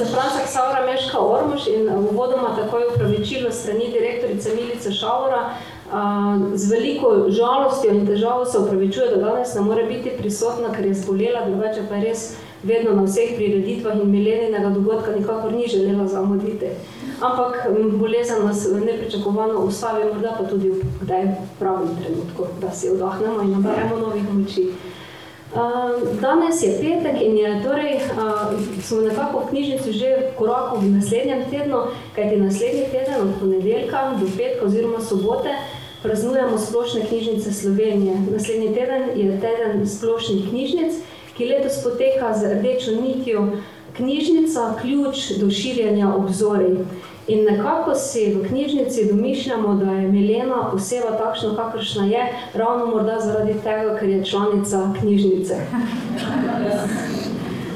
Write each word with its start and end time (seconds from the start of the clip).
knjižnice 0.00 0.04
Franca 0.04 0.44
Ksaura 0.46 0.86
Meška 0.86 1.18
Ormož 1.18 1.66
in 1.66 1.88
uvodoma 2.10 2.56
takoj 2.56 2.82
upravičilo 2.94 3.50
strani 3.52 3.92
direktorice 3.92 4.50
Milice 4.54 4.92
Šaura. 4.92 5.54
Z 6.54 6.70
veliko 6.70 7.26
žalostjo 7.28 7.90
in 7.90 8.06
težavo 8.06 8.44
se 8.44 8.58
upravičuje, 8.58 9.10
da 9.10 9.16
danes 9.16 9.54
ne 9.54 9.60
more 9.60 9.84
biti 9.84 10.10
prisotna, 10.18 10.72
ker 10.72 10.86
je 10.86 10.94
zbolela, 10.94 11.48
drugače 11.48 11.82
pa 11.88 11.94
je 11.94 12.04
res 12.04 12.36
vedno 12.62 12.94
na 12.94 13.02
vseh 13.02 13.34
prireditvah 13.36 13.96
in 13.96 14.10
milenijnega 14.10 14.68
dogodka 14.70 15.12
nikakor 15.16 15.52
ni 15.52 15.66
želela 15.66 16.06
zamuditi. 16.06 16.66
Ampak 17.20 17.66
bolezen 17.92 18.46
nas 18.46 18.68
nepričakovano 18.84 19.58
ustavi, 19.58 20.04
morda 20.12 20.36
pa 20.38 20.44
tudi 20.44 20.70
v 20.70 20.82
pravem 21.58 21.88
trenutku, 21.98 22.46
da 22.60 22.70
si 22.70 22.88
vdahnemo 22.88 23.42
in 23.42 23.50
nabaremo 23.50 23.96
novih 23.96 24.32
moči. 24.32 24.70
Danes 26.20 26.62
je 26.62 26.78
petek 26.78 27.22
in 27.22 27.36
je 27.36 27.62
torej, 27.62 27.98
smo 28.82 29.00
nekako 29.00 29.38
v 29.38 29.48
knjižnici 29.50 29.92
že 29.92 30.08
v 30.16 30.38
koraku 30.38 30.78
v 30.78 30.94
naslednjem 30.94 31.42
tednu, 31.50 31.90
kajti 32.14 32.36
naslednji 32.36 32.84
teden 32.94 33.18
od 33.22 33.34
ponedeljka 33.40 34.14
do 34.20 34.26
petka 34.36 34.66
oziroma 34.66 35.00
sobote 35.00 35.50
praznujemo 36.02 36.58
splošne 36.58 37.02
knjižnice 37.08 37.52
Slovenije. 37.52 38.14
Naslednji 38.32 38.74
teden 38.74 39.02
je 39.16 39.40
teden 39.40 39.88
splošnih 39.88 40.48
knjižnic, 40.48 40.92
ki 41.36 41.48
letos 41.48 41.82
poteka 41.82 42.30
z 42.38 42.54
rdečo 42.54 42.90
nitjo 43.02 43.48
knjižnica, 43.96 44.74
ključ 44.80 45.30
do 45.40 45.50
širjenja 45.50 46.14
obzorij. 46.14 46.76
In 47.28 47.44
nekako 47.44 47.94
si 47.94 48.34
v 48.34 48.48
knjižnici 48.48 49.04
domišljamo, 49.12 49.74
da 49.74 49.92
je 49.92 50.08
Milena 50.08 50.70
oseba 50.74 51.16
takšna, 51.16 51.56
kakršna 51.56 52.04
je, 52.06 52.32
ravno 52.54 52.86
morda 52.86 53.20
zaradi 53.20 53.54
tega, 53.64 53.96
ker 54.00 54.08
je 54.08 54.24
članica 54.24 54.92
knjižnice. 55.00 55.56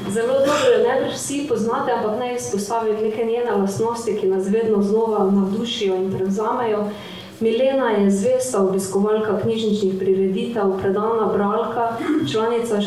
Zelo 0.09 0.33
dobro 0.33 0.67
jo 0.77 0.83
ne 0.87 1.09
vsi 1.09 1.45
poznate, 1.49 1.91
ampak 1.91 2.19
naj 2.19 2.35
izpostavim 2.35 2.95
neke 3.03 3.25
njene 3.25 3.51
lastnosti, 3.51 4.17
ki 4.21 4.27
nas 4.27 4.47
vedno 4.47 4.81
znova 4.81 5.31
navdušijo 5.31 5.95
in 5.95 6.11
prevzamejo. 6.13 6.89
Milena 7.39 7.89
je 7.91 8.11
zvesta 8.11 8.61
obiskovalka 8.63 9.39
knjižničnih 9.41 9.93
prireditev, 9.99 10.77
predana 10.81 11.25
bralka, 11.33 11.97
članica 12.31 12.79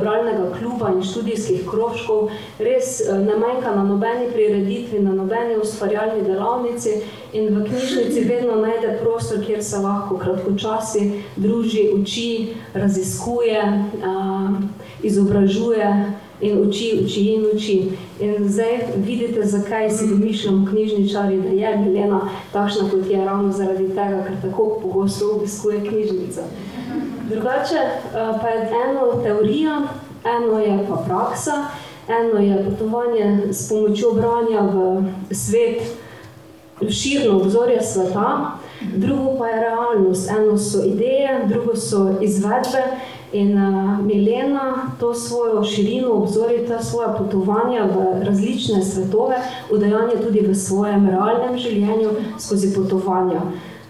bralnega 0.00 0.50
kluba 0.58 0.90
in 0.94 1.02
študijskih 1.02 1.68
krožkov, 1.70 2.30
res 2.58 3.00
eh, 3.00 3.18
ne 3.18 3.36
manjka 3.36 3.74
na 3.74 3.84
nobeni 3.84 4.26
prireditvi, 4.32 4.98
na 4.98 5.12
nobeni 5.12 5.56
ustvarjalni 5.62 6.22
delavnici 6.26 6.90
in 7.32 7.54
v 7.56 7.64
knjižnici 7.68 8.24
vedno 8.24 8.56
najde 8.56 8.98
prostor, 9.02 9.44
kjer 9.46 9.64
se 9.64 9.78
lahko 9.78 10.18
kratkočasi 10.18 11.22
druži, 11.36 11.90
uči, 11.94 12.54
raziskuje, 12.74 13.62
izobražuje 15.02 16.14
in 16.44 16.60
uči, 16.68 17.00
uči 17.04 17.24
in 17.34 17.46
uči. 17.54 17.76
In 18.20 18.48
zdaj 18.48 18.78
vidite, 19.06 19.46
zakaj 19.46 19.90
si 19.90 20.08
domišljamo 20.08 20.66
knjižničari, 20.70 21.40
da 21.42 21.48
je 21.48 21.76
Milena 21.76 22.20
takšna, 22.52 22.90
kot 22.90 23.10
je 23.10 23.24
ravno 23.24 23.52
zaradi 23.52 23.88
tega, 23.88 24.22
ker 24.28 24.36
tako 24.42 24.78
pogosto 24.82 25.32
obiskuje 25.36 25.80
knjižnica. 25.88 26.42
Drugače 27.30 27.80
pa 28.12 28.48
je 28.48 28.70
eno 28.88 29.22
teorija, 29.22 29.82
eno 30.24 30.58
je 30.58 30.86
pa 30.88 30.96
praksa, 31.06 31.52
eno 32.08 32.40
je 32.40 32.64
potovanje 32.70 33.52
s 33.52 33.68
pomočjo 33.68 34.12
branja 34.12 34.60
v 34.60 35.04
svet, 35.34 35.82
širno 36.90 37.36
obzorje 37.36 37.82
sveta, 37.82 38.58
drugo 38.96 39.38
pa 39.38 39.48
je 39.48 39.60
realnost. 39.60 40.30
Eno 40.30 40.58
so 40.58 40.84
ideje, 40.84 41.40
drugo 41.48 41.76
so 41.76 42.18
izvedbe, 42.20 42.82
In 43.34 43.58
uh, 43.58 43.98
Milena 44.06 44.94
to 45.00 45.14
svojo 45.14 45.64
širino 45.64 46.12
obzori, 46.12 46.66
ta 46.68 46.82
svoja 46.82 47.08
potovanja 47.18 47.84
v 47.84 48.24
različne 48.24 48.84
svetove, 48.84 49.36
udajanje 49.74 50.22
tudi 50.22 50.46
v 50.46 50.54
svojem 50.54 51.08
realnem 51.10 51.58
življenju 51.58 52.10
skozi 52.38 52.70
potovanja. 52.74 53.42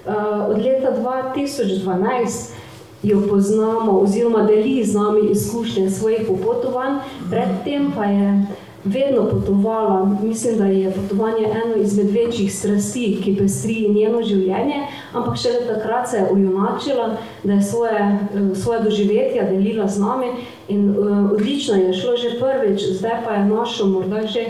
Uh, 0.06 0.48
od 0.48 0.64
leta 0.64 0.94
2012 0.96 2.54
jo 3.02 3.20
poznamo 3.28 3.98
oziroma 4.00 4.46
deli 4.48 4.84
z 4.84 4.94
nami 4.96 5.28
izkušnje 5.30 5.90
svojih 5.90 6.24
popotovanj, 6.28 7.02
predtem 7.30 7.92
pa 7.96 8.04
je 8.04 8.46
vedno 8.84 9.28
potovala. 9.30 10.18
Mislim, 10.22 10.58
da 10.58 10.64
je 10.64 10.92
potovanje 10.92 11.44
eno 11.44 11.82
izmed 11.82 12.10
večjih 12.10 12.54
strasti, 12.54 13.20
ki 13.24 13.36
pestri 13.36 13.88
njeno 13.88 14.22
življenje, 14.22 14.86
ampak 15.12 15.38
še 15.40 15.48
takrat 15.68 16.10
se 16.10 16.16
je 16.16 16.28
ujunačila, 16.32 17.16
da 17.44 17.52
je 17.52 17.62
svoje, 17.62 17.98
eh, 18.00 18.54
svoje 18.54 18.80
doživetja 18.80 19.48
delila 19.50 19.88
z 19.88 20.00
nami 20.00 20.26
in 20.68 20.90
uh, 20.90 21.30
odlično 21.32 21.74
je 21.74 21.92
šlo 21.92 22.16
že 22.16 22.38
prvič, 22.40 22.82
zdaj 22.98 23.20
pa 23.24 23.34
je 23.34 23.44
našo 23.44 23.86
morda 23.86 24.26
že 24.26 24.44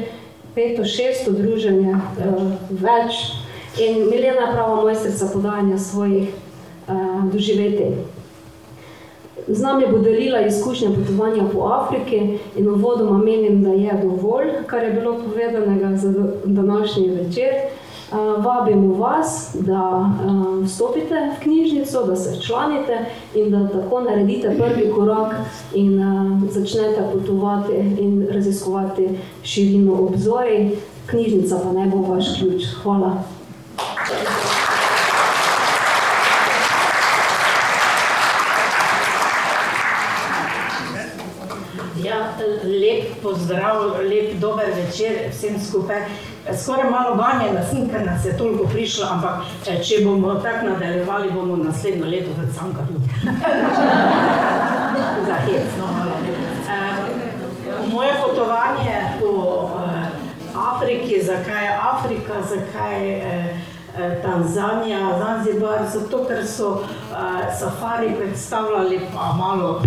peto, 0.54 0.84
šesto 0.84 1.32
druženje 1.32 1.94
uh, 1.94 2.52
več. 2.70 3.34
In 3.78 4.06
Milena 4.06 4.46
je 4.46 4.52
prava 4.52 4.76
mojstrica 4.82 5.26
podajanja 5.32 5.78
svojih 5.78 6.28
uh, 6.30 7.24
doživetij. 7.32 8.13
Z 9.48 9.62
nami 9.62 9.84
bo 9.92 9.98
delila 9.98 10.40
izkušnje 10.40 10.88
potovanja 10.94 11.44
po 11.52 11.60
Afriki 11.60 12.38
in 12.56 12.68
uvodoma 12.68 13.18
menim, 13.18 13.62
da 13.62 13.70
je 13.70 14.00
dovolj, 14.02 14.46
kar 14.66 14.82
je 14.82 14.92
bilo 14.92 15.18
povedanega 15.18 15.96
za 15.96 16.12
današnji 16.44 17.10
večer. 17.10 17.50
Vabimo 18.38 18.94
vas, 18.94 19.56
da 19.60 20.10
vstopite 20.64 21.14
v 21.14 21.42
knjižnico, 21.42 22.06
da 22.06 22.16
se 22.16 22.40
članite 22.40 22.98
in 23.34 23.50
da 23.50 23.68
tako 23.68 24.00
naredite 24.00 24.56
prvi 24.58 24.92
korak 24.92 25.34
in 25.74 26.00
začnete 26.50 27.02
potovati 27.12 27.72
in 27.98 28.26
raziskovati 28.30 29.08
širino 29.42 29.92
obzori. 29.92 30.70
Knjižnica 31.06 31.60
pa 31.64 31.72
ne 31.72 31.86
bo 31.86 32.14
vaš 32.14 32.38
ključ. 32.38 32.62
Hvala. 32.82 33.33
Pozdrav, 43.44 44.02
lep 44.02 44.40
dober 44.40 44.66
večer 44.76 45.12
vsem 45.30 45.60
skupaj. 45.60 46.00
Skoraj 46.62 46.90
malo 46.90 47.16
ganjena 47.16 47.60
sem, 47.70 47.90
ker 47.90 48.06
nas 48.06 48.24
je 48.24 48.38
toliko 48.38 48.64
prišlo, 48.68 49.06
ampak 49.10 49.34
eh, 49.68 49.84
če 49.84 50.04
bomo 50.04 50.34
tako 50.34 50.66
nadaljevali, 50.66 51.30
bomo 51.32 51.56
naslednjo 51.56 52.06
leto 52.06 52.30
v 52.36 52.48
Cankarju. 52.56 53.00
Za 55.26 55.34
hec, 55.46 55.62
no. 55.78 55.86
Moje 57.92 58.12
potovanje 58.26 58.96
po 59.20 59.70
eh, 59.78 59.82
Afriki, 60.56 61.22
zakaj 61.22 61.68
Afrika, 61.92 62.34
zakaj 62.48 63.10
eh, 63.10 63.56
Tanzanija, 64.22 65.18
Zanzibar, 65.18 65.78
zato 65.92 66.24
ker 66.28 66.46
so 66.46 66.84
safari 67.58 68.14
predstavljali 68.18 69.00
pa 69.14 69.32
malo 69.38 69.82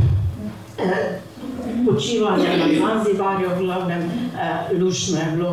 počivanje 1.86 2.58
na 2.58 2.68
Zanzibarju, 2.80 3.50
v 3.50 3.60
glavnem 3.64 4.04
uh, 4.04 4.80
lušno 4.80 5.20
je 5.20 5.32
bilo. 5.36 5.52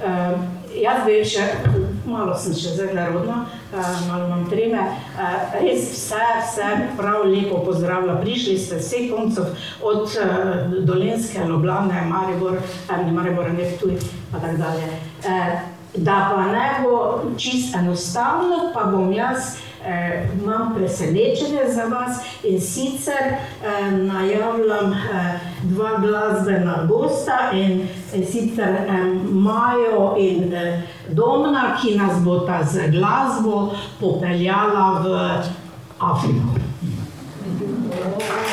Uh, 0.00 0.40
jaz 0.82 1.02
bi 1.06 1.18
še, 1.26 1.46
malo 2.06 2.34
sem 2.38 2.54
še 2.56 2.74
zelo 2.78 3.06
rodna, 3.12 3.42
uh, 3.72 3.88
malo 4.08 4.28
imam 4.28 4.44
treme, 4.50 4.80
uh, 4.80 5.56
res 5.60 5.90
vse, 5.92 6.22
vse 6.44 6.70
prav 6.98 7.26
lepo 7.28 7.64
pozdravlja. 7.66 8.20
Prišli 8.22 8.56
ste 8.58 8.78
vse 8.80 9.02
koncov 9.10 9.52
od 9.82 10.06
uh, 10.06 10.78
Dolenske, 10.86 11.44
Loblane, 11.48 12.04
Maribor, 12.08 12.60
uh, 12.62 12.96
ne 12.96 13.12
Maribor, 13.12 13.52
ne 13.56 13.68
tuj, 13.80 13.98
pa 14.32 14.42
tak 14.42 14.56
dalje. 14.60 14.88
Uh, 15.24 15.60
da 15.94 16.30
pa 16.30 16.46
ne 16.52 16.66
bo 16.84 17.22
čist 17.36 17.74
enostavno, 17.74 18.70
pa 18.74 18.84
bom 18.92 19.12
jaz 19.12 19.56
eh, 19.86 20.28
imam 20.42 20.74
presenečenje 20.74 21.72
za 21.74 21.84
vas 21.84 22.18
in 22.44 22.60
sicer 22.60 23.24
eh, 23.26 23.90
najavljam 23.90 24.92
eh, 24.92 25.38
dva 25.62 25.98
glasbena 25.98 26.86
gosta 26.88 27.50
in 27.52 27.80
eh, 28.14 28.24
sicer 28.26 28.68
eh, 28.68 29.04
Majo 29.30 30.14
in 30.18 30.52
eh, 30.54 30.82
Domna, 31.08 31.76
ki 31.82 31.96
nas 31.98 32.22
bo 32.24 32.38
ta 32.38 32.64
z 32.64 32.90
glasbo 32.90 33.72
popeljala 34.00 35.02
v 35.04 35.08
Afriko. 35.98 36.60
imela 36.82 38.49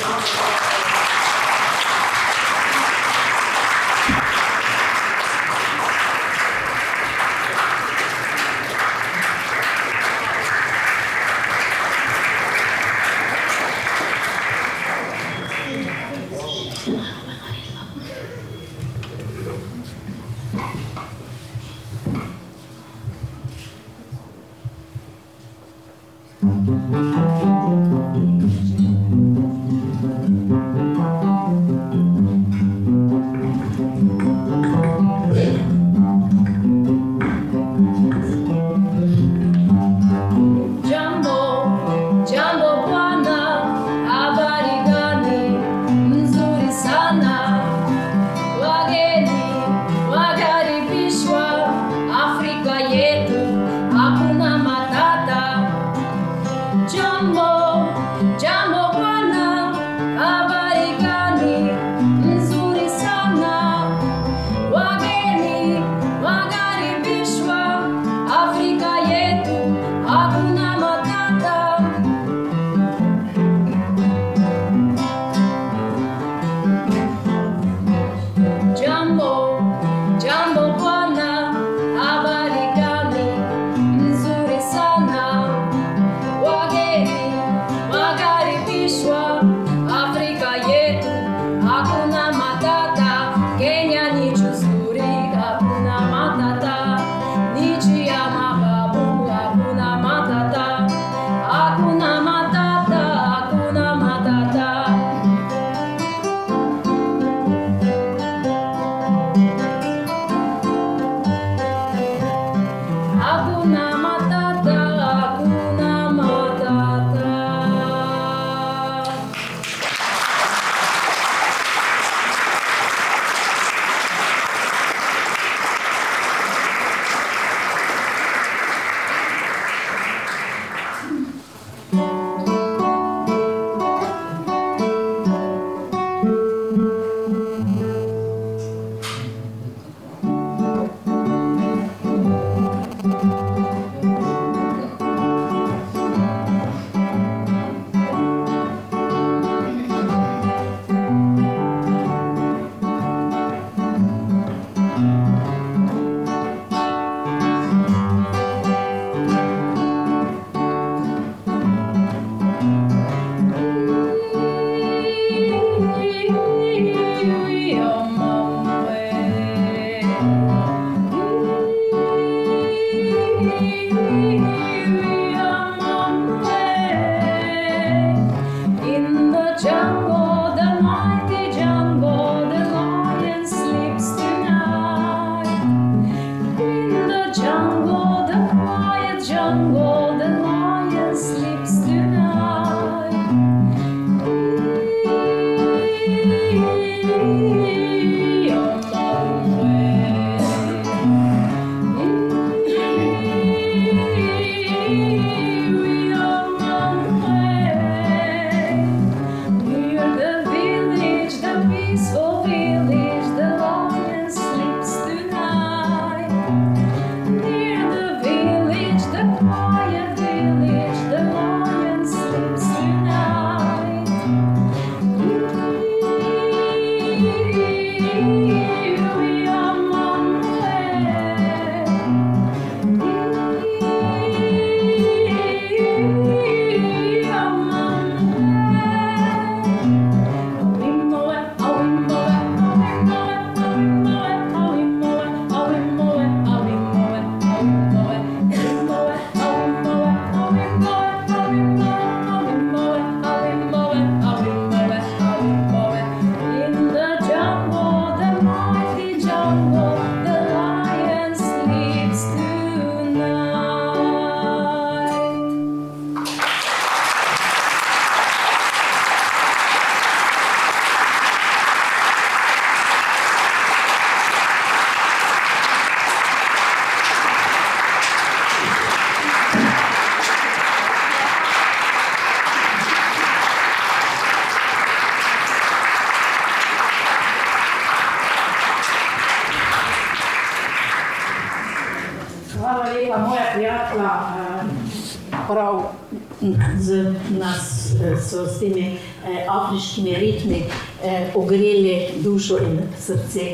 afriškimi 299.77 300.15
ritmi 300.15 300.61
uh, 300.65 301.41
ogreli 301.43 302.09
dušo 302.23 302.57
in 302.57 302.79
srce. 302.99 303.49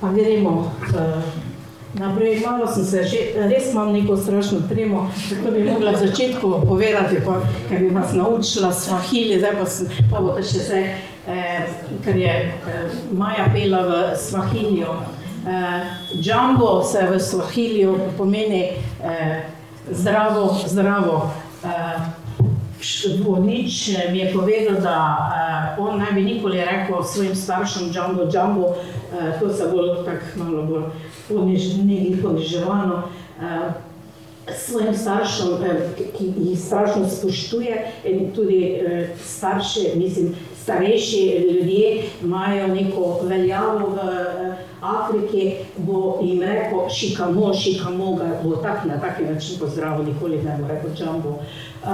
Pa 0.00 0.12
gremo. 0.12 0.72
Uh, 0.94 1.50
Naprej, 1.94 2.40
malo 2.46 2.66
sem 2.66 2.84
se 2.84 3.02
že, 3.04 3.18
res 3.48 3.72
imam 3.72 3.92
neko 3.92 4.16
strašno 4.16 4.60
tremo, 4.68 5.10
zato 5.28 5.50
bi 5.50 5.64
mogla 5.64 5.90
v 5.90 6.06
začetku 6.06 6.62
povedati, 6.68 7.18
pa, 7.26 7.40
ker 7.68 7.80
bi 7.82 7.88
vas 7.90 8.12
naučila 8.14 8.72
svahili, 8.72 9.38
zdaj 9.38 9.56
pa, 9.58 9.66
sem, 9.66 9.88
pa 10.10 10.20
bo 10.22 10.36
še 10.38 10.62
vse, 10.62 10.82
eh, 11.26 11.66
ker 12.04 12.16
je 12.16 12.30
eh, 12.30 12.94
Maja 13.10 13.48
pela 13.50 13.82
v 13.82 13.98
svahilijo. 14.14 14.94
Eh, 15.42 15.82
džambo 16.14 16.84
se 16.86 17.02
v 17.10 17.18
svahilijo 17.18 17.98
pomeni 18.16 18.70
eh, 19.02 19.42
zdravo, 19.90 20.54
zdravo. 20.66 21.30
Eh, 22.80 23.20
Vodič 23.24 23.92
mi 24.12 24.18
je 24.18 24.32
povedal, 24.32 24.80
da 24.80 24.96
eh, 25.76 25.80
on 25.80 25.98
naj 25.98 26.12
bi 26.12 26.22
nikoli 26.22 26.64
rekel 26.64 27.04
svojim 27.04 27.34
staršem 27.34 27.92
džambo, 27.92 28.26
džambo, 28.26 28.74
eh, 29.12 29.40
to 29.40 29.52
se 29.52 29.64
bo 29.72 29.94
tako 30.04 30.44
malo 30.44 30.62
bolj 30.62 30.82
ponižni, 31.28 32.18
poniževano 32.22 32.94
uh, 33.38 33.72
svojim 34.56 34.96
staršem, 34.96 35.48
uh, 35.48 35.60
ki 36.18 36.32
jih 36.36 36.58
strašno 36.58 37.08
spoštuje, 37.08 37.86
in 38.04 38.32
tudi 38.34 38.80
uh, 38.80 39.08
starše, 39.24 39.94
mislim, 39.94 40.34
starejši 40.62 41.46
ljudje 41.50 42.02
imajo 42.22 42.66
neko 42.66 43.20
veljavo 43.22 43.88
uh, 43.88 44.69
Afriki, 44.80 45.54
bo 45.76 46.18
jim 46.22 46.42
rekel, 46.42 46.88
šikamo, 46.88 47.54
šikamo, 47.54 48.14
ga 48.16 48.24
bo 48.44 48.56
tak 48.56 48.84
na 48.84 49.00
taki 49.00 49.24
način 49.24 49.58
pozdravil, 49.58 50.04
nikoli 50.04 50.42
ne 50.42 50.56
bo 50.60 50.68
rekel 50.68 50.90
džambo. 50.96 51.28
Uh, 51.28 51.88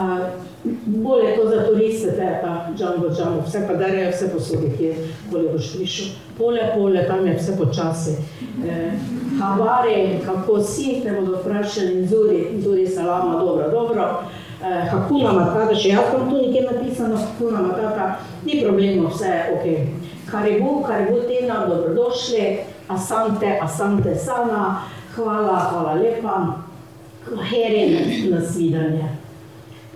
bolje 0.87 1.37
to 1.37 1.49
za 1.49 1.67
turiste, 1.67 2.11
te 2.11 2.39
pa 2.43 2.67
džambo, 2.79 3.09
džambo, 3.09 3.43
vse 3.47 3.67
pa 3.67 3.75
darejo, 3.75 4.11
vse 4.11 4.31
posodi, 4.33 4.73
kje 4.79 4.95
bolje 5.31 5.53
boš 5.53 5.73
prišel. 5.77 6.07
Pole, 6.39 6.71
pole, 6.75 7.07
tam 7.07 7.27
je 7.27 7.37
vse 7.37 7.57
počasi. 7.59 8.11
Eh, 8.69 8.93
Havare, 9.41 10.19
kako 10.25 10.63
si, 10.63 11.01
te 11.03 11.13
bodo 11.21 11.39
vprašali, 11.41 12.07
zuri, 12.07 12.47
zuri 12.65 12.87
salama, 12.87 13.39
dobro, 13.39 13.71
dobro. 13.71 14.23
Eh, 14.65 14.89
hakuna 14.91 15.33
matata, 15.33 15.75
še 15.75 15.89
jaz 15.89 16.15
imam 16.15 16.31
tu 16.31 16.37
nekje 16.37 16.63
napisano, 16.63 17.17
hakuna 17.17 17.61
matata, 17.63 18.07
ni 18.45 18.63
problema, 18.63 19.11
vse 19.11 19.27
je 19.27 19.43
ok. 19.55 19.67
Karibu, 20.31 20.83
karibu 20.87 21.21
tena, 21.29 21.67
dobrodošli, 21.69 22.57
asante, 22.89 23.59
asante 23.63 24.15
sana, 24.15 24.83
hvala, 25.17 25.59
hvala 25.71 25.95
lepa, 25.95 26.55
heri, 27.51 28.29
nasvidenje. 28.31 29.09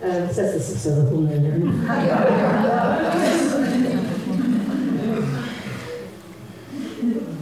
Eh, 0.02 0.28
vse 0.30 0.48
ste 0.48 0.60
se 0.60 0.74
vse 0.74 0.90
zapomnili. 0.90 1.72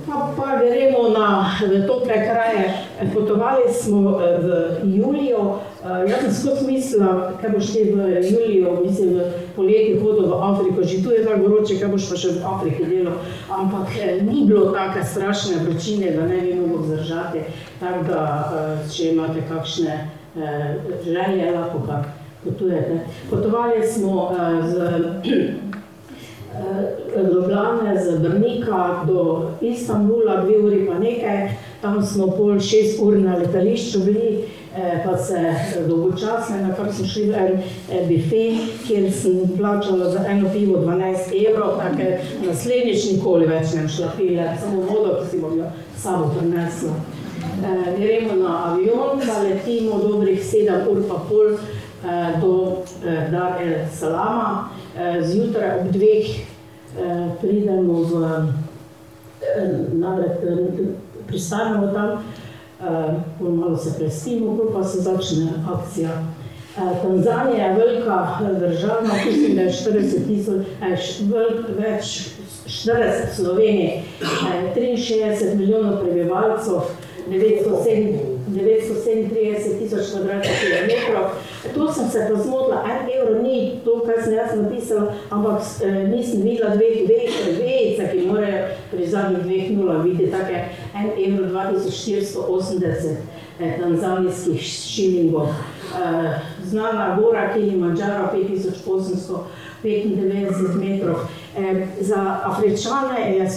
Pa, 0.07 0.57
gremo 0.57 1.09
na 1.09 1.51
tople 1.87 2.15
kraje. 2.15 2.75
Potovali 3.15 3.63
smo 3.83 4.21
eh, 4.21 4.39
v 4.43 4.79
Julijo. 4.85 5.61
Eh, 5.85 6.11
jaz 6.11 6.21
sem 6.23 6.33
skozi 6.35 6.73
mislila, 6.73 7.33
kaj 7.41 7.51
boš 7.51 7.67
ti 7.73 7.83
v 7.85 7.99
Julijo, 8.31 8.81
mislim, 8.85 9.15
v 9.15 9.27
poleti 9.57 10.01
hodil 10.03 10.27
v 10.27 10.39
Afriko, 10.43 10.83
že 10.83 11.03
tu 11.03 11.11
je 11.11 11.25
tako 11.25 11.49
vroče, 11.49 11.79
kaj 11.79 11.89
boš 11.93 12.09
pa 12.11 12.19
še 12.19 12.33
v 12.35 12.43
Afriki 12.51 12.89
delal. 12.91 13.21
Ampak 13.47 13.95
eh, 13.95 14.19
ni 14.27 14.43
bilo 14.47 14.73
take 14.75 15.07
strašne 15.07 15.63
vročine, 15.63 16.11
da 16.17 16.27
ne 16.27 16.41
bi 16.43 16.59
mogel 16.59 16.83
zdržati. 16.83 17.45
Tako 17.79 18.03
da, 18.11 18.23
če 18.91 19.13
imate 19.13 19.47
kakšne 19.47 20.11
želje, 21.05 21.47
lahko 21.55 21.87
kar 21.87 22.11
potujete. 22.43 23.01
Potovali 23.31 23.87
smo 23.87 24.35
z 24.67 24.75
Eh, 26.59 27.23
Ljubljane, 27.23 28.03
z 28.05 28.19
Brnika 28.19 29.05
do 29.07 29.51
Istanbula, 29.61 30.41
dve 30.41 30.59
uri 30.59 30.87
pa 30.87 30.99
nekaj, 30.99 31.49
tam 31.81 32.07
smo 32.07 32.27
pol 32.27 32.61
šest 32.61 32.99
ur 33.03 33.19
na 33.19 33.37
letališču 33.37 33.99
bili, 33.99 34.45
eh, 34.77 35.03
pa 35.05 35.17
se 35.17 35.55
dolgočasne, 35.89 36.63
na 36.63 36.75
kar 36.75 36.93
smo 36.93 37.07
šli 37.07 37.25
v 37.31 37.35
en 37.35 38.09
bife, 38.09 38.47
kjer 38.87 39.13
sem 39.13 39.41
plačala 39.57 40.11
za 40.11 40.25
eno 40.29 40.51
pivo 40.53 40.79
12 40.79 41.33
evrov, 41.49 41.79
tako 41.79 42.11
naslednjič 42.47 43.11
nikoli 43.13 43.47
več 43.47 43.75
ne 43.75 43.89
šla 43.89 44.13
pile, 44.17 44.51
samo 44.61 44.83
vodo, 44.83 45.21
ki 45.23 45.31
si 45.31 45.41
bom 45.41 45.59
jo 45.59 45.71
sabo 45.97 46.35
prinesla. 46.39 46.95
Eh, 47.39 47.95
gremo 47.99 48.35
na 48.43 48.73
avion, 48.73 49.21
pa 49.27 49.43
letimo 49.43 49.99
dobrih 49.99 50.45
sedem 50.45 50.89
ur 50.91 51.03
pa 51.09 51.23
pol 51.29 51.59
do 52.41 52.79
Dar 53.03 53.59
el 53.63 53.89
Salama, 53.93 54.69
zjutraj 55.23 55.81
ob 55.81 55.89
dveh 55.93 56.29
eh, 56.31 57.27
pridemo 57.41 58.03
v 58.03 58.21
nared, 59.99 60.39
pristanemo 61.29 61.87
tam, 61.87 62.11
eh, 62.11 63.15
malo 63.41 63.77
se 63.77 63.99
prestimo, 63.99 64.57
potem 64.57 64.75
pa 64.75 64.85
se 64.85 65.01
začne 65.01 65.49
akcija. 65.75 66.11
Eh, 66.79 67.03
Tanzanija 67.03 67.67
je 67.67 67.75
velika 67.75 68.39
država, 68.61 69.01
mislim, 69.27 69.57
da 69.57 69.63
je 69.63 69.73
40 69.73 70.27
tisoč, 70.27 70.67
eh, 70.83 70.97
več 71.79 72.29
40 72.67 73.35
Slovenije, 73.37 74.03
eh, 74.21 74.75
63 74.75 75.55
milijonov 75.55 76.01
prebivalcev, 76.01 76.81
937 78.49 79.79
tisoč 79.79 80.11
kvadratnih 80.13 80.57
kilometrov. 80.61 81.25
To 81.75 81.93
sem 81.93 82.11
se 82.11 82.27
pa 82.29 82.43
zmotila, 82.43 82.85
en 82.91 83.09
evro 83.21 83.43
ni 83.43 83.81
to, 83.85 84.01
kar 84.07 84.25
sem 84.25 84.35
jaz 84.35 84.57
napisala, 84.57 85.15
ampak 85.31 85.63
eh, 85.83 86.09
nisem 86.09 86.43
videla 86.43 86.77
dveh 86.77 87.09
vejic, 87.59 88.01
ki 88.13 88.27
morajo 88.27 88.65
pri 88.91 89.07
zadnjih 89.07 89.43
dveh 89.45 89.71
nula 89.77 89.99
biti 90.03 90.31
take 90.31 90.65
en 90.95 91.11
evro 91.27 91.47
2480 91.47 93.17
eh, 93.61 93.79
tanzanijskih 93.81 94.61
šilingov. 94.63 95.49
Eh, 95.49 96.39
znana 96.65 97.17
gora, 97.21 97.53
ki 97.55 97.61
ima 97.61 97.95
Džara 99.85 100.01
5895 100.15 100.75
metrov. 100.77 101.17
Eh, 101.57 101.87
za 102.01 102.41
Afričane 102.45 103.37
je, 103.37 103.51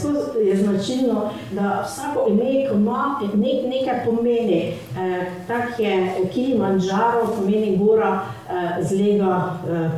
je 0.45 0.57
značilno, 0.57 1.29
da 1.51 1.85
vsako 1.87 2.25
ime, 2.29 2.63
ima 2.73 3.19
nek, 3.21 3.65
nekaj 3.65 4.05
pomeni, 4.05 4.73
eh, 4.97 5.25
tak 5.47 5.79
je 5.79 6.15
Kilimanjaro, 6.33 7.27
pomeni 7.37 7.77
gora 7.77 8.21
eh, 8.49 8.83
zlega 8.83 9.55
eh, 9.69 9.89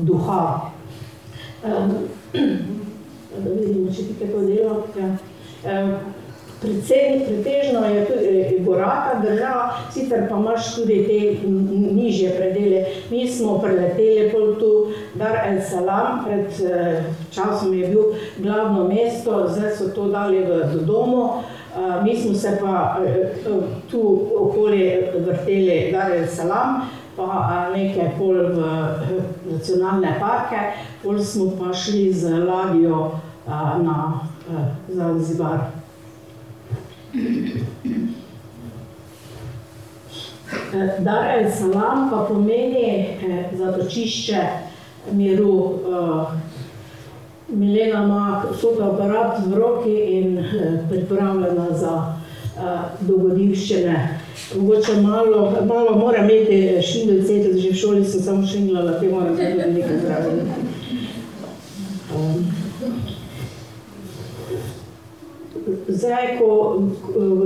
duha. 0.00 0.60
Eh, 1.64 1.88
da 3.44 3.50
vidimo, 3.50 3.92
če 3.92 4.02
ti 4.02 4.14
kaj 4.18 4.32
to 4.32 4.40
dela. 4.40 4.82
Eh, 5.64 5.98
Predvsej, 6.60 7.24
pretežno 7.26 7.86
je 7.88 8.00
tudi 8.06 8.64
gorata 8.64 9.20
država, 9.22 9.70
sicer 9.92 10.28
pa 10.28 10.36
imaš 10.36 10.74
tudi 10.74 10.98
te 11.08 11.48
nižje 11.94 12.34
predele. 12.36 12.84
Mi 13.10 13.28
smo 13.28 13.58
preleteli 13.58 14.28
pol 14.32 14.54
tu 14.60 14.92
Dar 15.14 15.38
el 15.46 15.62
Salam, 15.70 16.24
pred 16.26 16.70
eh, 16.70 17.04
časom 17.32 17.72
je 17.74 17.88
bil 17.88 18.02
glavno 18.38 18.88
mesto, 18.88 19.46
zdaj 19.48 19.72
so 19.76 19.88
to 19.94 20.08
dali 20.08 20.44
v 20.44 20.84
domu. 20.84 21.22
Uh, 21.70 22.04
mi 22.04 22.16
smo 22.16 22.34
se 22.34 22.58
pa 22.60 22.98
tu 23.90 24.28
okoli 24.40 25.06
vrteli 25.26 25.92
Dar 25.92 26.12
el 26.12 26.26
Salam, 26.26 26.90
pa 27.16 27.70
nekaj 27.72 28.10
pol 28.18 28.34
v 28.34 28.60
nacionalne 29.52 30.16
parke, 30.20 30.74
pol 31.02 31.18
smo 31.24 31.52
pa 31.56 31.72
šli 31.72 32.12
z 32.12 32.44
ladjo 32.44 33.10
na 33.46 34.20
Zanzibar. 34.88 35.79
Eh, 40.72 41.02
Dar 41.02 41.38
el 41.38 41.50
Salam 41.50 42.10
pa 42.10 42.24
pomeni 42.28 42.84
eh, 42.84 43.50
zatočišče 43.58 44.42
miru. 45.12 45.80
Eh, 45.86 46.26
Milena 47.52 48.04
ima 48.04 48.44
fotoaparat 48.60 49.46
v 49.46 49.54
roki 49.58 49.96
in 50.20 50.44
pripravljena 50.90 51.66
za 51.74 52.14
dogodivščine. 53.00 54.20
Mogoče 54.54 55.00
malo, 55.02 55.52
malo 55.66 55.96
mora 55.98 56.22
imeti 56.22 56.78
šindel 56.82 57.24
cetel, 57.26 57.58
že 57.58 57.72
v 57.72 57.74
šoli 57.74 58.04
sem 58.04 58.22
samo 58.22 58.46
šindlala, 58.46 59.00
te 59.00 59.08
moram 59.08 59.34
tudi 59.34 59.72
nekaj 59.74 59.98
zdraviti. 59.98 60.69
Zdaj, 65.90 66.38
ko 66.38 66.82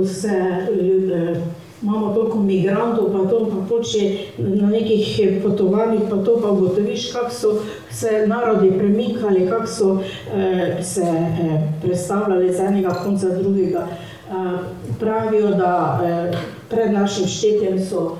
se 0.05 0.27
eh, 0.27 1.41
imamo 1.81 2.13
toliko 2.13 2.39
migrantov, 2.39 3.05
pa 3.11 3.29
to 3.29 3.45
pa 3.45 3.67
poče 3.69 4.17
na 4.37 4.69
nekih 4.69 5.19
potovanjih, 5.43 6.01
pa 6.09 6.17
to 6.17 6.39
pa 6.41 6.49
ugotoviš, 6.49 7.11
kako 7.11 7.31
so 7.31 7.57
se 7.91 8.27
narodi 8.27 8.71
premikali, 8.77 9.49
kako 9.49 9.67
so 9.67 9.99
eh, 10.35 10.83
se 10.83 11.01
eh, 11.01 11.61
predstavljali 11.81 12.53
z 12.53 12.59
enega 12.59 12.89
konca 12.89 13.29
drugega. 13.29 13.87
Pravijo, 14.99 15.49
da 15.49 16.01
pred 16.69 16.93
našim 16.93 17.27
štetjem 17.27 17.79
so 17.85 18.17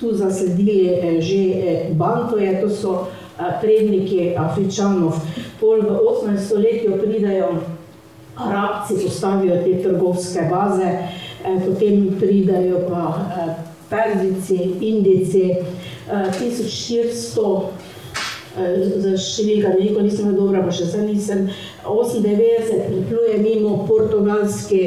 tu 0.00 0.12
zasledili 0.12 1.16
že 1.20 1.44
bantoje, 1.92 2.60
to 2.60 2.68
so 2.68 3.06
predniki 3.60 4.34
Afričanov. 4.36 5.16
Pol 5.60 5.80
v 5.80 5.88
18. 5.88 6.38
stoletju 6.38 7.00
pridajo 7.00 7.48
Arabci, 8.46 8.94
postavijo 9.04 9.54
te 9.64 9.82
trgovske 9.82 10.40
baze, 10.50 10.90
potem 11.66 12.16
pridajo 12.20 12.78
pa 12.88 13.04
Perzici, 13.90 14.58
Indici, 14.80 15.54
1400 16.08 17.60
za 19.00 19.12
številka 19.14 19.74
veliko 19.76 20.02
nisem 20.02 20.32
dobra, 20.34 20.62
pa 20.64 20.72
še 20.74 20.88
zdaj 20.90 21.06
nisem. 21.06 21.44
98 21.86 22.86
pripluje 22.88 23.36
mimo 23.40 23.86
portugalski 23.88 24.80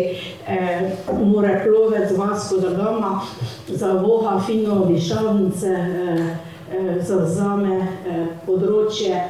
eh, 0.46 0.94
moreplovec 1.10 2.12
Vasco 2.18 2.60
da 2.62 2.74
Gama, 2.78 3.24
za 3.70 3.94
voha 4.04 4.38
fino 4.46 4.84
višavnice, 4.90 5.74
eh, 5.74 6.26
eh, 6.74 6.92
zavzame 7.08 7.80
eh, 7.80 8.26
področje, 8.46 9.24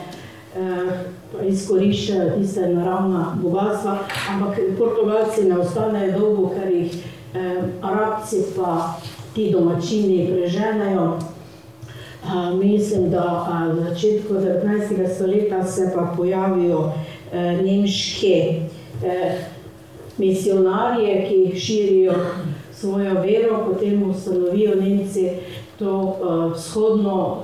eh, 0.56 0.96
izkoriščajo 1.42 2.30
tiste 2.38 2.70
naravna 2.70 3.38
bogatstva, 3.42 3.98
ampak 4.32 4.60
portugalci 4.78 5.50
ne 5.50 5.58
ostanejo 5.58 6.20
dolgo, 6.20 6.50
ker 6.56 6.72
jih 6.72 6.98
eh, 7.34 7.62
arabci 7.82 8.44
pa 8.56 8.96
ti 9.34 9.52
domačini 9.52 10.28
preženajo 10.32 11.08
mislim, 12.54 13.10
da 13.10 13.48
v 13.74 13.90
začetku 13.90 14.34
19. 14.34 15.16
stoletja 15.16 15.66
se 15.66 15.92
pa 15.96 16.14
pojavijo 16.18 16.92
e, 17.34 17.62
nemške 17.64 18.56
e, 19.06 19.38
misionarje, 20.18 21.28
ki 21.30 21.60
širijo 21.60 22.14
svojo 22.74 23.14
vero, 23.14 23.66
potem 23.68 24.10
ustanovijo 24.10 24.76
Nemci 24.76 25.30
to 25.80 26.18
e, 26.20 26.50
vzhodno 26.56 27.38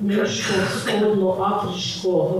nemško, 0.00 0.54
vzhodno 0.74 1.36
afriško 1.42 2.30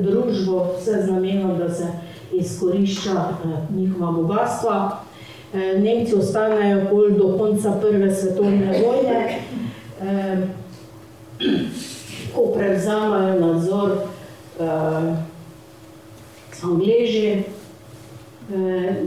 družbo, 0.00 0.66
vse 0.78 1.02
z 1.02 1.10
namenom, 1.10 1.58
da 1.58 1.74
se 1.74 1.86
izkorišča 2.32 3.28
njihova 3.76 4.12
bogatstva. 4.12 4.98
Nemci 5.78 6.14
ostanejo 6.14 6.88
bolj 6.90 7.12
do 7.18 7.38
konca 7.38 7.72
prve 7.80 8.14
svetovne 8.14 8.82
vojne, 8.86 9.38
eh, 10.02 10.46
ko 12.34 12.42
prevzamajo 12.54 13.40
nadzor 13.40 13.90
eh, 14.60 15.16
Angleži, 16.62 17.42
eh, 18.54 19.02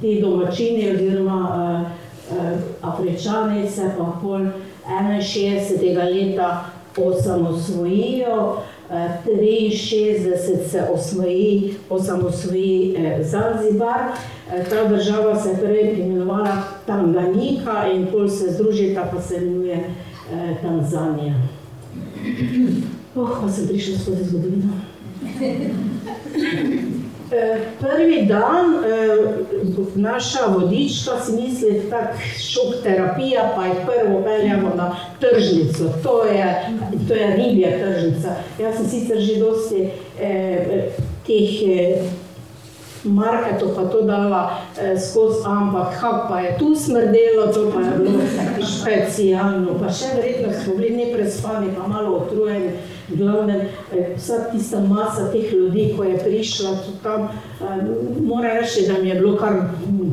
ti 0.00 0.20
domačini 0.22 0.90
oziroma 0.94 1.40
eh, 1.56 2.36
eh, 2.36 2.56
Afričani 2.82 3.70
se 3.70 3.90
pa 3.98 4.12
pol 4.22 4.40
61. 4.88 6.14
leta 6.14 6.64
osamosvojijo, 6.96 8.62
63 8.90 10.68
se 10.70 10.82
osvoji, 10.92 11.74
osamosvoji 11.90 12.94
eh, 12.98 13.22
Zanzibar. 13.22 14.00
Eh, 14.52 14.64
ta 14.70 14.88
država 14.88 15.40
se 15.40 15.48
je 15.48 15.56
prej 15.56 15.94
imenovala 15.98 16.62
Tanganika 16.86 17.86
in 17.94 18.06
pol 18.06 18.28
se 18.28 18.52
združita, 18.52 19.10
pa 19.12 19.20
se 19.22 19.36
imenuje 19.36 19.74
eh, 19.74 20.54
Tanzanija. 20.62 21.34
Oh, 23.18 23.28
pa 23.42 23.48
sem 23.48 23.68
prišla 23.68 23.98
skozi 23.98 24.24
zgodovino. 24.24 24.72
Prvi 27.80 28.26
dan 28.26 28.66
naša 29.94 30.46
vodička 30.46 31.10
si 31.24 31.32
misli, 31.32 31.82
da 31.90 31.96
je 31.96 32.08
šok 32.38 32.82
terapija, 32.82 33.52
pa 33.56 33.66
jih 33.66 33.76
prvo 33.86 34.22
peljemo 34.22 34.72
na 34.76 34.96
tržnico. 35.20 35.84
To 36.02 36.24
je, 36.24 36.68
to 37.08 37.14
je 37.14 37.36
ribja 37.36 37.70
tržnica. 37.78 38.34
Jaz 38.58 38.76
sem 38.76 38.86
sicer 38.86 39.20
že 39.20 39.40
dosti 39.40 39.90
eh, 40.20 40.90
teh 41.26 41.50
eh, 41.68 42.02
marketov 43.04 43.74
pa 43.76 43.84
to 43.84 44.02
dala 44.02 44.58
eh, 44.80 45.00
skozi, 45.00 45.42
ampak 45.46 46.00
kak 46.00 46.28
pa 46.28 46.40
je 46.40 46.58
tu 46.58 46.74
smrdelo, 46.74 47.46
to 47.54 47.70
pa 47.74 47.80
je 47.80 47.98
bilo 47.98 48.20
specialno. 48.80 49.78
Pa 49.80 49.92
še 49.92 50.14
verjetno 50.16 50.52
smo 50.64 50.76
bili 50.76 50.96
neprespani, 50.96 51.74
pa 51.76 51.88
malo 51.88 52.26
otrujeni. 53.06 53.32
Glavnem, 53.32 53.60
eh, 53.92 54.14
vsa 54.16 54.50
tista 54.52 54.80
masa 54.80 55.30
teh 55.32 55.52
ljudi, 55.52 55.94
ko 55.96 56.04
je 56.04 56.18
prišla 56.18 56.70
tam, 57.02 57.22
eh, 57.22 57.82
mora 58.20 58.54
reči, 58.54 58.86
da 58.86 59.02
mi 59.02 59.08
je 59.08 59.14
bilo 59.14 59.36
kar 59.36 59.52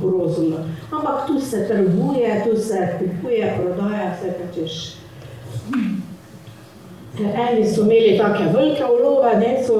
grozno. 0.01 0.57
Ampak 0.91 1.27
tu 1.27 1.39
se 1.39 1.67
trguje, 1.67 2.43
tu 2.43 2.61
se 2.61 2.87
kupuje, 2.99 3.59
prodaja, 3.61 4.15
vse 4.19 4.33
kaj 4.33 4.63
češ. 4.63 4.95
Eni 7.19 7.69
so 7.69 7.81
imeli 7.81 8.17
take 8.17 8.43
velike 8.53 8.83
ulove, 8.85 9.35
ne 9.39 9.63
so 9.67 9.73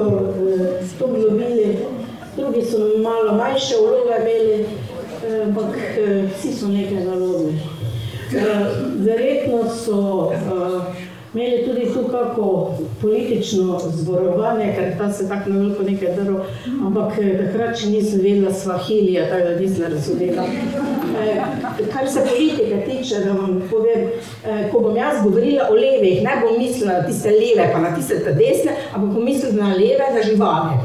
to 0.98 1.06
dobili, 1.06 1.78
drugi 2.36 2.62
so 2.62 2.78
malo 3.02 3.36
manjše 3.36 3.74
ulove 3.76 4.16
imeli, 4.20 4.66
ampak 5.44 5.76
vsi 6.36 6.52
so 6.52 6.68
nekaj 6.68 7.04
nalobili. 7.04 7.58
Uh, 8.34 8.40
verjetno 9.06 9.70
so 9.84 10.26
uh, 10.26 10.82
imeli 11.34 11.64
tudi 11.64 11.94
tu 11.94 12.08
kako 12.08 12.74
politično 13.02 13.80
zborovanje, 13.92 14.74
ker 14.76 14.98
ta 14.98 15.12
se 15.12 15.28
tako 15.28 15.50
na 15.50 15.58
veliko 15.58 15.82
nekaj 15.82 16.14
drl, 16.16 16.36
ampak 16.86 17.18
eh, 17.18 17.38
takrat 17.38 17.78
še 17.78 17.90
nisem 17.90 18.20
vedela 18.22 18.52
svahilija, 18.52 19.28
tako 19.30 19.48
da 19.48 19.56
nisem 19.60 19.92
razumela. 19.92 20.44
Eh, 21.22 21.42
kar 21.92 22.08
se 22.10 22.20
politike 22.28 22.84
tiče, 22.86 23.24
da 23.24 23.32
vam 23.32 23.62
povem, 23.70 24.06
eh, 24.46 24.68
ko 24.72 24.80
bom 24.80 24.96
jaz 24.96 25.22
govorila 25.24 25.68
o 25.70 25.74
levih, 25.74 26.22
ne 26.22 26.36
bom 26.42 26.58
mislila 26.58 27.00
na 27.00 27.06
tiste 27.06 27.30
leve, 27.30 27.70
pa 27.72 27.80
na 27.80 27.94
tiste 27.96 28.20
te 28.24 28.32
desne, 28.32 28.76
ampak 28.92 29.16
bom 29.16 29.24
mislila 29.24 29.68
na 29.68 29.74
leve, 29.74 30.12
na 30.14 30.22
živale. 30.22 30.78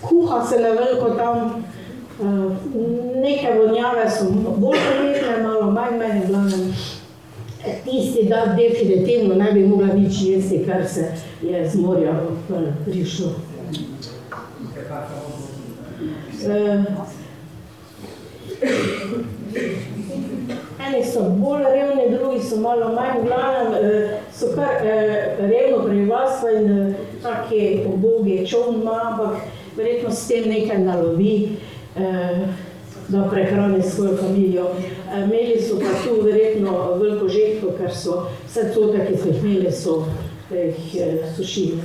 Kuha 0.00 0.44
se 0.48 0.60
na 0.60 0.68
veliko 0.68 1.10
tam, 1.16 1.64
neke 3.20 3.48
vonjave 3.58 4.10
so 4.10 4.24
bolj 4.56 4.78
prijetne, 4.88 5.15
manj 5.90 5.98
meni 5.98 6.26
glavnem. 6.26 6.74
Tisti, 7.84 8.28
da 8.28 8.56
definitivno 8.56 9.34
ne 9.34 9.52
bi 9.52 9.66
mogla 9.66 9.86
nič 9.86 10.14
jesti, 10.20 10.64
kar 10.66 10.88
se 10.88 11.12
je 11.42 11.68
z 11.70 11.74
morja 11.74 12.20
prišlo. 12.84 13.32
Eni 20.86 21.04
so 21.04 21.30
bolj 21.30 21.62
revni, 21.62 22.18
drugi 22.18 22.44
so 22.44 22.56
malo 22.56 22.92
manj, 22.92 23.26
glavnem 23.26 23.72
so 24.34 24.46
kar 24.54 24.82
revno 25.38 25.84
prebivalstvo 25.84 26.48
in 26.48 26.94
taki 27.22 27.80
obogi 27.94 28.46
čovn 28.46 28.80
ima, 28.80 29.00
ampak 29.10 29.36
verjetno 29.76 30.10
s 30.10 30.28
tem 30.28 30.48
nekaj 30.48 30.78
nalovi. 30.78 31.48
Eh, 31.96 32.46
da 33.08 33.28
prehrani 33.30 33.82
svojo 33.82 34.16
familijo. 34.16 34.66
Eh, 35.16 35.24
imeli 35.24 35.62
so 35.62 35.78
pa 35.78 35.84
tu 36.04 36.22
verjetno 36.22 36.94
veliko 36.94 37.28
žetvo, 37.28 37.70
ker 37.78 37.94
so 37.94 38.26
vse 38.46 38.70
cote, 38.74 39.06
ki 39.06 39.18
so 39.18 39.28
jih 39.28 39.44
imeli, 39.44 39.72
so 39.72 40.04
jih 40.50 40.96
eh, 41.00 41.30
sušili. 41.36 41.80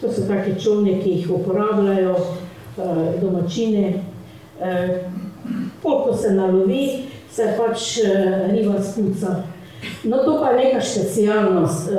To 0.00 0.12
so 0.12 0.22
take 0.28 0.54
čovne, 0.60 1.00
ki 1.02 1.10
jih 1.10 1.30
uporabljajo 1.30 2.16
domačine. 3.20 4.04
Koliko 5.82 6.14
se 6.16 6.30
nalovi, 6.30 7.04
se 7.32 7.54
pač 7.58 7.98
riba 8.50 8.82
spuca. 8.82 9.42
No, 10.04 10.22
to 10.24 10.38
pa 10.40 10.50
je 10.50 10.64
neka 10.64 10.80
specialnost 10.80 11.90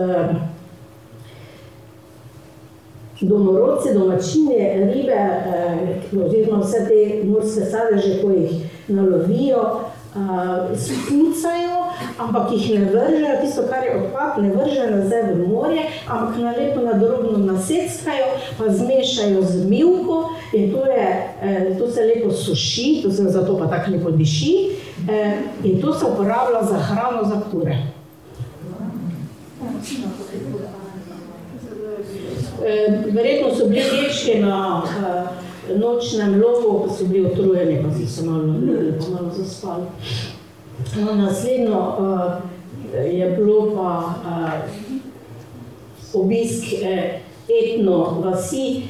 domorodci, 3.22 3.94
domačine, 3.94 4.92
ribe, 4.94 5.12
eh, 5.12 6.24
oziroma 6.26 6.64
vse 6.64 6.86
te 6.88 7.24
morske 7.24 7.66
sadeže, 7.66 8.22
ko 8.22 8.32
jih 8.32 8.52
nalovijo, 8.88 9.80
eh, 10.20 10.78
spucajo, 10.78 11.78
ampak 12.18 12.52
jih 12.52 12.80
ne 12.80 12.86
vržejo, 12.86 13.36
tisto, 13.42 13.62
kar 13.70 13.84
je 13.84 13.96
odpad, 13.98 14.44
ne 14.44 14.50
vržejo 14.54 14.90
nazaj 14.92 15.34
v 15.34 15.48
morje, 15.48 15.84
ampak 16.08 16.38
na 16.38 16.52
lepo 16.52 16.82
na 16.82 16.94
drobno 16.94 17.38
naseckajo, 17.38 18.28
pa 18.58 18.70
zmešajo 18.70 19.42
z 19.42 19.66
milko 19.70 20.30
in 20.54 20.72
to, 20.74 20.86
je, 20.86 21.08
eh, 21.42 21.76
to 21.80 21.92
se 21.92 22.02
lepo 22.02 22.32
suši, 22.32 23.02
to 23.04 23.12
se 23.12 23.24
zato 23.24 23.58
pa 23.58 23.68
tako 23.68 23.92
lepo 23.92 24.12
diši 24.12 24.56
eh, 25.10 25.38
in 25.64 25.82
to 25.82 25.94
se 25.94 26.06
uporablja 26.06 26.64
za 26.64 26.78
hrano 26.78 27.24
za 27.24 27.42
kure. 27.52 27.78
Eh, 32.66 33.04
verjetno 33.12 33.56
so 33.56 33.66
bili 33.66 33.84
dečki 34.02 34.40
na 34.40 34.84
uh, 34.84 35.49
nočnem 35.76 36.42
lovu, 36.42 36.88
pa 36.88 36.94
so 36.94 37.06
bili 37.06 37.26
utrujeni, 37.26 37.84
pa 37.84 37.90
so 38.00 38.08
se 38.16 38.26
malo 38.26 38.44
nalili, 38.44 38.94
pa 39.00 39.06
malo 39.14 39.32
zaspali. 39.38 39.84
No, 40.96 41.16
naslednjo 41.16 41.80
uh, 41.80 42.32
je 43.06 43.30
bilo 43.30 43.72
pa 43.76 44.14
uh, 44.26 44.52
obisk 46.14 46.64
eh, 46.82 47.20
etno 47.50 48.22
vasi, 48.24 48.84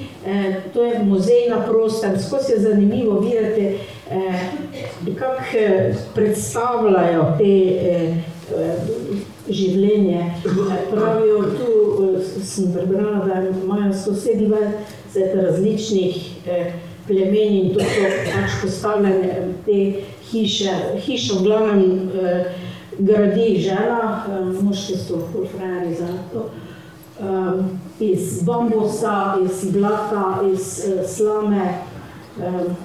to 0.73 0.83
je 0.83 1.03
muzej 1.03 1.49
na 1.49 1.65
prostem, 1.65 2.19
skozi 2.19 2.51
je 2.51 2.59
zanimivo 2.59 3.19
videti, 3.19 3.77
kako 5.19 5.43
predstavljajo 6.15 7.25
te 7.37 7.75
življenje. 9.49 10.25
Pravijo, 10.91 11.43
tu 11.57 11.69
sem 12.43 12.73
prebrala, 12.73 13.25
da 13.25 13.41
imajo 13.49 13.93
127 13.93 14.98
različnih 15.15 16.15
plemen 17.07 17.53
in 17.53 17.73
to 17.73 17.79
so 17.79 18.09
pač 18.33 18.57
postavljene 18.61 19.53
te 19.65 19.79
hiše. 20.31 20.75
Hiša 21.05 21.39
v 21.39 21.43
glavnem 21.43 22.11
gradi 22.99 23.55
žena, 23.59 24.25
moški 24.61 24.97
so 24.97 25.23
fulfrajeri 25.31 25.95
za 25.95 26.11
to 26.33 26.49
um, 27.19 27.79
iz 27.99 28.43
bambusa, 28.43 29.37
iz 29.45 29.71
blata, 29.71 30.39
iz 30.53 30.85
uh, 30.87 31.09
slame. 31.09 31.73
Um, 32.37 32.75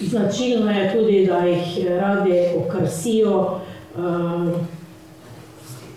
značilno 0.00 0.70
je 0.70 0.92
tudi, 0.92 1.26
da 1.26 1.38
jih 1.38 1.86
radi 2.00 2.40
okrasijo, 2.58 3.60
um, 3.96 4.52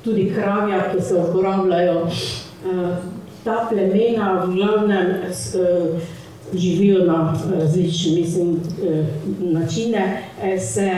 tudi 0.03 0.33
kravja, 0.35 0.91
ki 0.91 1.01
se 1.01 1.15
uporabljajo. 1.15 2.07
Ta 3.43 3.67
plemena 3.69 4.43
v 4.43 4.55
glavnem 4.55 5.11
uh, 5.29 5.99
živijo 6.53 7.05
na 7.05 7.33
različne 7.59 8.15
mislim, 8.19 8.49
uh, 8.49 9.05
načine, 9.39 10.23
se 10.59 10.89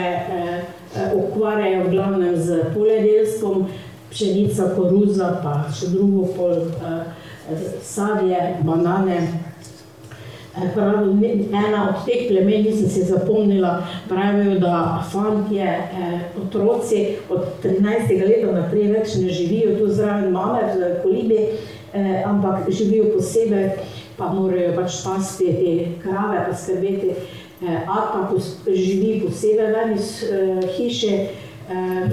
ukvarjajo 1.14 1.84
v 1.84 1.90
glavnem 1.90 2.36
z 2.36 2.62
poledelstvom, 2.74 3.66
pšenica, 4.10 4.72
koruza, 4.76 5.28
pa 5.42 5.68
še 5.72 5.92
drugo 5.92 6.28
pol 6.36 6.64
eh, 6.72 7.04
sadje, 7.84 8.40
banane. 8.64 9.20
Eh, 10.58 10.68
pravi, 10.74 11.48
ena 11.52 11.88
od 11.88 12.04
teh 12.04 12.28
plemen, 12.28 12.62
nisem 12.62 12.88
si 12.90 13.02
zapomnila, 13.02 13.82
pravijo, 14.08 14.58
da 14.58 15.04
fantje, 15.12 15.62
eh, 15.62 16.20
otroci 16.42 17.06
od 17.28 17.44
13. 17.62 18.26
leta 18.26 18.52
naprej 18.52 18.92
več 18.92 19.14
ne 19.14 19.28
živijo 19.28 19.78
tu 19.78 19.86
zraven 19.88 20.32
mame 20.32 20.62
v 20.74 21.02
kolibi, 21.02 21.38
eh, 21.94 22.22
ampak 22.26 22.70
živijo 22.70 23.04
posebej, 23.14 23.70
pa 24.16 24.32
morajo 24.32 24.74
pač 24.76 24.98
pasti 25.04 25.46
te 25.46 25.86
krave, 26.02 26.46
pa 26.48 26.56
skrbeti. 26.56 27.14
Eh, 27.62 27.78
Ata 27.86 28.28
živi 28.66 29.22
posebej 29.26 29.72
ven 29.72 29.94
iz 29.94 30.24
eh, 30.24 30.60
hiše, 30.76 31.26
eh, 31.70 32.10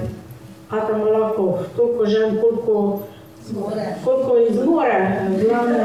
a 0.70 0.86
tam 0.86 1.02
lahko 1.02 1.58
toliko 1.76 2.06
žen, 2.06 2.38
koliko, 2.40 3.02
koliko 4.04 4.38
izmore. 4.50 5.22
Glavne, 5.42 5.78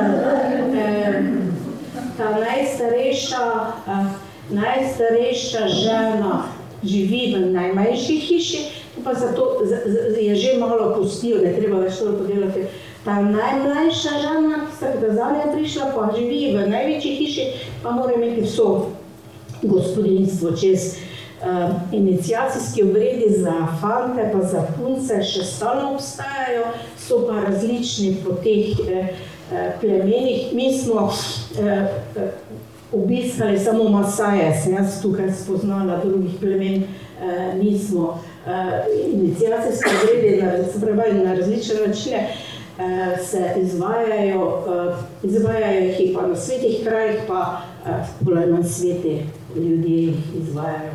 eh, 0.76 1.41
ta 2.22 2.40
najstarejša, 2.40 3.44
eh, 3.88 4.06
najstarejša 4.50 5.68
žena 5.68 6.44
živi 6.84 7.36
v 7.36 7.54
najmanjši 7.54 8.16
hiši, 8.20 8.60
pa 9.04 9.14
zato 9.14 9.62
je 10.22 10.36
že 10.36 10.58
malo 10.60 10.94
pustil, 10.98 11.42
ne 11.42 11.54
treba 11.58 11.82
več 11.82 11.98
to 11.98 12.14
podelati. 12.14 12.70
Ta 13.06 13.22
najmlajša 13.22 14.14
žena, 14.22 14.66
ki 14.70 15.06
je 15.06 15.14
zadnja 15.14 15.48
prišla, 15.54 15.86
pa 15.96 16.14
živi 16.18 16.54
v 16.54 16.68
največji 16.70 17.16
hiši, 17.16 17.46
pa 17.84 17.92
mora 17.92 18.14
imeti 18.14 18.46
vso 18.46 18.94
gospodinstvo 19.62 20.52
čez 20.58 20.98
uh, 21.42 21.74
inicijacijski 21.92 22.84
obredi 22.84 23.34
za 23.42 23.68
fante, 23.82 24.30
pa 24.34 24.46
za 24.46 24.68
punce 24.78 25.24
še 25.24 25.46
stalno 25.46 25.94
obstajajo, 25.96 26.70
so 26.98 27.26
pa 27.26 27.42
različni 27.50 28.16
po 28.22 28.38
teh 28.44 28.78
eh, 28.86 28.94
eh 28.94 29.31
plemenih. 29.82 30.54
Mi 30.54 30.74
smo 30.78 31.12
eh, 31.60 31.86
obiskali 32.92 33.60
samo 33.60 33.90
Masaje, 33.90 34.62
sem 34.64 34.74
jaz 34.74 35.02
tukaj 35.02 35.32
spoznala 35.32 36.02
drugih 36.04 36.32
plemen, 36.40 36.84
eh, 36.84 37.54
nismo. 37.64 38.20
Eh, 38.48 38.52
inicijacijske 39.14 39.90
obredi 40.04 41.24
na, 41.24 41.34
različne 41.34 41.88
načine 41.88 42.18
eh, 42.18 43.18
se 43.26 43.54
izvajajo, 43.58 44.64
eh, 44.68 45.28
izvajajo 45.28 45.82
jih 45.82 46.12
pa 46.16 46.28
na 46.28 46.36
svetih 46.36 46.80
krajih, 46.84 47.20
pa 47.28 47.62
eh, 47.86 48.06
bolj 48.20 48.52
na 48.52 48.64
sveti 48.64 49.22
ljudje 49.56 50.14
izvajajo. 50.42 50.92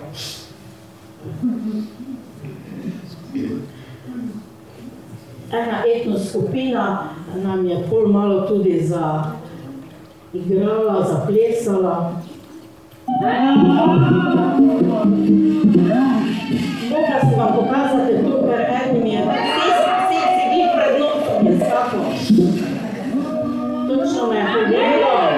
Ena 5.53 5.83
etno 5.97 6.19
skupina 6.19 6.99
nam 7.45 7.67
je 7.67 7.87
pol 7.91 8.09
malo 8.09 8.41
tudi 8.41 8.81
za 8.81 9.25
igrala, 10.33 11.07
zaplesala. 11.09 12.13
Mogla 16.91 17.21
si 17.21 17.35
vam 17.39 17.55
pokazati 17.57 18.13
to, 18.25 18.43
ker 18.43 18.61
enim 18.83 19.07
je 19.07 19.23
vse 19.23 20.21
se 20.35 20.45
vi 20.51 20.63
pred 20.75 21.01
nosom 21.01 21.47
je 21.47 21.59
skako. 21.59 21.99
Točno 23.89 24.27
me 24.29 24.37
je 24.37 24.47
pogledal. 24.55 25.36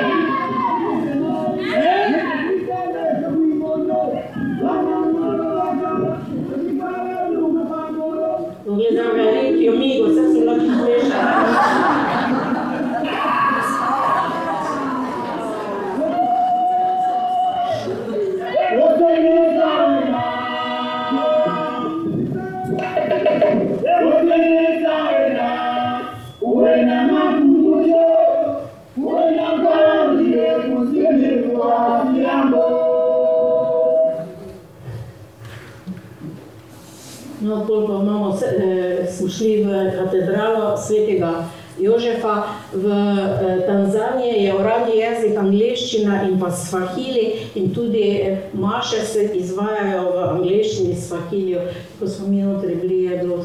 Šli 39.38 39.64
v 39.64 39.92
katedralo 39.94 40.76
svetega 40.76 41.46
Jožefa. 41.78 42.44
V 42.74 42.86
eh, 42.90 43.66
Tanzaniji 43.66 44.44
je 44.44 44.54
uradni 44.54 44.96
jezik 44.98 45.38
angleščina 45.38 46.22
in 46.26 46.40
pa 46.40 46.50
svahili 46.50 47.46
in 47.54 47.70
tudi 47.74 48.02
eh, 48.18 48.50
maše 48.52 49.04
se 49.06 49.28
izvajajo 49.34 50.02
v 50.10 50.24
angleščini 50.32 50.96
svahilijo. 50.96 51.68
Ko 52.00 52.06
smo 52.06 52.28
mi 52.28 52.42
notri 52.42 52.74
bili, 52.74 53.04
je 53.04 53.18
bilo 53.18 53.36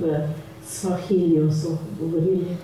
v 0.00 0.20
svahilijo 0.64 1.50
so 1.52 1.76
govorili. 2.00 2.56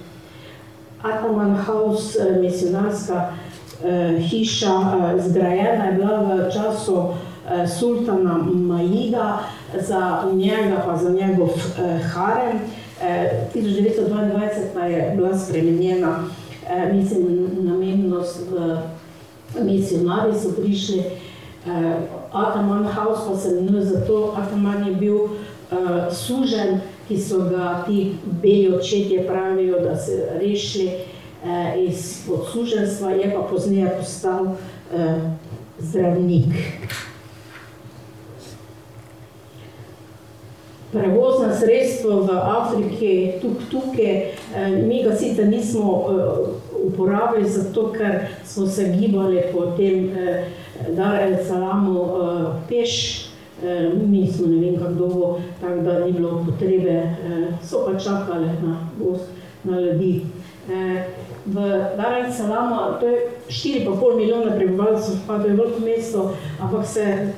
Ataman 1.03 1.57
House, 1.67 2.17
misionarska 2.41 3.33
hiša, 4.31 4.75
zgrajena 5.19 5.85
je 5.85 5.93
bila 5.99 6.19
v 6.23 6.51
času 6.55 7.15
sultana 7.67 8.39
Majiga, 8.39 9.39
za 9.81 10.25
njega 10.33 10.83
pa 10.87 10.97
za 10.97 11.11
njegov 11.11 11.49
eh, 11.49 11.99
harem. 12.03 12.59
Eh, 13.03 13.47
1922 13.55 14.49
pa 14.75 14.81
je 14.81 15.13
bila 15.17 15.39
spremenjena 15.39 16.25
eh, 16.71 16.93
mislim, 16.93 17.51
namennost 17.61 18.41
v 18.51 18.79
misionari 19.65 20.33
so 20.43 20.53
prišli. 20.63 20.99
Eh, 20.99 21.95
Ataman 22.33 22.85
House 22.85 23.21
pa 23.29 23.37
se 23.37 23.59
imenuje 23.59 23.85
zato, 23.85 24.35
Ataman 24.37 24.87
je 24.87 24.95
bil 24.95 25.19
eh, 25.25 26.15
sužen, 26.15 26.81
ki 27.09 27.21
so 27.21 27.39
ga 27.39 27.85
ti 27.87 28.15
beli 28.25 28.75
očetje 28.75 29.27
pravijo, 29.27 29.81
da 29.81 29.97
se 29.97 30.29
rešili 30.41 30.89
eh, 30.89 31.85
iz 31.89 32.27
podsuženstva, 32.27 33.11
je 33.11 33.35
pa 33.35 33.43
pozneje 33.43 33.91
postal 33.99 34.47
eh, 34.95 35.17
zdravnik. 35.79 36.55
Prevozna 40.93 41.55
sredstva 41.57 42.17
v 42.21 42.29
Afriki, 42.37 43.33
tukaj, 43.41 43.67
tukaj, 43.71 44.15
mi 44.87 45.03
ga 45.03 45.17
sicer 45.17 45.49
nismo 45.49 46.05
eh, 46.09 46.85
uporabili, 46.87 47.49
zato 47.49 47.93
ker 47.93 48.27
smo 48.45 48.67
se 48.67 48.93
gibali 49.01 49.43
po 49.53 49.73
tem 49.77 50.11
eh, 50.17 50.45
Dar 50.97 51.23
el 51.23 51.37
Salamu 51.47 52.01
eh, 52.05 52.47
peš, 52.69 53.29
mi 54.07 54.27
smo 54.27 54.47
ne 54.47 54.59
vem 54.59 54.77
kako 54.77 54.93
dolgo, 54.93 55.41
tako 55.61 55.83
da 55.83 56.05
ni 56.05 56.13
bilo 56.13 56.45
potrebe, 56.45 57.03
so 57.63 57.85
pa 57.87 57.99
čakali 57.99 58.47
na, 58.47 58.89
na 59.65 59.81
ljudi. 59.81 60.21
V 61.47 61.55
Dar 61.97 62.23
el 62.25 62.33
Salamu, 62.33 63.01
to 63.01 63.07
je 63.07 63.19
4,5 63.49 64.17
milijona 64.17 64.55
prebivalcev, 64.57 65.15
pa 65.27 65.39
to 65.39 65.49
je 65.49 65.55
veliko 65.55 65.81
mesto, 65.81 66.35
ampak 66.61 66.87
se 66.87 67.29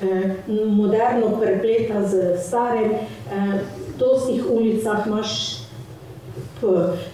moderno 0.67 1.37
prepleta 1.41 2.07
z 2.07 2.37
starim, 2.37 2.91
v 3.31 3.97
tostih 3.97 4.45
ulicah 4.51 5.07
imaš 5.07 5.61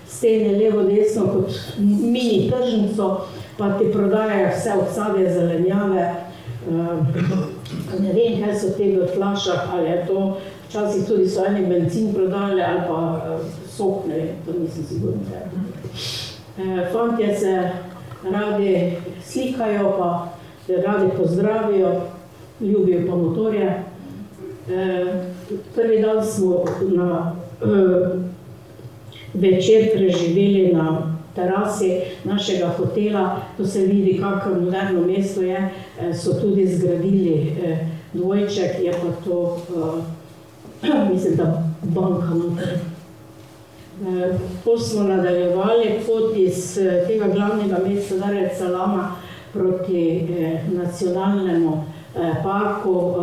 stene 0.08 0.58
levo, 0.58 0.84
desno, 0.84 1.28
kot 1.28 1.56
mini 1.80 2.52
tržnico, 2.52 3.22
pa 3.58 3.78
ti 3.80 3.92
prodajajo 3.94 4.50
vse 4.52 4.74
odsade, 4.82 5.34
zelenjave. 5.34 6.16
Ne 8.00 8.14
vem, 8.14 8.42
kaj 8.44 8.56
so 8.60 8.74
te 8.78 8.92
v 8.98 9.08
flašah, 9.16 9.72
ali 9.74 9.90
je 9.90 10.06
to, 10.08 10.38
včasih 10.68 11.08
tudi 11.08 11.30
so 11.30 11.46
eni 11.46 11.66
benzin 11.66 12.14
prodali, 12.14 12.62
ali 12.62 12.84
pa 12.88 13.00
sok, 13.78 14.06
ne 14.08 14.16
vem, 14.16 14.36
to 14.46 14.60
nisem 14.60 14.84
sigurna. 14.86 15.48
Fantje 16.92 17.36
se 17.36 17.70
radi 18.32 18.92
slikajo, 19.24 19.96
pa 19.98 20.34
radi 20.68 21.10
pozdravijo, 21.18 22.02
ljubijo 22.62 23.08
pa 23.10 23.16
motorje. 23.16 23.84
Prvi 25.76 26.02
dan 26.02 26.26
smo 26.26 26.66
na 26.82 27.36
večer 29.34 29.90
preživeli 29.96 30.74
na 30.74 31.18
terasi 31.36 32.02
našega 32.24 32.68
hotela, 32.68 33.42
to 33.58 33.66
se 33.66 33.80
vidi, 33.80 34.20
kako 34.22 34.60
moderno 34.60 35.08
mesto 35.08 35.42
je, 35.42 35.70
so 36.24 36.42
tudi 36.42 36.68
zgradili 36.68 37.56
dvojček, 38.14 38.80
je 38.82 38.92
pa 38.92 39.26
to, 39.26 39.62
mislim, 41.14 41.36
da 41.36 41.64
banka 41.82 42.30
noter. 42.34 42.91
Pol 44.64 44.80
smo 44.80 45.04
nadaljevali 45.04 46.00
pot 46.06 46.38
iz 46.38 46.74
tega 47.08 47.28
glavnega 47.28 47.78
mesta 47.88 48.16
Dar 48.18 48.34
es 48.34 48.58
Salama 48.58 49.16
proti 49.54 50.28
nacionalnemu 50.72 51.84
parku. 52.44 53.14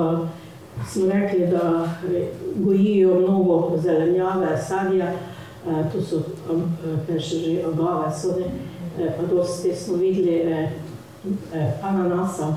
Smo 0.89 1.07
rekli, 1.13 1.47
da 1.47 1.89
gojijo 2.57 3.15
mnogo 3.21 3.79
zelenjave, 3.83 4.59
sadja, 4.69 5.13
to 5.93 6.03
so 6.03 6.23
še 7.19 7.39
že, 7.39 7.65
agave 7.67 8.13
so, 8.15 8.37
ne, 8.39 9.11
pa 9.17 9.27
dosti 9.35 9.75
smo 9.75 9.97
videli 9.97 10.69
ananasa. 11.83 12.55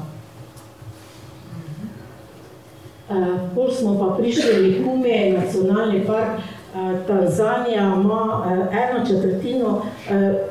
Pol 3.55 3.71
smo 3.71 3.97
pa 3.99 4.15
prišli 4.21 4.53
v 4.53 4.62
Mikumi, 4.67 5.38
nacionalni 5.41 6.05
park. 6.05 6.61
Tanzanija 7.07 7.81
ima 7.81 8.45
eno 8.71 9.05
četrtino 9.07 9.81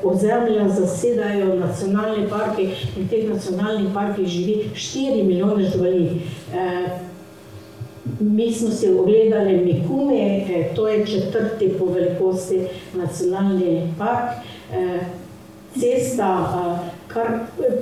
ozemlja 0.05 0.69
zasedajo 0.69 1.55
nacionalni 1.55 2.29
parki 2.29 2.63
in 2.97 3.05
v 3.05 3.09
teh 3.11 3.29
nacionalnih 3.29 3.87
parkih 3.95 4.27
živi 4.27 4.71
štiri 4.75 5.23
milijone 5.23 5.65
živali. 5.65 6.21
Mi 8.21 8.53
smo 8.53 8.71
si 8.71 8.91
ogledali 8.91 9.57
Mikumi, 9.57 10.47
to 10.77 10.89
je 10.89 11.07
četrti 11.07 11.73
po 11.79 11.85
velikosti 11.85 12.61
nacionalni 12.95 13.95
park. 13.99 14.31
Cesta, 15.81 16.49
kar 17.09 17.27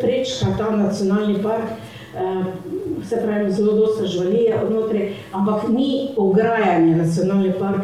prečka 0.00 0.46
ta 0.58 0.70
nacionalni 0.76 1.42
park, 1.42 1.64
saj 3.08 3.22
pravim, 3.22 3.50
zelo 3.52 3.72
dosti 3.72 4.06
živali 4.06 4.36
je 4.36 4.60
notri, 4.70 5.14
ampak 5.32 5.68
ni 5.68 6.08
ograjeni 6.16 6.94
nacionalni 6.94 7.52
park. 7.58 7.80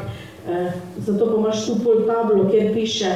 Zato 0.98 1.26
pa 1.26 1.38
imaš 1.38 1.66
tu 1.66 1.74
pol 1.84 2.04
tablo, 2.06 2.48
kjer 2.50 2.72
piše, 2.74 3.12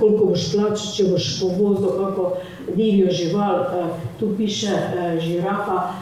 koliko 0.00 0.32
boš 0.32 0.48
plačal, 0.52 0.88
če 0.96 1.04
boš 1.12 1.28
povozil 1.40 1.92
kako 1.98 2.32
divjo 2.74 3.12
žival. 3.14 3.66
Tu 4.18 4.30
piše 4.36 4.74
žirafa 5.22 5.92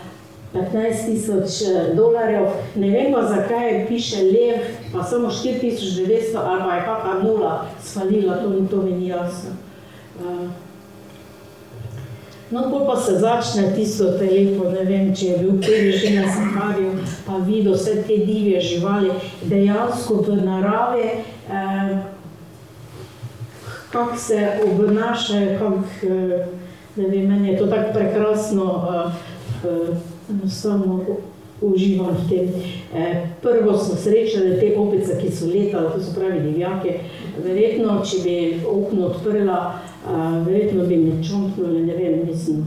petnajst 0.52 1.06
tisoč 1.06 1.58
dolarjev, 1.94 2.48
ne 2.74 2.88
vem 2.90 3.12
pa, 3.14 3.22
zakaj 3.28 3.84
piše 3.88 4.24
lev 4.24 4.64
pa 4.92 5.04
samo 5.04 5.30
štiri 5.30 5.60
tisoč 5.60 5.94
devetsto 6.00 6.40
ali 6.42 6.62
pa 6.62 6.74
je 6.74 6.86
kaka 6.88 7.12
nula 7.22 7.66
sfalila, 7.84 8.40
to 8.42 8.50
to 8.70 8.82
mi 8.82 8.92
ni 8.92 9.08
jasno. 9.08 9.50
No, 12.50 12.70
pol 12.70 12.82
pa 12.86 12.96
se 12.98 13.18
začne 13.18 13.70
tisto 13.76 14.18
ta 14.18 14.26
lepo, 14.26 14.72
ne 14.74 14.82
vem, 14.82 15.12
če 15.14 15.26
je 15.26 15.36
bil 15.38 15.58
kdaj 15.62 15.92
že 16.02 16.08
na 16.16 16.24
safariju 16.26 16.96
pa 17.22 17.38
videl 17.46 17.76
vse 17.78 18.02
te 18.02 18.16
divje 18.26 18.60
živali, 18.60 19.12
dejansko 19.46 20.16
v 20.26 20.38
naravi, 20.42 21.08
kako 23.92 24.16
se 24.16 24.48
obnašajo, 24.66 25.58
kako, 25.58 25.78
ne 26.96 27.06
vem, 27.06 27.30
meni 27.30 27.52
je 27.52 27.58
to 27.58 27.66
tako 27.70 27.92
prekrasno, 27.94 28.66
enostavno 30.30 31.06
uživam 31.60 32.16
v 32.16 32.28
tem. 32.28 32.48
Prvo 33.42 33.78
smo 33.78 33.96
srečali 33.96 34.60
te 34.60 34.74
opice, 34.76 35.18
ki 35.20 35.30
so 35.32 35.46
letale, 35.46 35.92
to 35.94 36.02
so 36.02 36.14
pravi 36.16 36.40
divjaki, 36.40 36.98
verjetno, 37.44 38.00
če 38.04 38.22
bi 38.24 38.36
okno 38.66 39.06
odprla, 39.12 39.60
verjetno 40.46 40.86
bi 40.88 40.96
me 40.96 41.24
čofnile, 41.24 41.82
ne 41.86 41.96
vem, 41.96 42.22
nisem 42.26 42.64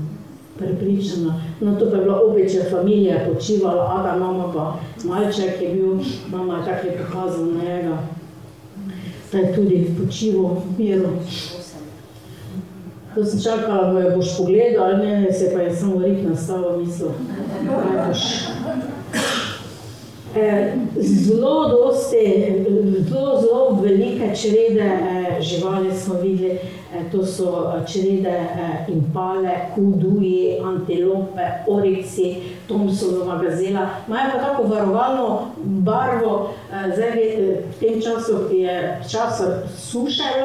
prepričana. 0.57 1.41
No, 1.61 1.75
to 1.79 1.89
pa 1.89 1.97
je 1.97 2.03
bila 2.03 2.19
opičja 2.21 2.63
familija 2.69 3.25
počivala, 3.33 3.99
ata, 3.99 4.17
mama 4.19 4.51
pa 4.53 4.79
malček 5.03 5.61
je 5.61 5.69
bil, 5.73 5.97
mama 6.31 6.57
je 6.57 6.97
tako 6.97 7.27
na 7.43 7.63
njega, 7.63 7.97
da 9.31 9.37
je 9.37 9.55
tudi 9.55 9.95
počival 9.97 10.45
v 10.45 10.77
miru. 10.77 11.09
Ko 13.13 13.25
sem 13.25 13.41
čakala, 13.41 13.93
me 13.93 14.15
boš 14.15 14.37
pogledal 14.37 14.85
ali 14.85 15.07
ne, 15.07 15.33
se 15.33 15.51
pa 15.53 15.61
je 15.61 15.75
samo 15.75 16.01
rik 16.01 16.23
nastavil, 16.29 16.79
mislil, 16.79 17.09
kaj 17.67 18.07
boš. 18.07 18.52
Zelo 20.95 21.67
dosti, 21.69 22.53
zelo, 23.09 23.41
zelo 23.41 23.79
velike 23.81 24.35
črede 24.35 24.91
živali 25.39 25.93
smo 25.93 26.15
videli, 26.21 26.59
to 27.11 27.25
so 27.25 27.71
črede 27.87 28.39
impale, 28.87 29.51
kuduji, 29.75 30.57
antilope, 30.65 31.41
oriksi, 31.67 32.35
Thompsonova 32.67 33.37
gazela. 33.43 33.87
Imajo 34.07 34.31
pa 34.33 34.39
tako 34.39 34.63
varovalno 34.63 35.41
barvo, 35.63 36.49
zdaj 36.93 37.11
v 37.11 37.79
tem 37.79 38.01
času 38.01 38.33
je 38.51 39.01
čas 39.11 39.41
sušenj, 39.77 40.41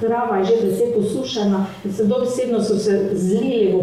trava 0.00 0.38
je 0.38 0.44
že 0.44 0.56
precej 0.60 0.92
posušena 0.94 1.66
in 1.84 1.92
so 1.92 2.04
dobesedno 2.04 2.62
so 2.62 2.78
se 2.78 3.10
zlili 3.12 3.72
v 3.72 3.80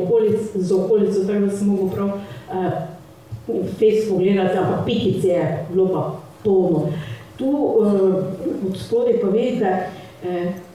z 0.55 0.71
okolico, 0.73 1.19
tako 1.27 1.39
da 1.39 1.57
si 1.57 1.65
mogel 1.65 1.89
prav 1.89 2.09
fejst 3.79 4.09
pogledati, 4.09 4.57
ampak 4.57 4.85
pikic 4.85 5.23
je 5.23 5.65
bilo 5.71 5.87
pa 5.87 6.11
polno. 6.43 6.89
Tu 7.37 7.75
odspodaj 8.69 9.21
pa 9.21 9.27
vidite, 9.27 9.89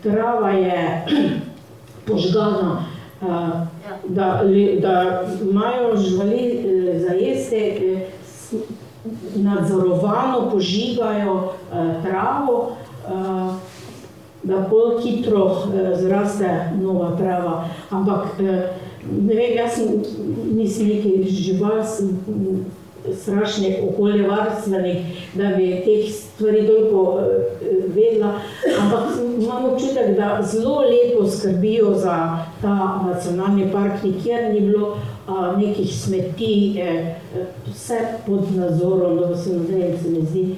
trava 0.02 0.50
je 0.50 1.06
požgana, 2.06 2.84
da 4.08 4.42
da 4.80 5.22
imajo 5.42 5.96
živali 5.96 6.64
za 6.98 7.12
jesti, 7.14 7.98
nadzorovano 9.34 10.50
požigajo 10.52 11.52
travo, 12.02 12.76
da 14.42 14.64
pol 14.70 15.00
hitro 15.02 15.56
zraste 15.96 16.70
nova 16.80 17.16
trava. 17.16 17.64
Ampak, 17.90 18.26
ne 19.10 19.34
vem, 19.34 19.56
jaz 19.56 19.80
nisem 20.54 20.86
neki 20.86 21.26
strašni 23.18 23.76
okoljevarstvenik, 23.90 24.98
da 25.34 25.48
bi 25.56 25.82
teh 25.84 26.12
stvari 26.14 26.66
toliko 26.66 27.20
vedela, 27.94 28.40
ampak 28.80 29.02
imam 29.42 29.64
občutek, 29.64 30.16
da 30.16 30.38
zelo 30.42 30.80
lepo 30.80 31.26
skrbijo 31.30 31.94
za 31.94 32.46
ta 32.60 33.02
nacionalni 33.06 33.72
park, 33.72 34.02
nikjer 34.04 34.54
ni 34.54 34.60
bilo 34.60 34.96
nekih 35.58 35.94
smeti, 35.94 36.82
vse 37.66 37.98
pod 38.26 38.56
nadzorom, 38.56 39.36
se 39.36 39.50
mi 40.08 40.26
zdi, 40.26 40.54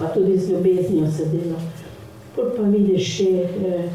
pa 0.00 0.06
tudi 0.14 0.38
z 0.38 0.50
ljubeznijo 0.50 1.06
se 1.16 1.24
dela. 1.24 1.60
Pol 2.36 2.44
pa 2.56 2.62
vidiš 2.62 3.18
te 3.18 3.88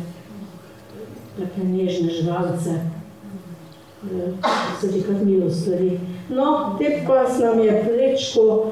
take 1.38 1.68
nežne 1.68 2.10
žgalice, 2.10 2.80
so 4.82 4.88
ti 4.92 5.02
kar 5.02 5.26
milo 5.26 5.50
stvari. 5.50 6.00
No, 6.30 6.76
te 6.80 7.04
pa 7.08 7.24
nam 7.40 7.60
je 7.60 7.84
prečko 7.88 8.72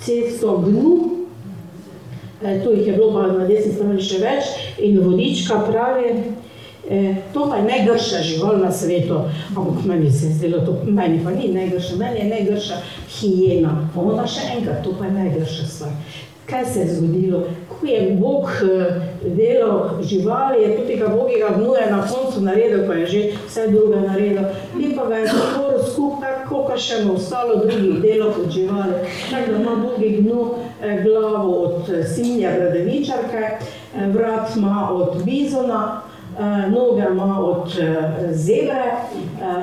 cesto 0.00 0.58
gnus, 0.58 1.02
tu 2.64 2.70
jih 2.70 2.86
je 2.86 2.92
bilo 2.92 3.12
pa 3.12 3.26
na 3.26 3.46
desni 3.46 3.72
strani 3.74 4.02
še 4.02 4.18
več, 4.22 4.54
in 4.82 4.98
vodička 5.02 5.60
pravi, 5.68 6.14
to 7.32 7.44
pa 7.48 7.60
je 7.60 7.68
najgrša 7.68 8.22
žival 8.26 8.58
na 8.58 8.72
svetu. 8.72 9.20
Ampak 9.56 9.84
meni 9.86 10.10
se 10.10 10.26
je 10.26 10.32
zdelo 10.32 10.64
to, 10.66 10.78
meni 10.84 11.20
pa 11.24 11.30
ni 11.30 11.52
najgrša, 11.54 11.96
meni 11.96 12.20
je 12.20 12.30
najgrša 12.32 12.80
hijena. 13.18 13.76
Pa 13.94 14.00
ona 14.00 14.26
še 14.26 14.48
enkrat, 14.56 14.82
to 14.84 14.96
pa 14.98 15.06
je 15.06 15.12
najgrša 15.20 15.66
stvar. 15.66 15.94
Kaj 16.46 16.64
se 16.64 16.80
je 16.80 16.94
zgodilo. 16.94 17.42
Ko 17.68 17.86
je 17.86 18.16
Bog 18.20 18.44
eh, 18.44 19.00
delal 19.36 20.02
živali, 20.02 20.62
je 20.62 20.76
tudi 20.76 20.96
ga 20.96 21.08
Bog 21.08 21.28
ga 21.38 21.54
gnuje 21.56 21.90
na 21.90 22.06
koncu 22.06 22.40
naredil, 22.40 22.86
pa 22.86 22.94
je 22.94 23.06
že 23.06 23.32
vse 23.46 23.68
druge 23.68 24.00
naredil. 24.00 24.42
Mi 24.74 24.96
pa 24.96 25.06
ga 25.06 25.16
je 25.16 25.26
zatvoril 25.26 25.82
skupaj, 25.92 26.32
koliko 26.48 26.78
še 26.78 27.04
mu 27.04 27.14
ostalo 27.14 27.56
drugih 27.56 28.02
delov 28.02 28.34
kot 28.34 28.50
živali. 28.50 28.94
Tako 29.30 29.52
da 29.52 29.58
ima 29.58 29.74
Bog 29.76 29.98
gnu 29.98 30.54
eh, 30.82 31.02
glavo 31.04 31.62
od 31.62 31.90
eh, 31.90 32.04
sinja 32.04 32.50
bradavičarke, 32.58 33.48
vrat 34.12 34.56
ima 34.56 34.88
od 34.92 35.24
bizona, 35.24 36.02
noge 36.72 37.04
ima 37.10 37.40
od 37.40 37.68
zebre, 38.32 38.92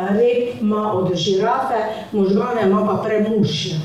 rep 0.10 0.62
ima 0.62 0.94
od 0.94 1.16
žirafe, 1.16 1.82
možgane 2.12 2.62
ima 2.66 2.86
pa 2.86 3.04
premušje. 3.04 3.76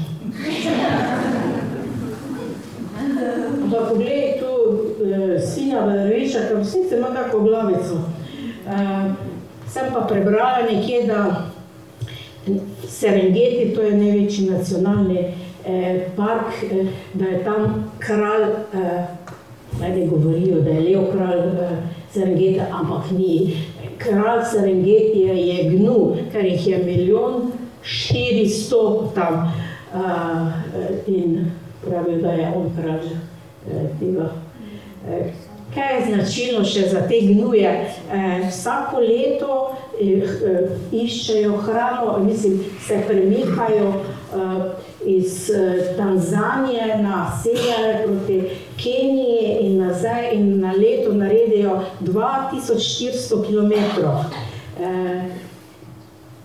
Pa 3.75 3.81
poglej 3.91 4.39
tu 4.39 4.51
eh, 5.03 5.41
sina 5.43 5.81
Veča, 6.07 6.47
ker 6.49 6.61
vsi 6.63 6.85
se 6.89 6.97
ima 6.97 7.09
tako 7.11 7.41
glavico. 7.41 7.97
Eh, 8.67 9.11
sem 9.69 9.91
pa 9.93 10.01
prebrala 10.01 10.63
nekje, 10.71 11.07
da 11.07 11.51
Serengeti, 12.89 13.73
to 13.75 13.83
je 13.83 13.97
največji 13.97 14.51
nacionalni 14.51 15.19
eh, 15.67 16.07
park, 16.17 16.63
eh, 16.63 16.87
da 17.15 17.25
je 17.25 17.45
tam 17.45 17.91
kralj, 17.99 18.47
eh, 18.75 19.07
ne 19.81 20.07
govorijo, 20.07 20.61
da 20.61 20.71
je 20.71 20.81
lev 20.81 21.11
kralj 21.13 21.39
eh, 21.39 21.77
Serengeti, 22.13 22.61
ampak 22.71 23.11
ni. 23.11 23.57
Kralj 23.99 24.45
Serengeti 24.53 25.27
je, 25.27 25.71
gnu, 25.71 26.17
ker 26.33 26.47
jih 26.47 26.67
je 26.69 26.79
milijon 26.79 27.53
400 27.83 29.15
tam. 29.15 29.53
Eh, 29.95 31.11
in 31.11 31.51
pravijo, 31.85 32.23
da 32.23 32.31
je 32.31 32.53
on 32.57 32.71
kralj 32.77 33.34
tega. 34.01 34.31
Eh, 35.09 35.33
kaj 35.75 35.95
je 35.97 36.07
značilno 36.07 36.65
še 36.65 36.89
za 36.89 37.01
te 37.09 37.21
gnuje? 37.21 37.71
Vsako 38.49 39.01
leto 39.03 39.55
iščejo 40.93 41.57
hrano, 41.67 42.19
mislim, 42.23 42.61
se 42.87 43.01
premikajo 43.09 43.93
iz 45.07 45.51
Tanzanije 45.97 46.99
na 47.03 47.27
sever 47.43 48.05
proti 48.07 48.39
Keniji 48.77 49.57
in 49.61 49.79
nazaj 49.83 50.31
in 50.35 50.61
na 50.61 50.73
leto 50.73 51.13
naredijo 51.13 51.81
2400 52.01 53.43
km. 53.47 53.75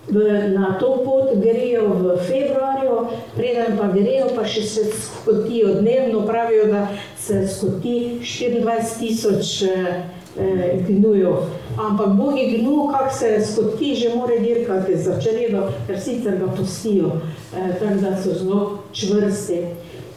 V, 0.10 0.50
na 0.54 0.74
to 0.80 1.04
pot 1.06 1.36
grejo 1.38 1.93
v 1.93 2.17
februarju, 2.26 3.08
preden 3.36 3.78
pa 3.78 3.91
grejo, 3.93 4.32
pa 4.36 4.45
še 4.45 4.63
se 4.65 4.86
skotijo 4.89 5.76
dnevno, 5.82 6.24
pravijo, 6.26 6.65
da 6.72 6.88
se 7.17 7.43
skoti 7.48 8.19
24 8.26 8.98
tisoč 9.00 9.52
eh, 9.69 10.02
eh, 10.39 10.80
gnujev. 10.88 11.45
Ampak 11.78 12.17
bogi 12.17 12.48
gnu, 12.58 12.89
kak 12.89 13.13
se 13.13 13.38
skoti, 13.45 13.93
že 13.95 14.15
more 14.15 14.39
dirkati 14.39 14.98
za 14.98 15.19
čredo, 15.22 15.69
ker 15.88 16.02
sicer 16.02 16.41
ga 16.41 16.50
pustijo, 16.58 17.22
eh, 17.54 17.69
tako 17.80 18.02
da 18.02 18.15
so 18.17 18.34
zelo 18.34 18.63
čvrsti. 18.93 19.62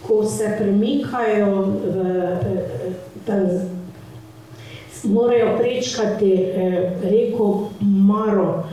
Ko 0.02 0.24
se 0.24 0.56
premikajo 0.58 1.62
v 1.62 2.06
eh, 2.08 2.96
ta, 3.26 3.38
morajo 5.04 5.58
prečkati 5.58 6.32
eh, 6.32 6.90
reko 7.02 7.70
Maro, 7.80 8.64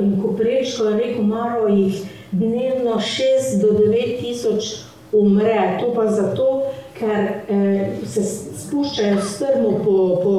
in 0.00 0.22
ko 0.22 0.32
prečko 0.36 0.84
je 0.84 0.96
rekel, 0.96 1.22
malo 1.22 1.68
jih 1.68 2.02
dnevno 2.32 2.98
6 3.00 3.60
do 3.60 3.78
9 3.78 4.20
tisoč 4.20 4.64
umre. 5.12 5.78
To 5.80 5.94
pa 5.94 6.06
zato, 6.06 6.62
ker 6.98 7.28
eh, 7.48 7.96
se 8.06 8.22
spuščajo 8.58 9.20
strmo 9.22 9.78
po, 9.84 9.96
po 10.22 10.36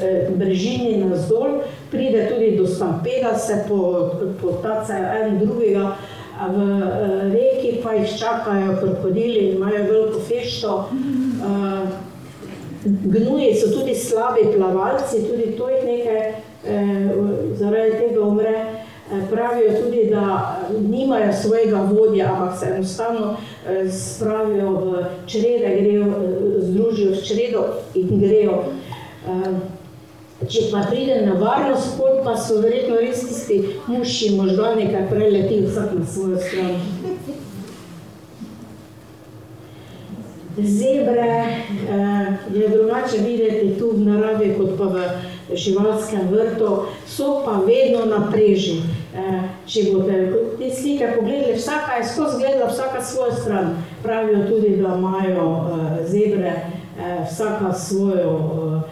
eh, 0.00 0.30
brežini 0.36 0.96
na 1.04 1.16
zdol, 1.16 1.62
pride 1.90 2.28
tudi 2.30 2.56
do 2.56 2.66
stampeda, 2.66 3.34
se 3.38 3.64
potacajo 4.40 5.22
en 5.22 5.38
drugega. 5.38 5.96
V 6.38 6.58
eh, 6.64 7.22
reki 7.34 7.78
pa 7.82 7.96
jih 7.98 8.18
čakajo 8.18 8.76
krokodili 8.80 9.54
imajo 9.54 9.84
veliko 9.90 10.20
fešto. 10.28 10.84
Uh, 11.38 11.88
gnuji 12.84 13.54
so 13.58 13.72
tudi 13.74 13.94
slabi 13.94 14.46
plavalci, 14.54 15.24
tudi 15.26 15.50
to 15.58 15.68
je 15.68 15.80
nekaj 15.82 16.22
Eh, 16.30 16.47
zaradi 17.58 17.98
tega 17.98 18.20
umre. 18.20 18.78
Eh, 19.12 19.30
pravijo 19.30 19.82
tudi, 19.82 20.10
da 20.10 20.56
nimajo 20.88 21.32
svojega 21.42 21.76
vodja, 21.76 22.32
ampak 22.32 22.58
se 22.58 22.66
enostavno 22.66 23.36
eh, 23.68 23.90
spravijo 23.90 24.70
v 24.70 25.04
črede, 25.26 25.76
grejo, 25.80 26.06
združijo 26.58 27.10
v 27.10 27.24
čredo 27.24 27.64
in 27.94 28.20
grejo. 28.20 28.64
Če 30.48 30.60
pa 30.72 30.84
pride 30.90 31.26
na 31.26 31.32
varnost 31.32 31.96
pot, 31.98 32.20
pa 32.24 32.36
so 32.36 32.60
verjetno 32.60 33.00
res 33.00 33.24
tisti 33.28 33.58
muši 33.86 34.36
možgani, 34.36 34.86
kar 34.92 35.08
preleti 35.10 35.64
vsak 35.66 35.96
na 35.98 36.06
svojo 36.06 36.38
stran. 36.38 36.76
Zebre 40.58 41.46
je 42.54 42.68
drugače 42.68 43.18
videti 43.26 43.74
tu 43.78 43.90
v 43.96 44.06
naravi, 44.06 44.54
kot 44.58 44.78
pa 44.78 44.84
v 44.84 45.08
živalskem 45.54 46.28
vrtu, 46.30 46.82
so 47.06 47.42
pa 47.44 47.60
vedno 47.66 48.04
na 48.04 48.30
preži. 48.32 48.82
Eh, 49.14 49.42
če 49.66 49.82
boste 49.92 50.18
te 50.58 50.70
slike 50.74 51.12
pogledali, 51.16 51.56
vsaka 51.56 51.98
je 51.98 52.08
skozi 52.08 52.38
gledala, 52.38 52.70
vsaka 52.70 53.02
svojo 53.02 53.32
stran. 53.32 53.76
Pravijo 54.02 54.44
tudi, 54.48 54.76
da 54.76 54.94
imajo 54.96 55.46
eh, 55.56 56.06
zebre, 56.06 56.52
eh, 57.00 57.24
vsaka 57.30 57.72
svojo 57.72 58.82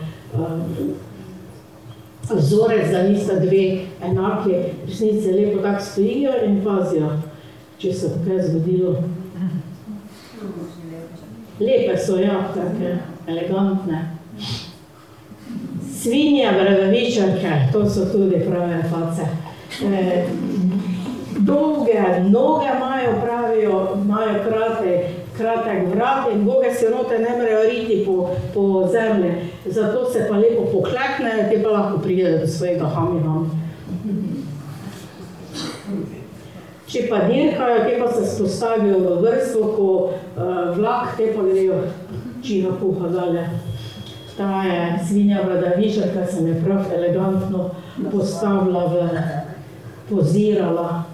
vzorec, 2.31 2.91
da 2.91 3.03
nista 3.03 3.35
dve 3.35 3.87
enaki, 4.03 4.55
resnice 4.87 5.33
lepo 5.33 5.63
tako 5.63 5.85
stojijo 5.85 6.33
in 6.45 6.65
pazijo, 6.65 7.11
če 7.79 7.93
se 7.93 8.11
kaj 8.27 8.43
zgodilo. 8.49 8.97
Lepe 11.61 11.97
so, 11.99 12.19
ja, 12.21 12.49
take 12.55 12.99
elegantne. 13.27 14.03
Svinja, 16.07 16.53
bradavičarke, 16.53 17.51
to 17.73 17.91
so 17.91 18.05
tudi 18.13 18.41
prave 18.49 18.83
face. 18.83 19.27
E, 19.85 20.25
dolge 21.39 22.03
noge 22.31 22.67
imajo, 22.77 23.21
pravijo, 23.23 23.89
imajo 24.05 24.35
kratek, 24.49 25.01
kratek 25.37 25.89
vrat 25.95 26.33
in 26.33 26.45
boge 26.45 26.75
se 26.75 26.91
note 26.91 27.19
ne 27.19 27.37
morejo 27.37 27.63
riti 27.63 28.05
po, 28.07 28.31
po 28.55 28.89
zemlji. 28.93 29.33
Zato 29.65 30.11
se 30.13 30.27
pa 30.29 30.37
lepo 30.37 30.63
pokleknejo, 30.73 31.51
te 31.51 31.63
pa 31.63 31.69
lahko 31.71 31.99
pridejo 31.99 32.39
do 32.39 32.47
svojega 32.47 32.87
hamina. 32.87 33.45
Če 36.87 37.07
pa 37.11 37.19
dirkajo, 37.27 37.85
te 37.85 37.99
pa 37.99 38.13
se 38.13 38.37
spostavijo 38.37 38.99
v 38.99 39.21
vrstvo, 39.23 39.73
ko 39.77 39.93
uh, 40.07 40.77
vlak, 40.79 41.17
te 41.17 41.33
pa 41.35 41.43
grejo 41.43 41.83
čiha 42.43 42.71
puha 42.81 43.09
dalje 43.09 43.49
ta 44.37 44.63
je 44.63 44.99
svinja 45.09 45.41
vladaviča, 45.47 46.03
ki 46.03 46.33
se 46.33 46.43
je 46.43 46.63
prav 46.65 46.85
elegantno 46.95 47.71
postavila 48.13 48.87
v 48.87 49.09
pozirala. 50.09 51.05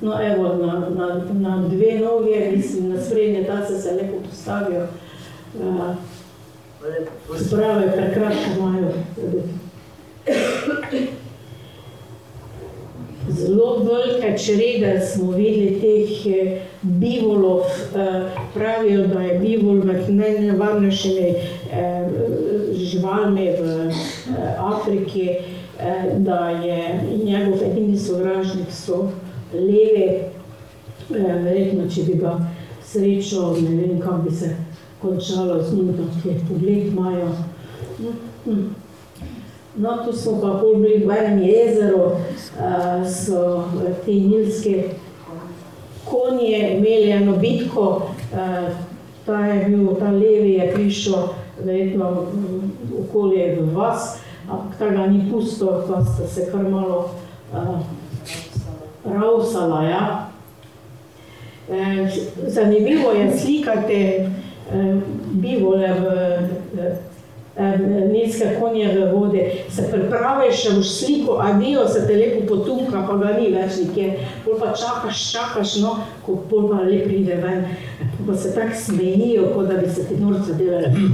No, 0.00 0.22
evo, 0.22 0.54
na, 0.66 0.88
na, 0.88 1.20
na 1.32 1.68
dve 1.68 1.98
noge, 1.98 2.52
mislim, 2.56 2.90
na 2.90 3.00
srednje 3.00 3.44
tace 3.44 3.78
se 3.78 3.92
lepo 3.92 4.16
postavijo. 4.30 4.86
Uh, 5.54 5.94
sprave 7.46 7.92
prekratko 7.92 8.50
imajo. 8.58 8.92
Zelo 13.42 13.76
velike 13.76 14.38
črede 14.38 15.00
smo 15.00 15.30
videli 15.30 15.80
teh 15.80 16.26
eh, 16.26 16.60
bivolov. 16.82 17.60
Eh, 17.60 18.30
pravijo, 18.54 19.06
da 19.06 19.20
je 19.20 19.38
bivol 19.38 19.84
med 19.84 20.10
najnevarnejšimi 20.10 21.28
eh, 21.72 22.08
živalmi 22.74 23.50
v 23.60 23.90
Afriki, 24.58 25.28
da 26.16 26.50
je 26.50 27.00
njegov 27.24 27.58
edini 27.64 27.98
sovražnik 27.98 28.70
so 28.70 29.08
leve, 29.54 30.30
eh, 31.10 31.34
verjetno, 31.44 31.88
če 31.90 32.04
bi 32.06 32.18
ga 32.20 32.36
srečal, 32.84 33.56
ne 33.62 33.76
vem, 33.76 34.00
kam 34.00 34.24
bi 34.24 34.34
se 34.34 34.54
končalo 35.02 35.62
z 35.62 35.74
njim, 35.76 35.92
da 35.96 36.30
je 36.30 36.36
pogled 36.48 36.86
imajo. 36.86 37.28
No, 39.74 40.04
tu 40.04 40.12
smo 40.12 40.40
pa 40.40 40.58
pol 40.60 40.74
bili 40.74 41.06
v 41.06 41.14
enem 41.16 41.38
jezeru, 41.48 42.10
so 43.08 43.64
te 44.04 44.12
nilske 44.12 44.90
konje 46.04 46.58
imeli 46.76 47.10
eno 47.10 47.36
bitko, 47.40 48.10
ta 49.26 49.38
je 49.46 49.64
bil, 49.68 49.94
ta 49.96 50.10
levi 50.10 50.52
je 50.58 50.72
prišel 50.74 51.28
verjetno 51.64 52.26
okolje 53.00 53.46
v 53.60 53.72
vas, 53.74 54.18
ampak 54.44 54.76
tega 54.78 55.06
ni 55.06 55.24
pusto, 55.30 55.84
pa 55.88 56.04
ste 56.04 56.28
se 56.28 56.50
kar 56.52 56.68
malo 56.68 57.10
uh, 57.52 57.80
ravsala. 59.04 59.82
Ja. 59.84 60.28
E, 61.70 62.10
zanimivo 62.46 63.12
je 63.12 63.38
slikati 63.38 64.28
bivole 65.32 65.88
v 66.00 66.04
nizke 66.84 67.11
konje 68.60 68.88
v 68.94 69.12
vodi, 69.12 69.42
se 69.70 69.88
pripraviš, 69.92 70.74
boš 70.76 70.90
sliko, 70.90 71.38
adijo, 71.42 71.88
se 71.88 72.06
te 72.06 72.16
lepo 72.16 72.46
potunka, 72.48 73.04
pa 73.08 73.16
ga 73.16 73.36
ni 73.38 73.52
več 73.52 73.76
nikjer. 73.84 74.24
Pol 74.44 74.58
pa 74.60 74.72
čakaš, 74.72 75.32
čakaš, 75.32 75.76
no, 75.84 75.96
ko 76.26 76.38
pol 76.48 76.70
pa 76.70 76.82
le 76.86 77.02
pride 77.04 77.36
ven, 77.42 77.64
pa 78.26 78.36
se 78.36 78.54
tako 78.54 78.76
smejijo, 78.84 79.52
kot 79.54 79.68
da 79.68 79.80
bi 79.80 79.90
se 79.90 80.08
ti 80.08 80.16
norce 80.20 80.54
delali. 80.54 81.08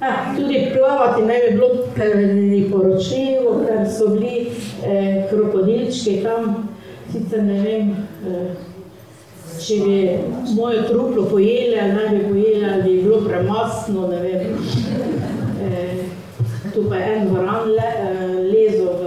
Ah, 0.00 0.36
tudi 0.36 0.66
plavati 0.74 1.22
ne 1.22 1.40
bi 1.40 1.54
bilo 1.56 1.68
priporočljivo, 1.94 3.54
ker 3.66 3.86
so 3.88 4.08
bili 4.12 4.50
eh, 4.84 5.24
krokodilčki 5.30 6.20
tam, 6.22 6.68
sicer 7.12 7.42
ne 7.42 7.62
vem, 7.62 7.90
eh, 8.28 8.65
če 9.66 9.76
bi 9.82 10.18
mojo 10.54 10.82
truplo 10.86 11.24
pojeli, 11.30 11.78
ali 11.80 11.92
naj 11.92 12.08
bi 12.08 12.20
pojeli, 12.28 12.64
ali 12.64 12.82
bi 12.82 13.02
bilo 13.02 13.20
premastno, 13.20 14.08
ne 14.08 14.20
vem. 14.22 14.40
E, 15.66 16.04
tu 16.74 16.84
pa 16.88 17.00
je 17.00 17.16
en 17.16 17.32
varan 17.34 17.72
le, 17.74 17.88
e, 18.02 18.10
lezo 18.52 18.92
v, 19.00 19.02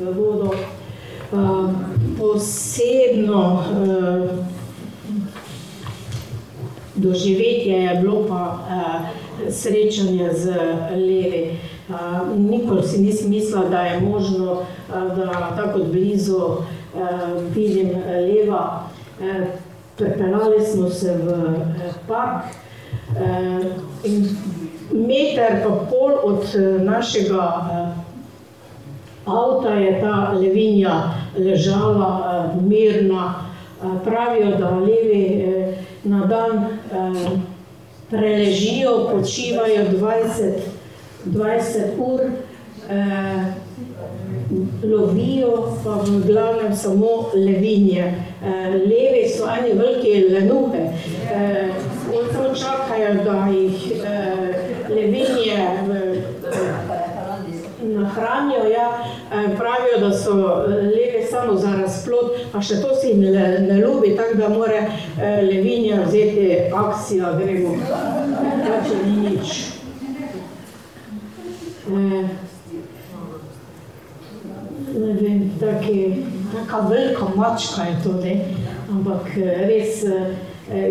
v 0.00 0.14
vodo. 0.16 0.54
E, 0.54 1.42
posebno 2.18 3.42
e, 3.60 3.64
doživetje 6.94 7.82
je 7.82 7.98
bilo 8.00 8.24
pa 8.28 8.40
e, 8.48 9.50
srečanje 9.50 10.32
z 10.32 10.56
levi. 10.96 11.44
Uh, 11.92 12.38
nikoli 12.38 12.82
si 12.88 13.00
nisem 13.02 13.30
mislila, 13.30 13.68
da 13.68 13.80
je 13.82 14.00
možno, 14.00 14.52
uh, 14.52 15.16
da 15.16 15.52
tako 15.56 15.78
blizu 15.84 16.36
uh, 16.36 16.62
vidim 17.54 17.90
leva. 18.06 18.86
Uh, 19.20 19.71
Pripeljali 19.96 20.66
smo 20.66 20.90
se 20.90 21.16
v 21.16 21.28
eh, 21.28 21.92
park 22.08 22.44
eh, 23.16 23.66
in 24.04 24.28
meter 24.92 25.62
pa 25.62 25.70
pol 25.90 26.12
od 26.22 26.42
eh, 26.54 26.84
našega 26.84 27.44
avta 29.26 29.68
je 29.68 30.00
ta 30.00 30.32
levinja 30.32 31.14
ležala 31.38 32.52
mirna. 32.60 33.34
Pravijo, 34.04 34.56
da 34.58 34.70
levi 34.70 35.46
na 36.04 36.26
dan 36.26 36.66
preležijo, 38.10 39.08
počivajo 39.10 39.84
20, 39.92 40.52
20 41.26 41.80
ur, 41.98 42.20
lovijo 44.84 45.76
pa 45.84 45.90
v 45.90 46.26
glavnem 46.26 46.76
samo 46.76 47.30
levinje. 47.34 48.14
Levi 48.72 49.28
so 49.28 49.48
eni 49.48 49.78
veliki 49.78 50.28
lenuhe. 50.28 50.92
Oni 52.08 52.32
samo 52.32 52.54
čakajo, 52.54 53.24
da 53.24 53.48
jih 53.48 53.92
levinje 54.88 55.68
nahranijo. 57.82 58.64
Ja. 58.72 59.04
Pravijo, 59.30 60.08
da 60.08 60.16
so 60.16 60.64
levi 60.68 61.26
samo 61.30 61.56
za 61.56 61.72
razplod, 61.82 62.30
pa 62.52 62.60
še 62.62 62.80
to 62.82 62.94
si 62.94 63.14
ne, 63.14 63.58
ne 63.60 63.78
ljubi, 63.80 64.16
tako 64.16 64.34
da 64.34 64.48
mora 64.48 64.82
levinja 65.42 66.02
vzeti 66.06 66.58
akcijo, 66.74 67.32
gremo. 67.38 67.76
Tako 68.66 68.94
ni 69.06 69.30
nič. 69.30 69.72
ne 74.98 75.12
vem, 75.12 75.50
taki, 75.82 76.14
taka 76.52 76.88
velika 76.88 77.24
mačka 77.36 77.82
je 77.82 77.96
to, 78.02 78.12
ne? 78.12 78.44
ampak 78.90 79.36
res 79.36 80.04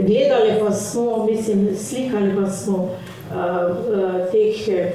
gledali 0.07 0.59
pa 0.59 0.71
smo, 0.71 1.25
mislim, 1.25 1.69
slikali 1.77 2.35
pa 2.35 2.49
smo 2.49 2.77
uh, 2.77 2.89
uh, 3.33 4.31
teh 4.31 4.93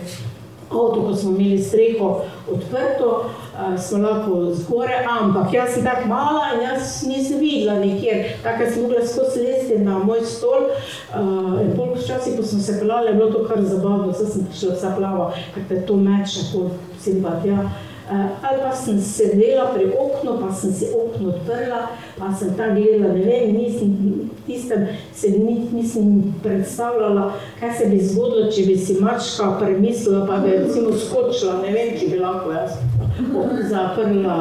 avto, 0.70 1.02
ko 1.02 1.14
smo 1.14 1.30
imeli 1.30 1.62
streho 1.62 2.20
odprto, 2.50 3.30
uh, 3.54 3.80
smo 3.80 3.98
lahko 3.98 4.54
zgore, 4.54 5.06
ampak 5.20 5.52
jaz 5.52 5.74
sem 5.74 5.84
tako 5.84 6.08
mala 6.08 6.42
in 6.54 6.62
jaz 6.62 7.06
nisem 7.06 7.38
videla 7.38 7.78
nikjer, 7.78 8.24
tako 8.42 8.70
sem 8.72 8.82
mogla 8.82 9.06
skozi 9.06 9.40
lesti 9.46 9.78
na 9.78 9.98
moj 9.98 10.24
stol 10.24 10.68
uh, 10.68 11.60
in 11.62 11.72
pol 11.76 11.94
časi, 12.06 12.36
ko 12.36 12.42
smo 12.42 12.60
se 12.60 12.80
pelali, 12.80 13.08
je 13.08 13.14
bilo 13.14 13.30
to 13.30 13.44
kar 13.48 13.62
zabavno, 13.62 14.12
vse 14.12 14.26
sem 14.26 14.46
prišla 14.46 14.74
vsa 14.74 14.94
plava, 14.98 15.32
ker 15.54 15.68
te 15.68 15.86
to 15.86 15.96
meče, 15.96 16.48
pol 16.52 16.70
simpatija. 17.00 17.54
Ja. 17.54 17.60
Uh, 17.62 17.95
ali 18.10 18.58
pa 18.62 18.72
sem 18.76 19.00
sedela 19.00 19.70
pri 19.74 19.90
oknu, 19.90 20.38
pa 20.40 20.52
sem 20.54 20.72
si 20.72 20.86
okno 20.94 21.28
odprla, 21.34 21.88
pa 22.18 22.30
sem 22.34 22.54
tam 22.54 22.74
gledala, 22.74 23.14
ne 23.14 23.24
vem, 23.24 23.54
nisem 23.56 23.90
tistem 24.46 24.86
se 25.14 25.30
niti 25.30 25.74
nisem 25.74 26.34
predstavljala, 26.42 27.32
kaj 27.60 27.74
se 27.78 27.86
bi 27.86 28.00
zgodilo, 28.00 28.50
če 28.50 28.62
bi 28.62 28.76
si 28.78 28.94
mačka 29.00 29.56
premislila, 29.60 30.26
pa 30.26 30.36
bi 30.36 30.50
recimo 30.50 30.92
skočila, 30.92 31.60
ne 31.62 31.72
vem, 31.72 31.96
če 31.98 32.10
bi 32.12 32.18
lahko 32.18 32.52
jaz 32.52 32.78
zaprla 33.70 34.36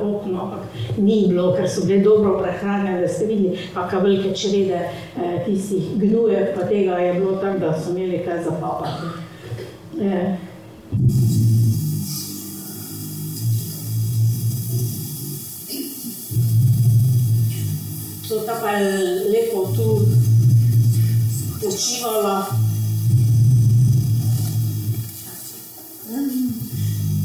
uh, 0.00 0.14
okno, 0.14 0.42
ampak 0.42 0.98
ni 0.98 1.24
bilo, 1.28 1.54
ker 1.56 1.68
so 1.68 1.86
bile 1.86 2.02
dobro 2.04 2.36
prehranjene, 2.42 3.00
da 3.00 3.08
ste 3.08 3.26
videli, 3.26 3.58
kakšne 3.74 4.02
velike 4.04 4.34
črede 4.36 4.84
uh, 4.84 5.40
tistih 5.46 5.96
gnujek, 5.96 6.54
pa 6.54 6.68
tega 6.68 7.00
je 7.00 7.18
bilo 7.18 7.36
tako, 7.42 7.58
da 7.58 7.74
so 7.80 7.96
imeli 7.96 8.22
kaj 8.26 8.44
zapapati. 8.44 9.12
Uh. 10.00 11.29
So 18.30 18.46
ta 18.46 18.54
pa 18.62 18.78
lepo 19.26 19.74
tu 19.74 20.06
počivala. 21.60 22.46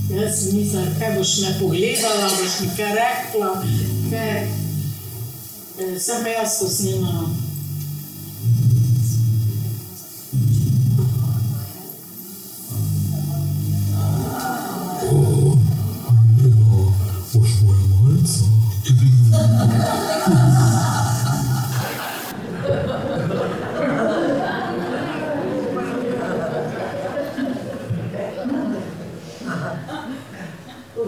Jaz 0.10 0.34
sem 0.40 0.58
mislila, 0.58 0.90
kaj 1.00 1.18
boš 1.18 1.38
me 1.42 1.52
pogledala, 1.60 2.30
boš 2.42 2.60
mi 2.62 2.70
kaj 2.78 2.92
rekla, 2.98 3.52
ker 4.10 4.38
eh, 5.78 5.96
sem 6.02 6.24
pa 6.24 6.30
jaz 6.30 6.60
to 6.60 6.68
snimala. 6.74 7.46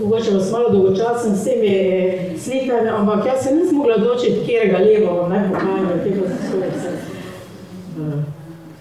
Mogoče 0.07 0.31
vas 0.31 0.51
malo 0.51 0.69
dolgočasen 0.69 1.35
s 1.35 1.43
temi 1.43 2.13
slikami, 2.39 2.89
ampak 2.89 3.25
jaz 3.25 3.43
se 3.43 3.55
nisem 3.55 3.77
mogla 3.77 3.95
odločiti, 3.95 4.45
kjerega 4.45 4.77
levo 4.77 5.13
vam 5.13 5.29
naj 5.29 5.49
pokažem, 5.49 5.99
tega 6.03 6.21
so 6.29 6.49
svoje 6.49 6.69
vse. 6.75 6.89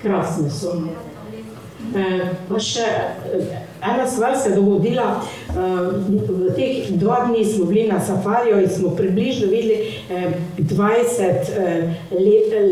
Krasne 0.02 0.50
so. 0.50 0.72
E, 1.96 2.04
pa 2.48 2.58
še 2.60 2.86
ena 3.94 4.06
stvar 4.06 4.36
se 4.42 4.48
je 4.48 4.54
dogodila, 4.54 5.22
v 6.08 6.52
teh 6.56 6.90
dva 6.90 7.26
dni 7.28 7.44
smo 7.44 7.64
bili 7.64 7.88
na 7.88 8.00
safariju 8.00 8.60
in 8.60 8.68
smo 8.68 8.90
približno 8.90 9.46
videli 9.46 9.86
20 10.58 11.92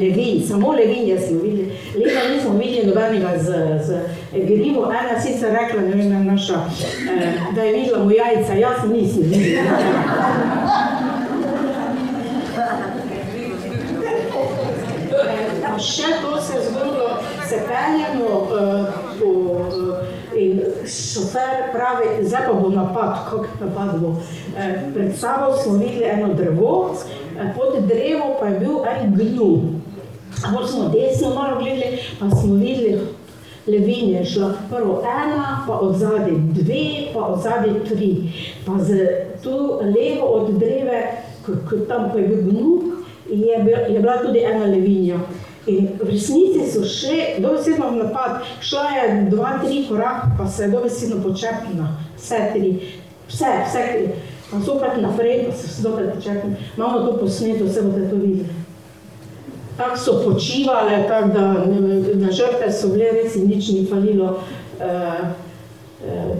levin, 0.00 0.42
samo 0.48 0.72
levinje 0.72 1.20
smo 1.20 1.38
videli. 1.38 1.72
Leta 1.96 2.28
nismo 2.34 2.58
videli 2.58 2.86
nobenega 2.86 3.38
z, 3.38 3.48
z 3.86 4.00
grimo. 4.32 4.92
Ena 4.92 5.20
sicer 5.20 5.52
rekla, 5.52 5.80
ne 5.80 5.96
vem, 5.96 6.26
naša, 6.26 6.60
da 7.54 7.62
je 7.62 7.72
videla 7.72 8.04
mu 8.04 8.10
jajca, 8.10 8.54
jaz 8.54 8.90
nisem 8.92 9.22
videla. 9.22 9.78
Pa 15.62 15.78
še 15.78 16.10
to 16.22 16.40
se 16.40 16.56
je 16.56 16.64
zgodilo, 16.70 17.18
se 17.48 17.56
peljemo 17.68 18.28
uh, 18.38 18.86
po 19.20 19.26
uh, 19.26 20.13
In 20.36 20.60
šofer 20.86 21.70
pravi, 21.72 22.26
zdaj 22.26 22.46
pa 22.46 22.52
bo 22.52 22.68
napad, 22.68 23.24
kako 23.24 23.46
napad 23.60 24.00
bo. 24.00 24.14
E, 24.58 24.90
pred 24.94 25.16
sabo 25.18 25.56
smo 25.56 25.72
videli 25.78 26.04
eno 26.04 26.34
drevo, 26.34 26.96
e, 27.38 27.54
pod 27.56 27.84
drevo 27.86 28.36
pa 28.40 28.46
je 28.46 28.58
bil 28.58 28.78
en 28.84 29.14
gnu. 29.14 29.62
Ampak 30.46 30.68
smo 30.68 30.88
desno 30.88 31.34
malo 31.34 31.58
gledali, 31.58 31.98
pa 32.20 32.30
smo 32.30 32.54
videli 32.54 33.00
levinje, 33.66 34.24
šla 34.24 34.52
prvo 34.70 35.02
ena, 35.02 35.64
pa 35.66 35.78
od 35.78 35.96
zadaj 35.96 36.34
dve, 36.52 36.84
pa 37.14 37.20
od 37.20 37.42
zadaj 37.42 37.84
tri. 37.88 38.32
Pa 38.66 38.72
z 38.78 39.06
tu 39.42 39.78
levo 39.82 40.26
od 40.26 40.50
dreve, 40.50 41.12
tam 41.88 42.10
pa 42.12 42.18
je 42.18 42.28
bil 42.28 42.42
gnu, 42.42 42.82
je, 43.30 43.62
bil, 43.64 43.94
je 43.94 44.00
bila 44.00 44.16
tudi 44.22 44.38
ena 44.38 44.64
levinja. 44.64 45.18
In 45.66 45.88
v 45.96 46.10
resnici 46.10 46.66
so 46.68 46.84
šli 46.84 47.40
dobesedno 47.40 47.90
v 47.90 47.96
napad, 47.96 48.44
šla 48.60 48.84
je 48.90 49.04
dva, 49.30 49.58
tri 49.64 49.86
koraka, 49.88 50.30
pa 50.38 50.48
se 50.48 50.62
je 50.62 50.68
dobesedno 50.68 51.22
počepila, 51.22 51.88
vse 52.16 52.40
tri, 52.52 52.72
vse, 53.28 53.52
vse 53.68 53.84
tri. 53.92 54.08
Pa 54.50 54.60
zopet 54.60 55.00
naprej, 55.00 55.46
pa 55.48 55.56
se 55.56 55.82
zopet 55.82 56.24
čakam. 56.24 56.56
Imamo 56.76 57.00
to 57.06 57.16
posneto, 57.16 57.64
vse 57.64 57.82
boste 57.82 58.10
to 58.10 58.16
videli. 58.16 58.48
Tako 59.76 59.96
so 59.96 60.22
počivale, 60.24 61.08
tako 61.08 61.28
da 61.28 61.46
na 62.14 62.30
žrtve 62.30 62.72
so 62.72 62.88
bile 62.88 63.10
res 63.10 63.36
in 63.36 63.48
nič 63.48 63.72
ni 63.72 63.86
falilo. 63.86 64.44
Uh, 64.78 65.32
uh, 66.04 66.36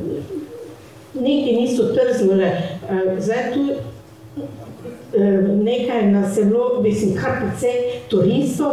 Neki 1.15 1.57
niso 1.57 1.95
trznile. 1.95 2.53
Uh, 2.91 3.55
tu 3.55 3.94
nekaj 5.65 6.13
nas 6.13 6.37
je 6.37 6.45
bilo, 6.45 6.81
mislim, 6.83 7.15
kar 7.15 7.33
precej 7.41 7.75
turistov, 8.09 8.73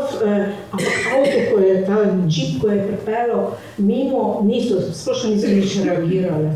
ampak 0.72 0.88
avto, 1.14 1.38
ko 1.52 1.60
je 1.60 1.86
ta 1.86 1.98
džip, 2.28 2.62
ko 2.62 2.68
je 2.68 2.88
pripelo 2.88 3.58
mimo, 3.78 4.42
niso, 4.44 4.82
splošno 4.94 5.30
niso 5.30 5.48
nič 5.48 5.80
reagirali. 5.86 6.50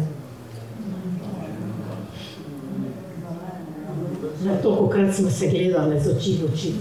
To, 4.64 4.76
kokrat 4.76 5.16
smo 5.16 5.30
se 5.30 5.48
gledali 5.48 6.00
z 6.00 6.18
oči 6.18 6.38
v 6.42 6.54
oči. 6.54 6.74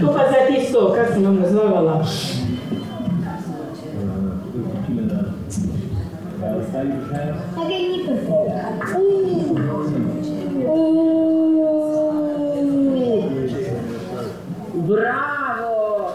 To 0.00 0.06
pa 0.12 0.28
zdaj 0.28 0.46
tisto, 0.48 0.92
kar 0.94 1.06
sem 1.12 1.24
vam 1.24 1.42
razlagala. 1.42 2.04
Okay, 7.56 7.80
ni 7.88 7.98
perfekt. 8.06 8.32
Bravo! 14.74 16.08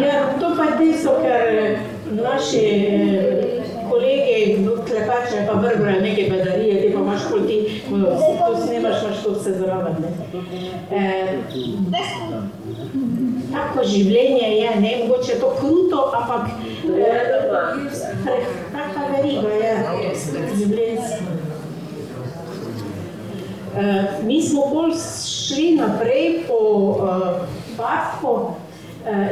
Ja, 0.00 0.38
to 0.40 0.56
pa 0.56 0.64
je 0.64 0.72
tisto, 0.78 1.10
ker 1.22 1.78
naši 2.10 2.58
eh, 2.58 3.62
kolegi 3.90 4.66
klepačejo 4.86 5.46
pa 5.46 5.52
vrgrejo 5.52 6.00
neke 6.00 6.30
bedarije, 6.30 6.80
ti 6.82 6.94
pa 6.94 7.00
imaš 7.00 7.22
kol 7.30 7.46
ti, 7.46 7.82
ko 7.88 7.96
to 7.98 8.66
snemaš, 8.66 9.02
imaš 9.02 9.22
to 9.24 9.30
vse 9.30 9.52
zraven. 9.58 9.96
Eh, 10.92 11.28
Tako 13.54 13.84
življenje 13.86 14.48
je, 14.58 14.70
ne, 14.80 14.92
mogoče 15.04 15.32
je 15.32 15.40
to 15.40 15.50
kruto, 15.60 16.10
ampak 16.18 16.48
eh, 16.98 17.24
veriga 19.24 19.92
je 20.02 20.14
življenjska. 20.58 21.34
Eh, 23.74 24.04
Mi 24.26 24.42
smo 24.42 24.68
bolj 24.70 24.92
šli 25.46 25.74
naprej 25.76 26.44
po 26.48 26.54
uh, 26.54 27.22
Batku 27.76 28.30
uh, 28.30 28.52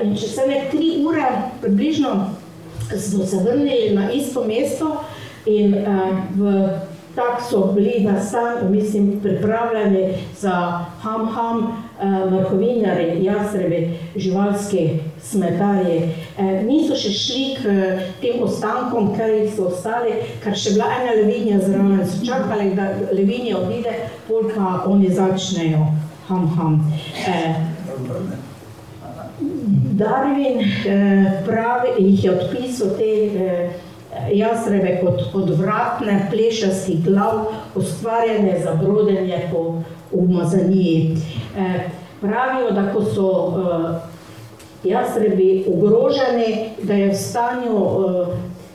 in 0.03 0.17
čez 0.19 0.35
ene 0.43 0.65
tri 0.71 1.05
ure 1.07 1.29
približno 1.61 2.35
smo 2.99 3.25
se 3.25 3.37
vrnili 3.37 3.95
na 3.95 4.11
isto 4.13 4.45
mesto 4.45 5.05
in 5.47 5.75
uh, 5.75 6.11
v 6.37 6.69
tak 7.15 7.43
so 7.51 7.73
bili 7.75 8.01
na 8.05 8.21
stan, 8.21 8.73
mislim, 8.73 9.21
pripravljeni 9.23 10.15
za 10.41 10.85
ham-ham, 11.03 11.59
uh, 11.59 12.33
mrhovinjari, 12.33 13.25
jastrebi, 13.25 13.99
živalski 14.17 14.89
smetarji. 15.23 15.99
Eh, 16.39 16.63
niso 16.67 16.97
še 16.99 17.13
šli 17.15 17.45
k 17.59 17.73
eh, 17.73 18.07
tem 18.21 18.43
ostankom, 18.43 19.13
jih 19.17 19.53
so 19.57 19.69
ostali, 19.71 20.19
ker 20.43 20.57
še 20.59 20.75
bila 20.77 20.91
ena 21.01 21.17
levinja 21.19 21.61
zraven, 21.63 22.03
so 22.07 22.25
čakali, 22.27 22.73
da 22.79 22.91
levinja 23.13 23.59
odide, 23.61 23.95
pol 24.29 24.51
pa 24.55 24.83
oni 24.91 25.13
začnejo 25.13 25.87
ham-ham. 26.29 26.81
Eh, 27.27 27.55
Darwin 29.93 30.61
eh, 30.63 31.43
pravi, 31.47 31.97
jih 31.99 32.25
je 32.25 32.35
odpisal 32.35 32.95
te 32.99 33.11
eh, 33.27 33.73
jastrebe 34.33 35.01
kot 35.01 35.35
odvratne 35.35 36.29
plešasti 36.31 37.01
glav, 37.05 37.47
ustvarjene 37.75 38.61
za 38.65 38.75
brodenje 38.75 39.49
po 39.51 39.83
umazaniji. 40.13 41.19
Eh, 41.59 41.91
pravijo, 42.21 42.71
da 42.71 42.93
ko 42.93 43.05
so 43.05 43.29
eh, 43.59 44.12
jastrebi 44.85 45.65
ogroženi, 45.69 46.71
da 46.83 46.95
je 46.95 47.11
v 47.11 47.15
stanju 47.15 47.77
uh, 47.77 48.27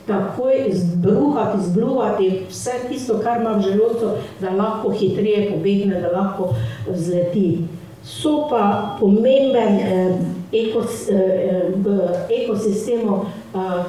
takoj 0.08 0.64
izbruhati, 0.66 1.58
izbluvati 1.60 2.42
vse 2.50 2.70
tisto, 2.88 3.20
kar 3.24 3.40
ima 3.40 3.50
v 3.50 3.60
želodcu, 3.62 4.10
da 4.40 4.50
lahko 4.50 4.90
hitreje 4.90 5.50
pobegne, 5.52 6.00
da 6.00 6.20
lahko 6.20 6.54
vzleti. 6.90 7.58
So 8.04 8.48
pa 8.50 8.96
pomemben 9.00 9.74
eh, 9.80 10.18
ekos, 10.52 11.08
eh, 11.08 11.62
v 11.76 11.98
ekosistemu 12.42 13.20
eh, 13.54 13.84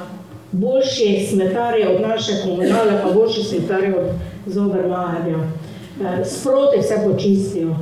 boljši 0.52 1.26
smetarje 1.30 1.88
od 1.88 2.00
naše 2.00 2.32
komunale, 2.42 3.00
pa 3.02 3.12
boljši 3.12 3.42
smetarje 3.42 3.98
od 3.98 4.06
zobermajerja. 4.46 5.38
Eh, 5.38 6.24
sproti 6.24 6.80
vse 6.80 6.94
počistijo. 7.06 7.76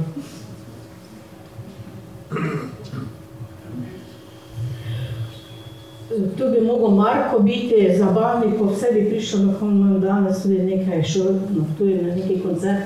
Tu 6.39 6.45
bi 6.51 6.67
mogel 6.67 6.91
Marko 6.91 7.39
biti 7.39 7.95
zabavni, 7.99 8.59
po 8.59 8.65
vse 8.65 8.87
bi 8.95 9.11
prišel 9.11 9.47
na 9.47 9.53
Honman 9.61 10.01
danes 10.01 10.43
tudi 10.43 10.59
nekaj 10.59 11.03
šel, 11.03 11.33
no, 11.55 11.65
tu 11.79 11.87
je 11.87 12.03
na 12.03 12.15
neki 12.15 12.41
koncert. 12.41 12.83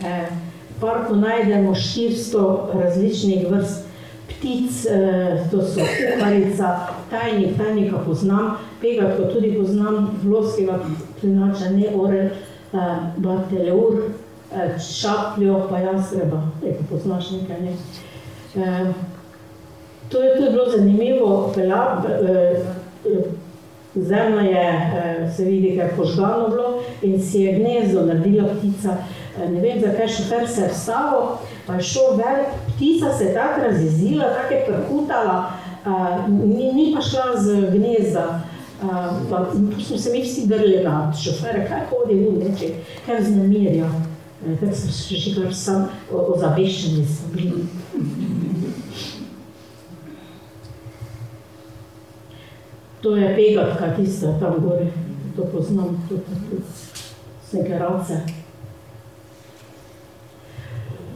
Eh, 0.00 0.26
v 0.76 0.80
parku 0.80 1.16
najdemo 1.16 1.74
400 1.74 2.82
različnih 2.82 3.46
vrst 3.50 3.84
ptic, 4.28 4.86
eh, 4.90 5.48
to 5.50 5.62
so 5.62 5.80
kuharica, 5.80 6.78
tajnik, 7.10 7.56
tajnika 7.56 7.98
poznam, 8.06 8.56
pegatko 8.80 9.22
tudi 9.32 9.54
poznam, 9.58 10.20
vlovskega 10.22 10.80
plinača, 11.20 11.70
ne 11.70 11.88
orel, 11.96 12.26
eh, 12.26 12.96
barteleur, 13.16 14.02
eh, 14.52 14.78
šapljo, 14.78 15.66
pa 15.70 15.78
jastreba, 15.78 16.42
eko 16.66 16.82
poznaš 16.90 17.30
nekaj, 17.30 17.60
ne. 17.62 17.72
Eh, 18.56 18.92
To 20.08 20.22
je 20.22 20.50
bilo 20.50 20.70
zanimivo, 20.70 21.52
pela, 21.54 22.02
eh, 22.22 22.62
zemlja 23.94 24.40
je, 24.40 24.68
eh, 24.68 25.32
se 25.36 25.44
vidi, 25.44 25.76
kaj 25.78 25.96
požgano 25.96 26.48
bilo 26.48 26.82
in 27.02 27.22
si 27.22 27.40
je 27.40 27.58
gnezdo 27.58 28.06
naredila 28.06 28.48
ptica. 28.58 28.96
Eh, 29.42 29.48
Ne 29.48 29.60
vem, 29.60 29.80
zakaj 29.80 30.08
šofer 30.08 30.48
se 30.48 30.60
je 30.60 30.68
vstavil, 30.68 31.20
pa 31.66 31.74
je 31.74 31.82
šel 31.82 32.16
ven, 32.16 32.44
ptica 32.74 33.12
se 33.18 33.24
je 33.24 33.34
tako 33.34 33.60
razjezila, 33.60 34.24
tako 34.24 34.54
je 34.54 34.66
prhutala, 34.66 35.50
eh, 35.86 36.28
ni, 36.28 36.72
ni 36.72 36.94
pa 36.94 37.02
šla 37.02 37.40
z 37.40 37.70
gnezda. 37.70 38.40
Uh, 38.82 38.90
pa, 39.30 39.46
smo 39.86 39.98
se 39.98 40.10
mi 40.12 40.22
vsi 40.22 40.46
drli 40.46 40.82
na 40.84 41.12
šofere, 41.22 41.66
kaj 41.68 41.80
hodi 41.90 42.14
v 42.14 42.32
neče, 42.38 42.68
kaj 43.06 43.20
vznemirja. 43.20 43.86
Eh, 44.46 44.56
Tako 44.60 44.76
smo 44.76 44.92
še 44.92 45.34
kar 45.34 45.54
sam 45.54 45.86
ozaveščeni 46.12 47.06
bili. 47.32 47.64
To 53.04 53.16
je 53.16 53.34
pegatka 53.36 53.92
tista 53.96 54.32
tam 54.40 54.54
gori, 54.64 54.86
to 55.36 55.44
poznam, 55.44 56.06
tudi, 56.08 56.22
tudi 56.50 56.62
snegerace. 57.50 58.20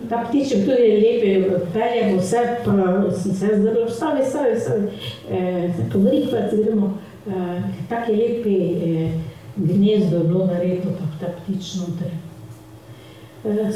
Ta 0.08 0.24
ptiček 0.28 0.64
tudi 0.64 0.82
je 0.82 0.96
lepi, 1.00 1.50
peljemo 1.72 2.20
vse, 2.20 2.36
pa 2.64 2.72
sem 3.16 3.34
se 3.34 3.46
zdrla, 3.60 3.86
vstavi, 3.86 4.22
vstavi, 4.22 4.56
vstavi. 4.56 4.88
E, 5.30 5.70
tako 5.78 5.98
velikokrat 5.98 6.54
gremo, 6.54 6.98
e, 7.26 7.62
tako 7.88 8.12
je 8.12 8.18
lepi 8.18 8.56
e, 8.56 9.10
gnezdo 9.56 10.24
bilo 10.24 10.46
narejeno, 10.46 10.92
pa 10.98 11.26
ta 11.26 11.32
ptič 11.32 11.74
noter. 11.74 12.12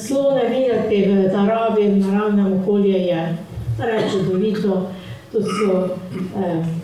Slone 0.06 0.48
videti 0.48 1.04
v 1.08 1.32
naravi, 1.32 1.88
v 1.88 1.96
naravnem 2.06 2.60
okolju 2.60 2.92
je 2.92 3.38
reče 3.78 4.10
čudovito, 4.10 4.86
to 5.32 5.40
so 5.40 5.88
e, 6.36 6.62
v 6.62 6.81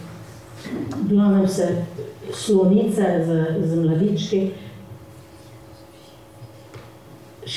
glavnem 1.09 1.49
se 1.49 1.85
slonice 2.33 3.25
z, 3.27 3.47
z 3.69 3.75
mladički. 3.75 4.51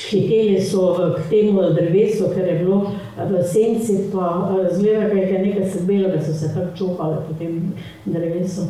Hiteli 0.09 0.61
so 0.61 0.95
k 1.17 1.29
temu 1.29 1.61
drevesu, 1.75 2.29
ker 2.31 2.47
je 2.47 2.59
bilo 2.59 2.91
v 3.17 3.43
senci, 3.43 4.07
pa 4.13 4.55
zgleda, 4.71 5.09
da 5.09 5.19
je 5.19 5.41
nekaj 5.45 5.69
srbelo, 5.69 6.07
da 6.07 6.21
so 6.23 6.33
se 6.33 6.53
tako 6.53 6.77
čopale 6.77 7.17
po 7.27 7.35
tem 7.39 7.73
drevesu. 8.05 8.61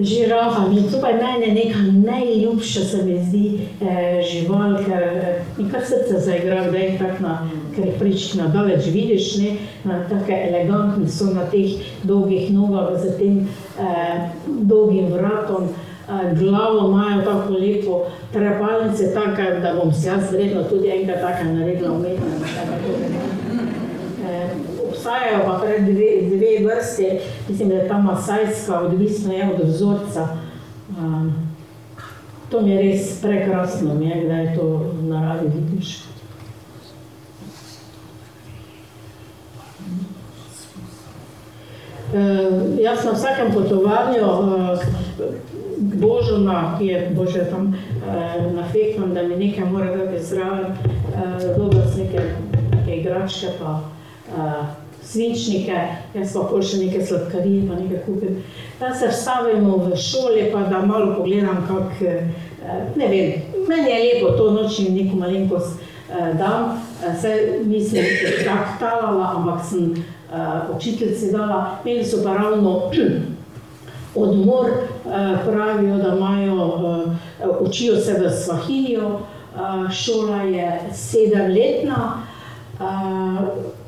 Žirafa, 0.00 0.62
to 0.92 1.00
pa 1.00 1.08
je 1.08 1.22
meni 1.22 1.54
neka 1.54 1.78
najljubša, 1.78 2.80
se 2.84 3.02
mi 3.04 3.24
zdi, 3.24 3.58
eh, 3.82 4.22
žival, 4.30 4.76
ker 4.84 5.02
eh, 5.02 5.44
mi 5.56 5.70
kar 5.70 5.80
srce 5.80 6.20
zaigra, 6.20 6.70
da 6.70 6.78
je 6.78 6.98
tako 6.98 7.22
na, 7.22 7.50
ker 7.74 7.86
jih 7.86 7.94
prič 7.98 8.34
na 8.34 8.46
daleč 8.48 8.86
vidiš, 8.86 9.36
ne, 9.36 9.56
na 9.84 9.98
take 10.08 10.38
elegantni 10.48 11.08
so 11.10 11.32
na 11.34 11.46
teh 11.50 11.82
dolgih 12.02 12.50
nogah, 12.54 12.94
z 13.02 13.16
tem 13.18 13.48
eh, 13.80 14.30
dolgim 14.46 15.12
vratom, 15.12 15.68
eh, 15.68 16.34
glavo 16.38 16.88
imajo 16.88 17.22
tako 17.24 17.58
lepo, 17.58 18.04
trepalnice 18.32 19.14
take, 19.14 19.60
da 19.62 19.74
bom 19.74 19.92
si 19.92 20.06
jaz 20.06 20.32
vredno 20.32 20.62
tudi 20.62 20.88
enkrat 20.88 21.20
taka 21.20 21.44
naredila 21.44 21.92
umetna. 21.92 22.26
Eh, 22.36 23.27
obstajajo 25.08 25.44
pa 25.46 25.58
pred 25.58 25.84
dve, 25.84 26.36
dve 26.36 26.64
vrste, 26.64 27.20
mislim, 27.48 27.68
da 27.68 27.74
je 27.74 27.88
ta 27.88 27.98
masajska, 27.98 28.80
odvisno 28.80 29.32
je 29.32 29.50
od 29.54 29.68
vzorca. 29.68 30.28
Um, 30.98 31.48
to 32.50 32.60
mi 32.60 32.70
je 32.70 32.82
res 32.82 33.20
prekrasno, 33.20 33.94
mi 33.94 34.08
je, 34.08 34.28
da 34.28 34.34
je 34.34 34.56
to 34.56 34.62
v 34.62 35.08
naravi 35.08 35.48
vidiš. 35.54 35.98
Uh, 42.12 42.80
jaz 42.80 43.04
na 43.04 43.12
vsakem 43.12 43.52
potovanju 43.54 44.24
uh, 44.24 44.78
k 45.76 45.94
Božuna, 45.94 46.78
ki 46.78 46.86
je 46.86 47.10
Bože 47.16 47.44
tam 47.50 47.66
uh, 47.66 48.52
na 48.52 48.64
feknem, 48.72 49.14
da 49.14 49.22
mi 49.22 49.36
nekaj 49.36 49.64
mora 49.64 49.96
dati 49.96 50.24
zraven, 50.24 50.64
uh, 50.64 51.56
dobro 51.56 51.82
s 51.92 51.96
neke, 51.96 52.20
neke 52.76 52.96
igračke 52.96 53.46
pa 53.60 53.80
uh, 54.36 54.87
svinčnike, 55.08 55.78
jaz 56.14 56.32
pa 56.34 56.44
pol 56.50 56.62
še 56.64 56.82
neke 56.82 57.00
sladkarije 57.06 57.68
pa 57.68 57.78
nekaj 57.78 58.02
kupim. 58.06 58.42
Da 58.80 58.92
se 58.94 59.08
vstavimo 59.08 59.78
v 59.86 59.96
šoli, 59.96 60.48
pa 60.52 60.66
da 60.68 60.82
malo 60.86 61.14
pogledam, 61.16 61.64
kak, 61.68 62.02
uh, 62.02 62.82
ne 62.96 63.08
vem, 63.08 63.64
meni 63.68 63.90
je 63.90 64.02
lepo 64.04 64.34
to 64.36 64.50
nočnim 64.52 64.94
neko 64.98 65.16
malenkost 65.22 65.80
uh, 65.80 66.28
dam, 66.38 66.76
uh, 66.76 67.16
se 67.20 67.34
nisem 67.64 68.04
tak 68.44 68.78
talala, 68.80 69.32
ampak 69.36 69.64
sem 69.64 69.90
učiteljci 70.76 71.30
dala, 71.32 71.78
imeli 71.84 72.04
so 72.04 72.18
pa 72.20 72.34
ravno 72.36 72.90
odmor, 74.22 74.66
pravijo, 75.44 75.96
da 76.02 76.10
imajo, 76.16 76.66
učijo 77.64 77.96
se 77.96 78.12
v 78.20 78.28
Svahilijo, 78.30 79.20
šola 79.88 80.42
je 80.42 80.80
sedemletna, 80.92 82.26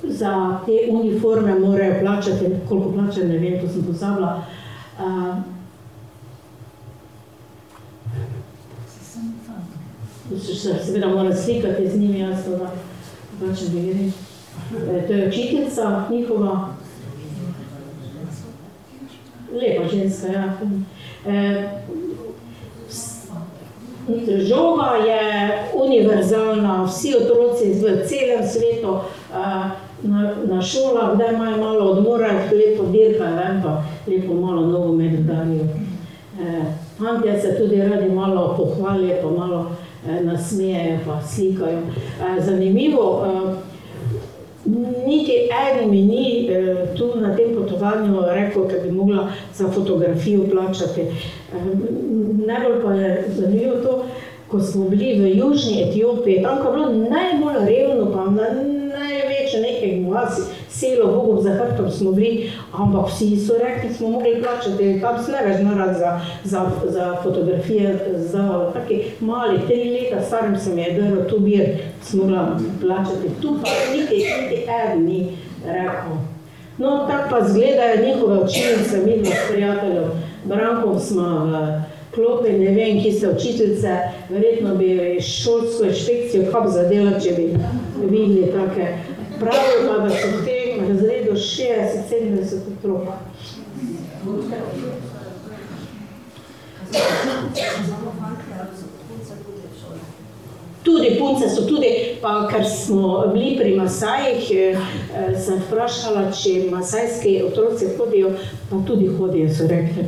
za 0.02 0.58
te 0.66 0.72
uniforme 0.90 1.58
morajo 1.58 2.00
plačati, 2.00 2.46
koliko 2.68 2.92
plačajo, 2.92 3.28
ne 3.28 3.38
vem, 3.38 3.60
to 3.60 3.68
sem 3.68 3.84
pozabila. 3.84 4.44
Uh, 4.98 5.36
Seveda 10.84 11.08
moram 11.08 11.34
slikati 11.34 11.88
z 11.88 11.98
njimi, 11.98 12.18
jaz 12.18 12.44
to 12.44 12.50
da 12.50 12.70
pač 13.40 13.60
ne 13.74 13.82
gre. 13.82 14.10
E, 14.98 15.06
to 15.06 15.12
je 15.12 15.28
učiteljica 15.28 16.04
njihova. 16.10 16.68
Lepa 19.52 19.88
ženska, 19.88 20.26
ja. 20.26 20.56
E, 21.26 21.68
žoga 24.38 24.90
je 25.06 25.52
univerzalna, 25.74 26.84
vsi 26.84 27.14
otroci 27.16 27.72
v 27.72 28.06
celem 28.08 28.48
svetu 28.48 28.98
na, 30.02 30.34
na 30.44 30.62
šolah, 30.62 31.14
kdaj 31.14 31.34
imajo 31.34 31.56
malo 31.56 31.90
odmora, 31.90 32.32
lepo 32.52 32.86
dirkajo, 32.92 33.36
ven 33.36 33.62
pa 33.62 33.82
lepo 34.06 34.34
malo 34.34 34.66
nogomet 34.66 35.20
darijo. 35.20 35.64
E, 36.40 36.62
fantje 36.98 37.40
se 37.40 37.58
tudi 37.58 37.76
radi 37.76 38.10
malo 38.10 38.54
pohvalijo, 38.56 39.16
pa 39.22 39.30
malo 39.30 39.66
nasmejejo, 40.24 40.98
pa 41.06 41.22
slikajo. 41.22 41.80
Zanimivo, 42.38 43.24
niti 45.06 45.32
eden 45.32 45.90
mi 45.90 46.02
ni 46.02 46.48
eh, 46.50 46.94
tu 46.96 47.20
na 47.20 47.36
tem 47.36 47.54
potovanju 47.54 48.22
rekel, 48.30 48.66
da 48.68 48.78
bi 48.78 48.90
mogla 48.90 49.28
za 49.54 49.70
fotografijo 49.70 50.40
plačati. 50.50 51.00
Eh, 51.00 51.10
najbolj 52.46 52.82
pa 52.84 52.92
je 52.92 53.24
zanimivo 53.28 53.76
to, 53.76 54.04
ko 54.48 54.60
smo 54.60 54.88
bili 54.88 55.20
v 55.20 55.38
Južni 55.38 55.82
Etiopiji, 55.82 56.42
tam 56.42 56.58
je 56.58 56.72
bilo 56.72 56.88
najbolj 56.88 57.66
revno, 57.66 58.12
pa 58.12 58.30
na 58.30 58.79
nekaj 59.80 60.10
vasi, 60.10 60.42
selo, 60.68 61.12
Bogom 61.12 61.42
za 61.42 61.50
hrtom 61.50 61.90
smo 61.90 62.12
bili, 62.12 62.50
ampak 62.72 63.08
vsi 63.08 63.36
so 63.36 63.54
rekli, 63.58 63.94
smo 63.94 64.08
mogli 64.08 64.42
plačati, 64.42 65.00
tam 65.00 65.24
se 65.24 65.32
ne 65.32 65.38
več 65.46 65.62
narad 65.62 65.96
za, 65.98 66.20
za, 66.44 66.70
za 66.88 67.16
fotografije, 67.22 67.98
za 68.16 68.70
taki 68.74 69.02
mali, 69.20 69.60
tri 69.66 69.90
leta 69.90 70.22
starim 70.22 70.58
se 70.58 70.74
mi 70.74 70.82
je 70.82 70.92
drlo 70.92 71.24
tu 71.24 71.38
bir, 71.38 71.66
smo 72.02 72.24
mogla 72.24 72.58
plačati, 72.80 73.40
tu 73.42 73.56
pa 73.62 73.70
niti, 73.92 74.14
niti 74.14 74.62
eden 74.62 75.04
ni 75.04 75.36
rekel. 75.66 76.18
No, 76.78 77.06
tako 77.08 77.30
pa 77.30 77.48
zgledajo 77.48 78.06
njihove 78.06 78.38
učilnice, 78.38 79.02
mi 79.06 79.22
dva 79.22 79.32
s 79.32 79.52
prijateljem, 79.52 80.10
Brankom 80.44 80.98
smo 80.98 81.22
v 81.22 81.82
klopi, 82.14 82.52
ne 82.52 82.70
vem, 82.74 83.02
ki 83.02 83.12
so 83.12 83.34
učiteljice, 83.36 83.96
verjetno 84.30 84.74
bi 84.74 85.20
šolsko 85.20 85.84
inšpekcijo 85.84 86.48
kap 86.52 86.66
zadela, 86.72 87.20
če 87.20 87.34
bi 87.36 87.46
videli 88.08 88.48
take. 88.54 88.88
Pravijo 89.40 89.88
pa, 89.88 89.98
da 90.04 90.10
so 90.10 90.28
v 90.28 90.44
tem 90.44 90.88
razredu 90.88 91.32
60-70 91.32 92.56
otrok. 92.78 93.08
Tudi 100.82 101.16
punce 101.18 101.48
so 101.48 101.62
tudi, 101.68 102.18
pa 102.22 102.48
ker 102.50 102.64
smo 102.64 103.26
bili 103.32 103.56
pri 103.56 103.76
Masajih, 103.76 104.50
eh, 104.50 104.76
sem 105.40 105.60
vprašala, 105.68 106.32
če 106.32 106.70
masajski 106.70 107.42
otroci 107.44 107.86
hodijo, 107.98 108.32
pa 108.70 108.76
tudi 108.86 109.06
hodijo, 109.06 109.48
so 109.48 109.68
rekli. 109.68 110.04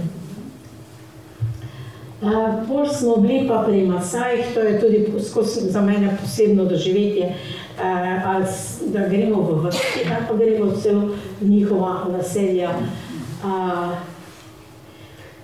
Eh, 2.23 2.67
pol 2.69 2.89
smo 2.89 3.17
bili 3.17 3.49
pa 3.49 3.65
pri 3.67 3.87
Masajih, 3.87 4.55
to 4.55 4.61
je 4.61 4.81
tudi 4.81 5.07
za 5.71 5.81
mene 5.81 6.17
posebno 6.21 6.65
doživetje, 6.65 7.27
eh, 7.27 7.62
ali 8.25 8.45
da 8.87 9.09
gremo 9.09 9.43
v 9.43 9.55
vrsti, 9.65 10.01
ali 10.17 10.27
pa 10.29 10.37
gremo 10.37 10.73
v 11.41 11.49
njihova 11.49 12.05
naselja. 12.13 12.71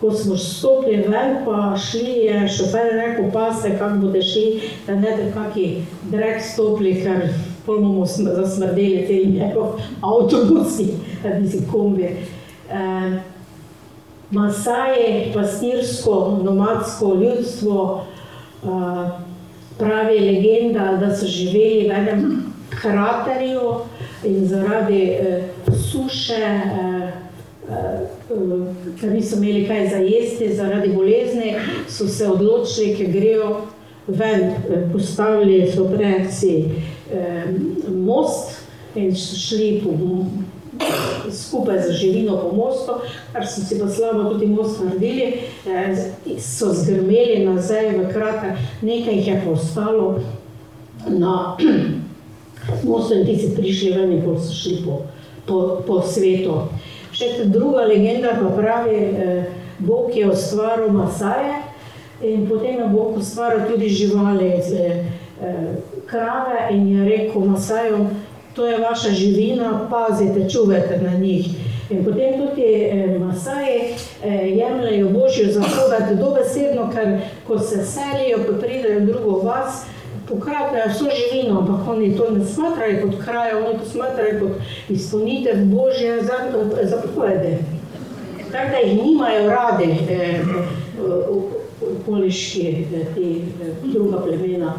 Ko 0.00 0.12
smo 0.12 0.36
stopili 0.36 0.96
ven, 0.96 1.36
pa 1.44 1.76
šli, 1.76 2.10
je 2.10 2.48
šofer 2.48 2.92
rekel, 2.92 3.32
paste, 3.32 3.78
kako 3.78 3.96
boste 3.96 4.22
šli, 4.22 4.60
da 4.86 4.94
ne 4.94 5.16
te 5.16 5.32
kaki 5.34 5.82
drek 6.10 6.42
stopili, 6.42 7.02
ker 7.02 7.28
pol 7.66 7.80
bomo 7.80 8.06
zasmrdeli 8.06 9.06
te 9.06 9.30
njegov 9.30 9.80
avtobusi, 10.00 10.86
da 11.22 11.34
bi 11.40 11.48
si 11.48 11.62
kombi. 11.72 12.04
E, 12.04 12.16
Masaje, 14.30 15.32
pastirsko, 15.34 16.38
nomadsko 16.44 17.14
ljudstvo, 17.14 18.04
e, 18.64 18.68
pravi 19.78 20.18
legenda, 20.18 20.96
da 21.00 21.14
so 21.16 21.26
živeli 21.26 21.88
v 21.88 21.94
enem 21.94 22.52
kraterju 22.80 23.74
in 24.24 24.46
zaradi 24.48 25.02
e, 25.02 25.42
suše, 25.90 26.42
e, 26.42 26.98
ker 29.00 29.12
niso 29.12 29.36
imeli 29.36 29.66
kaj 29.68 29.88
za 29.88 29.96
jesti, 29.96 30.54
zaradi 30.54 30.88
bolezni, 30.88 31.54
so 31.88 32.08
se 32.08 32.28
odločili, 32.28 32.94
ker 32.96 33.12
grejo 33.12 33.50
ven, 34.08 34.52
postavili 34.92 35.72
so 35.72 35.84
predsi 35.84 36.64
eh, 37.12 37.44
most 37.88 38.56
in 38.94 39.16
so 39.16 39.36
šli 39.36 39.80
po, 39.84 39.90
skupaj 41.32 41.78
z 41.82 41.92
živino 41.92 42.36
po 42.36 42.56
mostu, 42.56 42.92
kar 43.32 43.46
so 43.46 43.60
si 43.60 43.78
pa 43.80 43.88
slabo 43.88 44.30
tudi 44.30 44.46
most 44.46 44.80
naredili, 44.84 45.32
eh, 45.66 45.96
so 46.38 46.72
zgrmeli 46.72 47.44
nazaj 47.44 47.98
v 47.98 48.12
krater, 48.12 48.58
nekaj 48.82 49.14
jih 49.14 49.28
je 49.28 49.42
pa 49.44 49.50
ostalo 49.50 50.20
na 51.06 51.56
mostu 52.84 53.14
in 53.14 53.26
ti 53.26 53.36
si 53.36 53.54
prišli 53.56 53.92
ven 53.92 54.12
in 54.12 54.38
so 54.38 54.54
šli 54.54 54.82
po, 54.84 55.02
po, 55.46 55.82
po 55.86 56.02
svetu. 56.02 56.68
Še 57.12 57.44
druga 57.44 57.86
legenda 57.88 58.36
pa 58.40 58.50
pravi, 58.56 58.96
eh, 58.96 59.44
Bog 59.78 60.16
je 60.16 60.30
ustvaril 60.30 60.90
Masaje 60.92 61.62
in 62.22 62.46
potem 62.48 62.78
je 62.78 62.88
Bog 62.88 63.16
ustvaril 63.16 63.66
tudi 63.70 63.88
živali, 63.88 64.52
eh, 64.58 65.04
krave 66.06 66.68
in 66.70 66.88
je 66.88 67.04
rekel 67.04 67.40
Masajom, 67.40 68.08
to 68.58 68.66
je 68.66 68.78
vaša 68.78 69.10
živina, 69.10 69.88
pazite, 69.90 70.50
čuvajte 70.50 71.00
na 71.02 71.18
njih. 71.18 71.46
In 71.90 72.04
potem 72.04 72.32
tudi 72.38 72.62
eh, 72.64 73.18
Masaji 73.18 73.78
eh, 74.24 74.48
jemljajo 74.48 75.08
Božjo 75.08 75.52
zapoved 75.52 76.18
dobesedno, 76.18 76.90
ker 76.94 77.20
ko 77.46 77.58
se 77.58 77.84
selijo, 77.84 78.38
ko 78.46 78.58
pridejo 78.60 79.00
v 79.00 79.06
drugo 79.06 79.38
vas, 79.38 79.86
pokratajo 80.28 80.88
vso 80.88 81.06
živino, 81.18 81.60
ampak 81.60 81.88
oni 81.88 82.16
to 82.16 82.30
ne 82.30 82.44
smatrajo 82.44 83.06
kot 83.06 83.24
kraj, 83.24 83.52
oni 83.52 83.78
to 83.78 83.84
smatrajo 83.90 84.40
kot 84.40 84.52
izpolnitev 84.88 85.64
Božje 85.64 86.22
zapovede. 86.82 87.58
Tako 88.52 88.70
da 88.70 88.78
jih 88.78 89.02
nimajo 89.04 89.50
rade 89.50 89.96
eh, 90.10 90.40
okoliški 92.00 92.68
eh, 92.68 93.04
te 93.14 93.20
eh, 93.20 93.72
druga 93.84 94.18
plemena. 94.18 94.74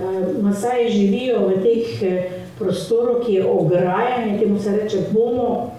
Eh, 0.00 0.42
Masaji 0.42 0.90
živijo 0.90 1.48
v 1.48 1.62
teh 1.62 2.02
eh, 2.02 2.35
prostoru, 2.58 3.20
ki 3.26 3.32
je 3.32 3.46
ograjen, 3.46 4.38
temu 4.38 4.60
se 4.60 4.76
reče 4.76 4.98
bomo. 5.12 5.70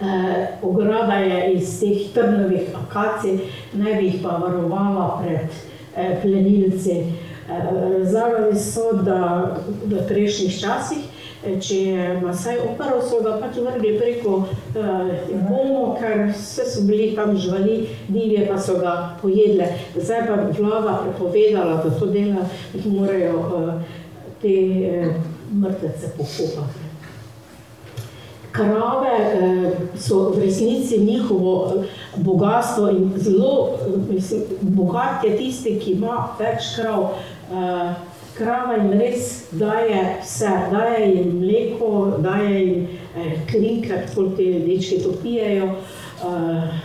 Eh, 0.00 0.46
ograda 0.62 1.14
je 1.14 1.52
iz 1.52 1.80
teh 1.80 2.12
trnovih 2.14 2.68
akacij, 2.74 3.38
naj 3.72 3.94
bi 3.94 4.04
jih 4.04 4.20
pa 4.22 4.28
varovala 4.28 5.20
pred 5.22 5.48
eh, 5.96 6.16
plenilci. 6.22 6.90
Eh, 6.90 7.08
Razlagali 7.98 8.56
so, 8.56 8.92
da 8.92 9.50
v 9.84 10.00
prejšnjih 10.08 10.60
časih, 10.60 11.04
če 11.40 11.76
je 11.76 12.06
Masaj 12.20 12.58
oprl, 12.64 13.00
so 13.04 13.20
ga 13.24 13.38
pač 13.40 13.56
vrgli 13.64 13.94
preko 13.96 14.42
uh, 14.42 15.12
bomo, 15.48 15.94
ker 15.96 16.26
vse 16.34 16.66
so 16.68 16.84
bili 16.84 17.14
tam 17.16 17.32
živali, 17.32 17.78
divje 18.08 18.44
pa 18.48 18.58
so 18.60 18.76
ga 18.80 19.16
pojedle. 19.22 19.70
Zdaj 19.96 20.26
pa 20.28 20.36
vlada 20.58 20.98
prepovedala, 21.06 21.80
da 21.80 21.94
to 21.96 22.10
dela, 22.12 22.44
jih 22.74 22.90
morajo 22.92 23.40
uh, 23.40 23.70
te 24.42 24.56
uh, 24.90 25.39
mrtvece 25.50 26.12
pokopati. 26.16 26.78
Krave 28.52 29.16
eh, 29.18 29.72
so 29.98 30.28
v 30.28 30.40
resnici 30.40 30.98
njihovo 30.98 31.84
bogatstvo 32.16 32.90
in 32.90 33.12
zelo 33.16 33.78
mislim, 34.10 34.42
bogat 34.60 35.24
je 35.24 35.36
tisti, 35.36 35.78
ki 35.78 35.92
ima 35.92 36.28
več 36.38 36.74
krav. 36.76 37.10
Eh, 37.52 37.94
krava 38.40 38.74
jim 38.74 38.92
res 38.98 39.52
daje 39.52 40.02
vse, 40.22 40.50
daje 40.72 41.08
jim 41.14 41.32
mleko, 41.40 42.16
daje 42.18 42.60
jim 42.60 42.86
eh, 43.16 43.34
kri, 43.50 43.74
ker 43.84 44.06
tako 44.08 44.30
te 44.36 44.46
dečke 44.66 45.00
to 45.02 45.12
pijejo, 45.22 45.68
eh, 46.24 46.80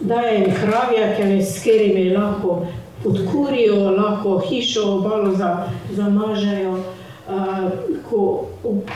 daje 0.00 0.38
jim 0.38 0.50
kravje, 0.60 1.04
ker 1.18 1.36
s 1.42 1.58
katerimi 1.64 2.10
lahko 2.16 2.62
podkurijo, 3.02 3.90
lahko 3.98 4.38
hišo 4.48 4.90
obalo 4.98 5.34
zamažejo. 5.36 6.76
Za 6.76 7.03
ko 8.08 8.20
ob, 8.64 8.90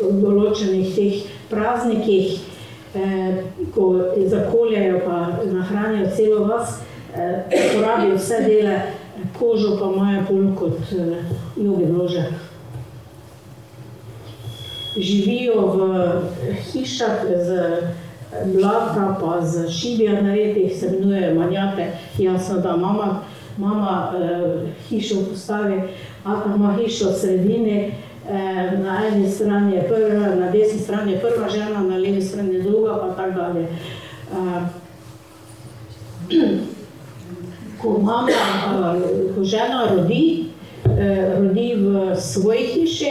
ob 0.00 0.22
določenih 0.22 0.94
teh 0.96 1.18
praznikih, 1.50 2.38
eh, 2.94 3.42
ko 3.74 3.90
zakoljajo 4.16 5.02
pa 5.04 5.18
nahranijo 5.44 6.08
celo 6.16 6.44
vas, 6.48 6.80
eh, 7.14 7.44
porabijo 7.74 8.16
vse 8.16 8.40
dele, 8.46 8.78
kožo 9.38 9.76
pa 9.78 9.90
imajo 9.92 10.24
pol 10.28 10.48
kot 10.56 10.78
eh, 10.92 11.20
jogi 11.56 11.84
vlože. 11.84 12.24
Živijo 14.96 15.66
v 15.72 15.82
hišah 16.72 17.24
z 17.24 17.60
blata 18.46 19.16
pa 19.20 19.46
z 19.46 19.68
šibija 19.70 20.22
naredih, 20.22 20.72
se 20.80 20.86
imenujejo 20.86 21.34
manjate, 21.34 21.92
jasno, 22.18 22.58
da 22.60 22.76
mama, 22.76 23.20
mama 23.56 24.12
eh, 24.16 24.72
hišo 24.88 25.16
postavi, 25.30 25.82
ima 26.26 26.76
hišo 26.78 27.08
v 27.08 27.14
sredini, 27.14 27.94
eh, 28.30 28.78
na 28.78 29.02
eni 29.06 29.30
strani 29.30 29.74
je 29.74 29.88
prva, 29.88 30.34
na 30.34 30.50
desni 30.50 30.80
strani 30.80 31.12
je 31.12 31.20
prva 31.20 31.48
žena, 31.48 31.82
na 31.82 31.96
levi 31.96 32.22
strani 32.22 32.54
je 32.54 32.62
druga, 32.62 32.98
pa 33.00 33.14
tako 33.16 33.40
dalje. 33.40 33.68
Eh, 34.32 34.62
ko 37.82 37.98
mama, 37.98 38.28
eh, 38.30 39.34
ko 39.34 39.44
žena 39.44 39.88
rodi, 39.90 40.44
rodi 41.38 41.74
v 41.74 42.16
svoji 42.16 42.66
hiši, 42.66 43.10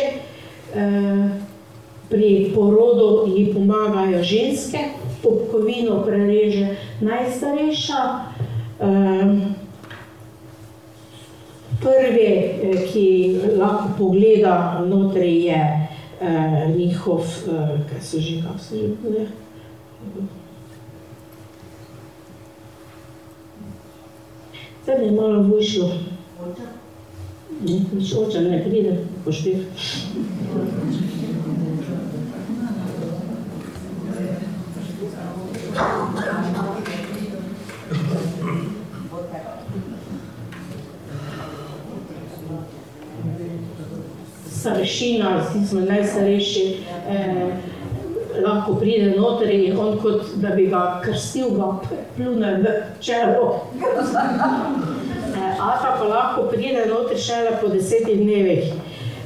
pri 2.10 2.52
porodu 2.56 3.28
ji 3.36 3.54
pomagajo 3.54 4.24
ženske, 4.24 4.78
popkovino 5.24 6.04
prereže 6.06 6.76
najstarejša, 7.02 8.02
Prvi, 11.82 12.26
eh, 12.26 12.88
ki 12.94 13.40
lahko 13.58 13.90
pogleda 13.98 14.86
notri, 14.86 15.44
je 15.44 15.90
eh, 16.22 16.74
njihov, 16.78 17.22
eh, 17.22 17.80
kaj 17.90 18.02
so 18.02 18.20
že, 18.20 18.42
kako 18.42 18.60
se 18.60 18.78
že 18.78 18.88
pove. 19.04 19.26
Zdaj 24.84 25.00
mi 25.00 25.06
je 25.06 25.12
malo 25.12 25.44
vušlo. 25.44 25.92
Nič 27.94 28.14
oče 28.14 28.42
ne 28.42 28.64
pride, 28.64 28.98
poštev. 29.26 29.58
Starešina, 44.62 45.42
ki 45.54 45.68
smo 45.68 45.82
najstarejši, 45.82 46.78
eh, 47.10 47.52
lahko 48.44 48.76
pride 48.76 49.16
noter 49.18 49.50
in 49.50 49.78
on 49.78 50.00
kot 50.00 50.22
da 50.36 50.50
bi 50.56 50.68
ga 50.68 51.02
krstil, 51.04 51.50
ga 51.58 51.80
pljune 52.16 52.54
v 52.64 52.66
čelo. 53.02 53.62
Eh, 53.82 53.86
Ata 55.62 55.98
pa 56.00 56.06
lahko 56.06 56.44
pride 56.52 56.86
noter 56.90 57.18
šele 57.18 57.52
po 57.62 57.68
desetih 57.68 58.20
dnevih 58.22 58.64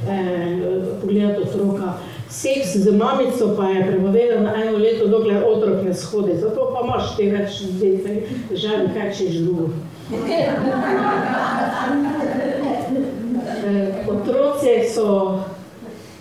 eh, 0.09 0.57
pogledati 1.01 1.41
otroka. 1.41 1.93
Seks 2.29 2.75
z 2.75 2.91
mamico 2.91 3.55
pa 3.57 3.69
je 3.69 3.87
prepovedal 3.87 4.43
na 4.43 4.55
eno 4.63 4.77
leto, 4.77 5.07
dokler 5.07 5.43
otrok 5.47 5.83
ne 5.83 5.93
shodi. 5.93 6.37
Zato 6.37 6.71
pa 6.73 6.85
imaš 6.85 7.15
te 7.17 7.23
več 7.31 7.61
dete, 7.81 8.21
žal 8.51 8.87
kaj 8.93 9.13
češ 9.17 9.33
drugo. 9.43 9.69
Eh, 13.65 13.93
otroci 14.07 14.93
so 14.93 15.39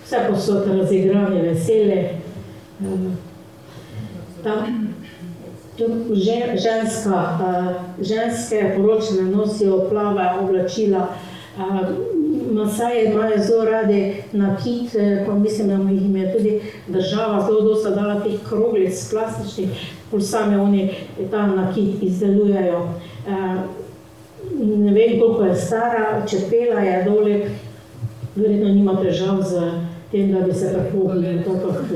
vse 0.05 0.17
posod 0.31 0.67
razigrani, 0.67 1.43
veseli. 1.43 1.93
Eh, 1.93 2.09
tam, 4.43 4.95
ženska, 6.55 7.39
eh, 7.41 7.75
ženske 8.05 8.75
poročene 8.77 9.23
nosijo 9.23 9.89
plave 9.91 10.31
oblačila, 10.41 11.09
Masaje 12.53 13.05
imajo 13.05 13.39
zelo 13.39 13.65
radi 13.65 14.15
nakit, 14.33 14.91
pa 15.27 15.35
mislim, 15.35 15.69
da 15.69 15.75
jim 15.75 16.17
je 16.17 16.33
tudi 16.33 16.61
država 16.87 17.47
zelo 17.47 17.61
dosta 17.61 17.91
dala 17.91 18.21
teh 18.21 18.49
kroglic 18.49 19.11
plastičnih, 19.11 19.69
pol 20.11 20.21
same 20.21 20.61
oni 20.61 20.91
ta 21.31 21.47
nakit 21.47 22.03
izdelujejo 22.03 22.89
ne 24.59 24.93
vem, 24.93 25.21
koliko 25.21 25.45
je 25.45 25.57
stara, 25.57 26.27
čepela 26.27 26.81
je 26.81 27.05
dole, 27.05 27.41
verjetno 28.37 28.69
nima 28.69 28.97
težav 29.03 29.43
z 29.43 29.71
tem, 30.11 30.33
da 30.33 30.41
bi 30.41 30.53
se 30.53 30.75
prepogli 30.75 31.43
to, 31.45 31.55
kako 31.55 31.95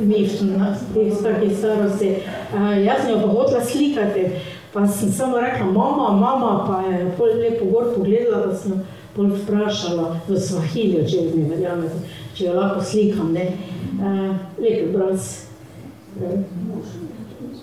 mi 0.00 0.28
na 0.58 0.76
teh 0.94 1.12
takih 1.22 1.58
starosti. 1.58 2.14
Uh, 2.54 2.84
jaz 2.84 3.02
sem 3.02 3.10
jo 3.10 3.20
pa 3.20 3.28
hotela 3.28 3.64
slikati, 3.64 4.24
pa 4.72 4.86
sem 4.88 5.12
samo 5.12 5.40
rekla, 5.40 5.66
mama, 5.66 6.12
mama, 6.12 6.64
pa 6.66 6.80
je 6.92 7.12
pol 7.18 7.36
lepo 7.36 7.64
gor 7.64 7.92
pogledala, 7.94 8.46
da 8.46 8.56
sem 8.56 8.80
pol 9.16 9.34
vprašala 9.36 10.20
v 10.28 10.40
svahilju, 10.40 11.04
če 11.08 11.28
mi 11.34 11.44
verjamete, 11.50 12.00
če 12.34 12.44
jo 12.44 12.56
lahko 12.56 12.84
slikam, 12.84 13.32
ne. 13.36 13.50
Uh, 14.00 14.34
lep 14.58 14.88
obraz. 14.88 15.32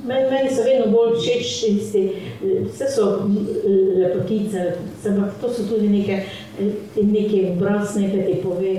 Meni, 0.07 0.29
meni 0.31 0.49
so 0.55 0.63
vedno 0.63 0.91
bolj 0.91 1.17
všeč 1.19 1.49
tisti, 1.65 2.03
vse 2.69 2.87
so 2.95 3.07
lepotice, 3.97 4.77
ampak 5.03 5.33
to 5.41 5.49
so 5.51 5.65
tudi 5.67 5.89
neke, 5.91 6.21
neke 6.95 7.41
obraz, 7.51 7.95
nekaj 7.99 8.23
ti 8.29 8.37
pove. 8.43 8.75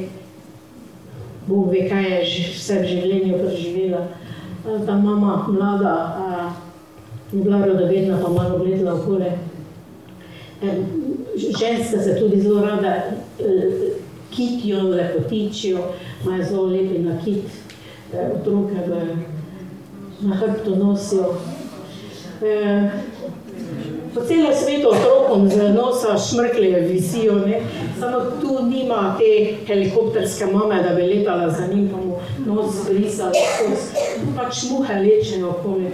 Bog 1.49 1.69
ve, 1.73 1.85
kaj 1.89 2.09
je 2.11 2.23
vse 2.55 2.81
v 2.81 2.89
življenju 2.89 3.43
preživela. 3.43 4.03
Ta 4.65 4.97
mama, 4.97 5.37
mlada, 5.49 5.95
je 7.33 7.43
bila 7.45 7.61
rodovedna, 7.65 8.19
pa 8.25 8.33
malo 8.33 8.59
gledala 8.65 8.97
okole. 8.97 9.33
Ženska 11.37 12.03
se 12.03 12.17
tudi 12.21 12.41
zelo 12.41 12.65
rada 12.65 13.03
kitijo, 14.33 14.83
lepotičijo, 14.97 15.91
imajo 16.25 16.45
zelo 16.45 16.67
lepi 16.73 16.99
nakit, 17.05 17.45
otroke 18.13 18.87
v 18.89 19.38
na 20.21 20.37
hrbtu 20.37 20.77
nosijo. 20.77 21.35
E, 22.43 22.91
po 24.15 24.21
celem 24.21 24.55
svetu 24.55 24.89
otrokom 24.89 25.49
z 25.49 25.73
nosa 25.73 26.19
šmrklje 26.19 26.81
visijo, 26.81 27.35
ne? 27.47 27.61
samo 28.01 28.21
tu 28.41 28.67
nima 28.67 29.17
te 29.19 29.55
helikopterske 29.67 30.47
mame, 30.47 30.83
da 30.83 30.95
bi 30.95 31.03
letala 31.03 31.51
za 31.51 31.67
njim, 31.67 31.89
pa 31.89 31.97
mu 31.97 32.17
nos 32.47 32.75
brisala. 32.89 33.33
Tu 34.19 34.27
pač 34.37 34.63
muhe 34.71 34.95
lečejo 34.95 35.49
okoli. 35.49 35.91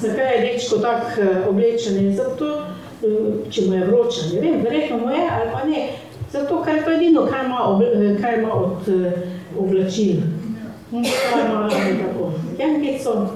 Zakaj 0.00 0.34
je 0.34 0.40
dečko 0.40 0.78
tak 0.78 1.18
e, 1.18 1.48
oblečen? 1.48 2.16
Zato, 2.16 2.62
e, 3.02 3.06
če 3.50 3.66
mu 3.66 3.74
je 3.74 3.84
vroče, 3.84 4.20
ne 4.34 4.40
vem, 4.40 4.62
verjetno 4.64 4.98
mu 4.98 5.10
je 5.10 5.22
ali 5.30 5.50
pa 5.52 5.64
ne. 5.64 5.88
Zato, 6.32 6.62
ker 6.64 6.76
je 6.76 6.84
to 6.84 6.90
edino, 6.90 7.26
kaj 7.26 7.44
ima, 7.44 7.80
e, 7.84 8.16
kaj 8.22 8.38
ima 8.38 8.54
od 8.54 8.92
oblačil. 9.58 10.22
Kaj 10.90 11.46
ima 11.46 11.68
tako. 11.70 12.32
Janke 12.58 12.98
so 13.02 13.28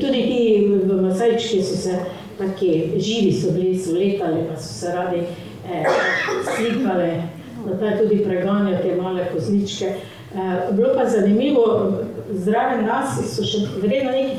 Tudi 0.00 0.22
ti 0.22 0.66
v 0.84 1.02
Masajčki 1.02 1.62
so 1.62 1.76
se 1.76 1.98
taki 2.38 2.92
živi 2.98 3.32
so 3.32 3.52
bili, 3.52 3.78
so 3.78 3.92
letali, 3.92 4.44
pa 4.50 4.56
so 4.56 4.74
se 4.74 4.92
radi 4.92 5.16
eh, 5.70 5.84
slikali, 6.56 7.22
da 7.66 7.78
taj 7.78 7.98
tudi 7.98 8.24
preganjajo 8.24 8.82
te 8.82 8.96
male 8.96 9.26
kozličke. 9.32 9.84
Eh, 9.84 10.72
bilo 10.72 10.88
pa 10.94 11.08
zanimivo, 11.08 11.92
zraven 12.30 12.84
nas 12.86 13.14
so 13.36 13.46
še 13.46 13.62
vredno 13.78 14.10
neki 14.10 14.36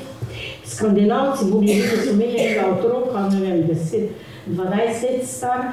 skandinavci, 0.65 1.45
mogli 1.45 1.79
biti, 1.79 2.03
so 2.03 2.11
imeli 2.11 2.33
nekaj 2.33 2.71
otroka, 2.71 3.29
ne 3.29 3.39
vem, 3.39 3.63
10, 3.71 4.09
12 4.47 5.07
let 5.07 5.27
star, 5.27 5.63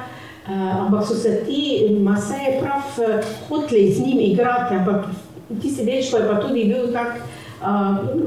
ampak 0.47 1.03
so 1.07 1.19
se 1.19 1.41
ti 1.45 1.97
Maseje 1.99 2.61
prav 2.61 2.95
hoteli 3.49 3.91
z 3.91 4.07
njim 4.07 4.19
igrati, 4.19 4.75
ampak 4.75 5.05
tisti 5.61 5.85
dečko 5.85 6.17
je 6.17 6.27
pa 6.27 6.39
tudi 6.39 6.63
bil 6.63 6.93
tak, 6.93 7.19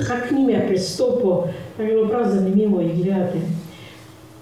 kar 0.06 0.28
k 0.28 0.32
njim 0.32 0.50
je 0.50 0.66
pristopil, 0.68 1.52
tako 1.76 1.82
je 1.82 1.88
bilo 1.88 2.08
prav 2.08 2.30
zanimivo 2.30 2.80
jih 2.80 3.04
gledati. 3.04 3.38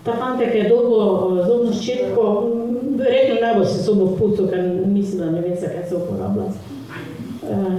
Ta 0.02 0.12
fantek 0.12 0.54
je 0.54 0.68
dolgo 0.68 1.44
zobno 1.46 1.72
ščetko, 1.72 2.50
verjetno 2.98 3.58
bo 3.58 3.64
se 3.64 3.82
zobo 3.82 4.06
pucil, 4.16 4.48
ker 4.48 4.62
mislim, 4.86 5.20
da 5.20 5.30
ne 5.30 5.40
vem, 5.40 5.56
zakaj 5.60 5.88
se 5.88 5.96
uporablja. 5.96 6.44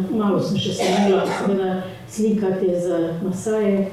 Malo 0.09 0.39
sem 0.41 0.57
še 0.57 0.73
smela, 0.73 1.23
seveda, 1.37 1.81
slikati 2.09 2.73
z 2.81 3.09
Masaje. 3.23 3.91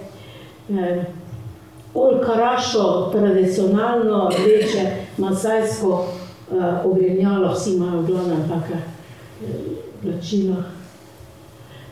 Olkarašo, 1.95 3.11
tradicionalno 3.13 4.31
rdeče 4.33 4.87
masajsko 5.19 5.89
uh, 5.89 6.65
ogrinjalo, 6.85 7.53
vsi 7.53 7.75
imajo 7.75 8.01
v 8.01 8.07
glavnem 8.07 8.47
take 8.49 8.79
plačila. 10.03 10.82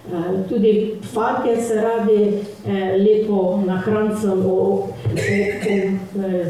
Uh, 0.01 0.49
tudi 0.49 0.97
fantje 1.13 1.57
se 1.63 1.75
radi 1.75 2.41
eh, 2.67 2.97
lepo 2.97 3.63
nahrancem 3.67 4.43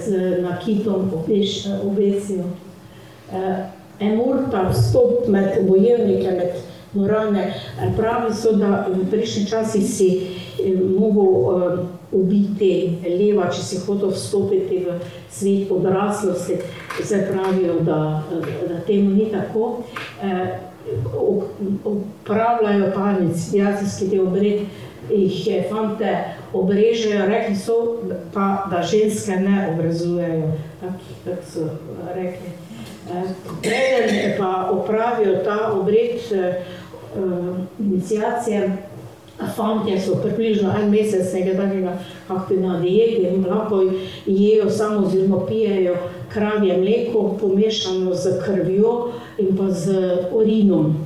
z 0.05 0.39
nakitom 0.43 1.11
obeš, 1.15 1.67
obesijo. 1.85 2.45
Emurta, 4.01 4.71
vstop 4.73 5.29
med 5.29 5.67
bojevnike, 5.69 6.31
med 6.31 6.51
moralne, 6.93 7.55
pravi 7.97 8.35
so, 8.35 8.53
da 8.53 8.87
v 8.89 9.05
prejšnji 9.11 9.47
časi 9.47 9.83
si 9.83 10.09
eh, 10.65 10.75
mogel 10.99 11.29
eh, 11.29 11.79
ubiti 12.13 12.73
leva, 13.05 13.51
če 13.53 13.63
si 13.63 13.83
hotel 13.85 14.11
vstopiti 14.11 14.81
v 14.87 14.97
svet 15.31 15.71
odraslosti, 15.71 16.59
se 17.05 17.21
pravijo, 17.29 17.79
da, 17.87 18.23
da 18.69 18.81
temu 18.87 19.15
ni 19.15 19.29
tako. 19.31 19.85
Upravljajo 21.85 22.93
pa 22.95 23.14
inicijacijski 23.20 24.09
del 24.09 24.26
obred, 24.26 24.61
jih 25.11 25.66
fante 25.70 26.18
obrežejo, 26.53 27.26
rekli 27.26 27.57
so 27.57 27.99
pa, 28.35 28.66
da 28.70 28.83
ženske 28.83 29.37
ne 29.37 29.68
obrazujejo, 29.72 30.53
tako 30.81 30.95
tak 31.24 31.39
so 31.53 31.68
rekli. 32.14 32.51
Preden 33.62 34.33
pa 34.39 34.68
opravijo 34.72 35.37
ta 35.45 35.72
obred 35.72 36.20
inicijacije, 37.78 38.76
fantje 39.57 40.01
so 40.01 40.14
približno 40.22 40.72
en 40.82 40.91
mesec 40.91 41.32
nekaj 41.34 41.57
takega, 41.57 41.99
kako 42.28 42.55
na 42.55 42.80
dieti 42.80 43.22
in 43.22 43.47
lahko 43.47 43.82
jejo 44.26 44.70
samo 44.70 45.07
oziroma 45.07 45.47
pijejo 45.47 45.97
kravje 46.32 46.76
mleko, 46.76 47.36
pomešano 47.41 48.14
z 48.14 48.41
krvjo 48.45 49.12
in 49.38 49.57
pa 49.57 49.70
z 49.70 50.16
urinom. 50.32 50.97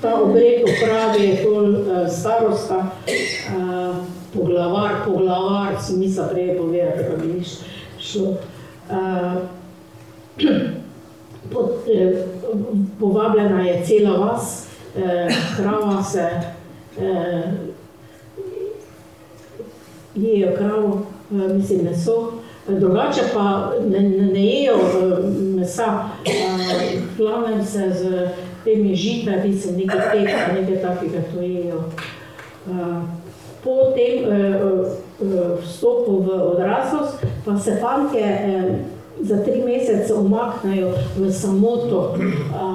Ta 0.00 0.20
obred 0.22 0.62
opravi 0.62 1.38
pol 1.42 1.74
starosta, 2.08 2.90
poglavar, 4.34 4.90
poglavar, 5.04 5.82
si 5.82 5.96
misla 5.96 6.28
prej 6.28 6.58
povedati, 6.58 7.04
pa 7.10 7.16
bi 7.16 7.32
niš 7.32 7.48
šlo. 8.00 8.34
Povabljena 13.00 13.62
je 13.62 13.84
cela 13.84 14.18
vas, 14.18 14.67
eh, 14.96 15.28
krava 15.56 16.02
se 16.02 16.30
eh, 17.00 17.42
jejo 20.14 20.56
kravo, 20.56 21.06
eh, 21.32 21.54
mislim 21.54 21.84
meso, 21.84 22.32
drugače 22.68 23.20
pa 23.34 23.72
ne, 23.88 24.00
ne 24.08 24.46
jejo 24.46 24.78
mesa, 25.56 26.08
eh, 26.26 27.00
glavnem 27.16 27.64
se 27.64 27.90
z 27.94 28.28
temi 28.64 28.94
žite, 28.94 29.42
mislim 29.44 29.76
nekaj 29.76 30.10
tega, 30.12 30.60
nekaj 30.60 30.82
takega 30.82 31.22
to 31.34 31.42
jejo. 31.42 31.84
Eh, 32.68 33.02
po 33.64 33.92
tem 33.94 34.24
eh, 34.32 34.60
vstopu 35.62 36.22
v 36.22 36.28
odraslost 36.54 37.24
pa 37.44 37.58
se 37.58 37.76
fantje 37.80 38.22
eh, 38.22 38.78
za 39.20 39.36
tri 39.44 39.62
mesece 39.64 40.14
umaknejo 40.14 40.92
v 41.16 41.32
samoto. 41.32 42.14
Uh, 42.54 42.67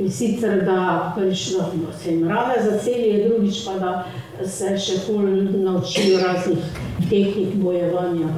in 0.00 0.10
sicer, 0.10 0.64
da 0.64 1.12
prišlo, 1.16 1.64
se 2.02 2.10
jim 2.10 2.28
rane 2.28 2.54
zacelijo, 2.64 3.28
drugič 3.28 3.64
pa, 3.64 3.78
da 3.78 4.04
se 4.46 4.78
še 4.78 4.98
bolj 5.08 5.50
naučijo 5.60 6.20
raznih 6.20 6.58
tehnik 7.10 7.54
bojevanja. 7.54 8.28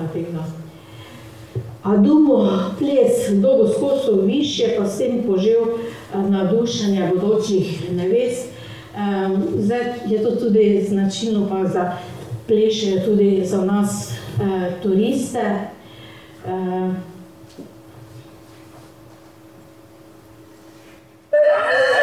A 1.82 1.96
dumo 1.96 2.48
ples 2.78 3.30
dolgo 3.42 3.68
skoso 3.68 4.20
više, 4.22 4.74
pa 4.78 4.86
s 4.86 4.98
tem 4.98 5.22
požel 5.26 5.78
nadušanja 6.14 7.10
bodočih 7.14 7.90
nevest. 7.92 8.48
Um, 8.92 9.42
zdaj 9.56 9.80
je 10.06 10.22
to 10.22 10.30
tudi 10.30 10.84
značilno 10.88 11.46
pa 11.48 11.64
za 11.68 11.92
pleše, 12.46 13.00
tudi 13.04 13.42
za 13.44 13.64
nas 13.64 14.12
uh, 14.12 14.82
turiste. 14.82 15.58
Uh, 16.44 17.11
Yeah. 21.52 22.01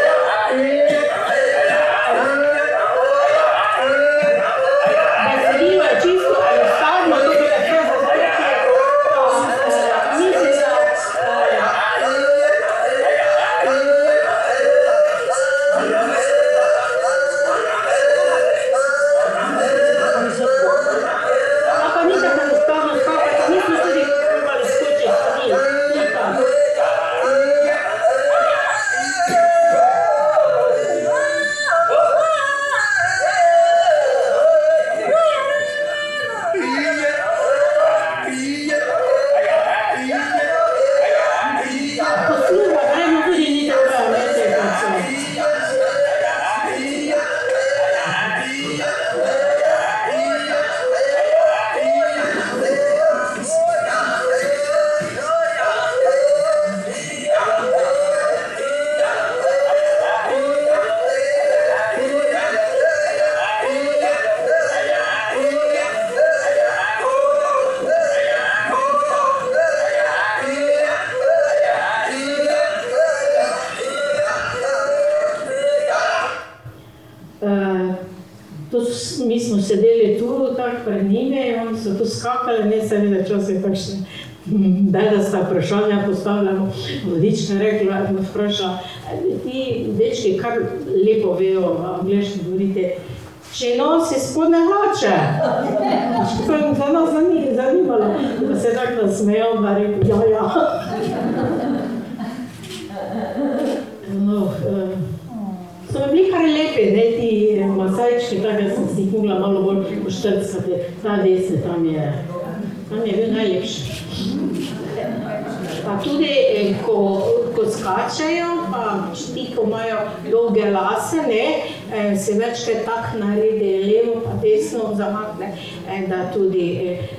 Pa 118.71 119.13
ti, 119.33 119.47
ko 119.55 119.63
imajo 119.63 119.97
dolge 120.31 120.71
lase, 120.71 121.17
ne, 121.27 121.45
eh, 121.93 122.17
se 122.17 122.33
večkrat 122.33 122.85
tak 122.85 123.19
naredi 123.19 123.83
levo 123.83 124.21
pa 124.25 124.33
desno 124.41 124.95
zamakne, 124.95 125.53
eh, 125.89 126.07
da 126.07 126.31
tudi 126.33 126.77
eh, 126.83 127.09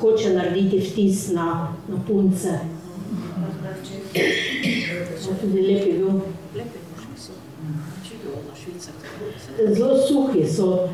hoče 0.00 0.30
narediti 0.30 0.78
vtis 0.78 1.28
na, 1.28 1.72
na 1.88 1.96
punce. 2.06 2.58
Tudi 5.40 5.62
lepi 5.62 5.92
bil. 5.92 6.20
Zelo 9.74 9.96
suhi 9.96 10.46
so. 10.48 10.88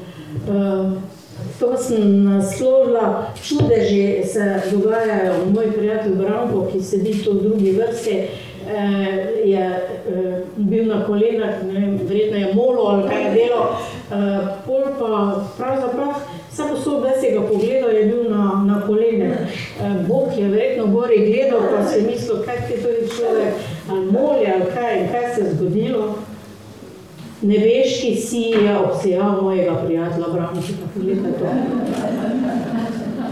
Uh, 0.48 0.92
To 1.58 1.76
sem 1.76 2.24
naslovila, 2.24 3.26
čudeži 3.42 4.22
se 4.32 4.60
dogajajo. 4.72 5.34
Moj 5.50 5.72
prijatelj 5.72 6.14
Branko, 6.14 6.68
ki 6.72 6.82
sedi 6.82 7.24
tu 7.24 7.32
v 7.32 7.42
drugi 7.42 7.72
vrsti, 7.72 8.18
je 9.44 9.64
eh, 9.64 10.42
bil 10.56 10.86
na 10.86 11.04
kolenah, 11.06 11.62
ne 11.72 11.98
verjetno 12.02 12.38
je 12.38 12.54
molo 12.54 12.86
ali 12.86 13.08
kaj 13.08 13.22
je 13.24 13.30
delo. 13.34 13.76
Eh, 14.12 14.46
pol 14.66 14.82
pa 14.98 15.44
pravzaprav, 15.58 16.14
vse 16.50 16.62
posod, 16.70 17.02
da 17.02 17.20
si 17.20 17.32
ga 17.32 17.40
pogledal, 17.40 17.90
je 17.90 18.06
bil 18.06 18.30
na, 18.30 18.64
na 18.66 18.82
kolenah. 18.86 19.38
Bog 20.08 20.28
je 20.38 20.48
verjetno 20.48 20.86
gori 20.86 21.18
gledal, 21.26 21.60
pa 21.70 21.86
si 21.88 22.02
mislil, 22.02 22.42
kaj 22.44 22.56
ti 22.68 22.82
to 22.82 22.88
je 22.88 23.08
človek, 23.08 23.54
ali 23.90 24.12
molje, 24.12 24.52
ali 24.54 24.70
kaj, 24.74 25.08
kaj 25.12 25.34
se 25.34 25.40
je 25.40 25.54
zgodilo. 25.54 26.14
Nebeški 27.42 28.16
si 28.16 28.40
je 28.40 28.78
obsejal 28.78 29.42
mojega 29.42 29.74
prijatelja 29.84 30.26
Brančika. 30.32 30.86
Poglejte 30.94 31.32
to. 31.38 31.46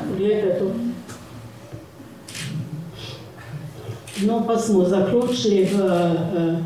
Poglejte 0.08 0.58
to. 0.58 0.89
No, 4.26 4.44
pa 4.46 4.58
smo 4.58 4.84
zaključili 4.84 5.64
v 5.64 5.80
eh, 5.80 6.56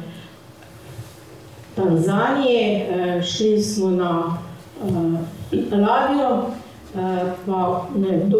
Tanzaniji, 1.77 2.73
eh, 2.73 3.23
šli 3.23 3.63
smo 3.63 3.91
na 3.91 4.37
eh, 4.83 5.77
ladjo, 5.77 6.47
eh, 6.95 7.33
pa 7.47 7.87
ne, 7.97 8.21
do, 8.27 8.39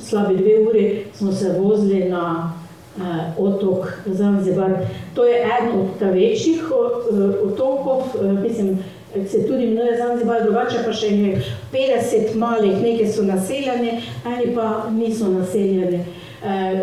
slabi 0.00 0.36
dve 0.36 0.68
uri 0.68 1.04
smo 1.14 1.32
se 1.32 1.56
vozili 1.60 2.08
na 2.08 2.52
eh, 2.96 3.00
otok 3.38 3.86
Zanzibar. 4.06 4.70
To 5.14 5.24
je 5.24 5.34
eden 5.34 5.80
od 5.80 6.14
večjih 6.14 6.62
eh, 6.62 7.46
otokov, 7.46 8.00
eh, 8.00 8.32
mislim, 8.32 8.78
se 9.28 9.46
tudi 9.46 9.64
imenuje 9.64 9.96
Zanzibar, 9.96 10.42
drugače 10.42 10.76
pa 10.86 10.92
še 10.92 11.06
je 11.06 11.42
50 11.72 12.36
malih, 12.36 12.82
nekaj 12.82 13.12
so 13.12 13.22
naseljene, 13.22 14.02
ali 14.24 14.54
pa 14.54 14.90
niso 14.90 15.28
naseljene. 15.28 15.96
Eh, 15.96 16.21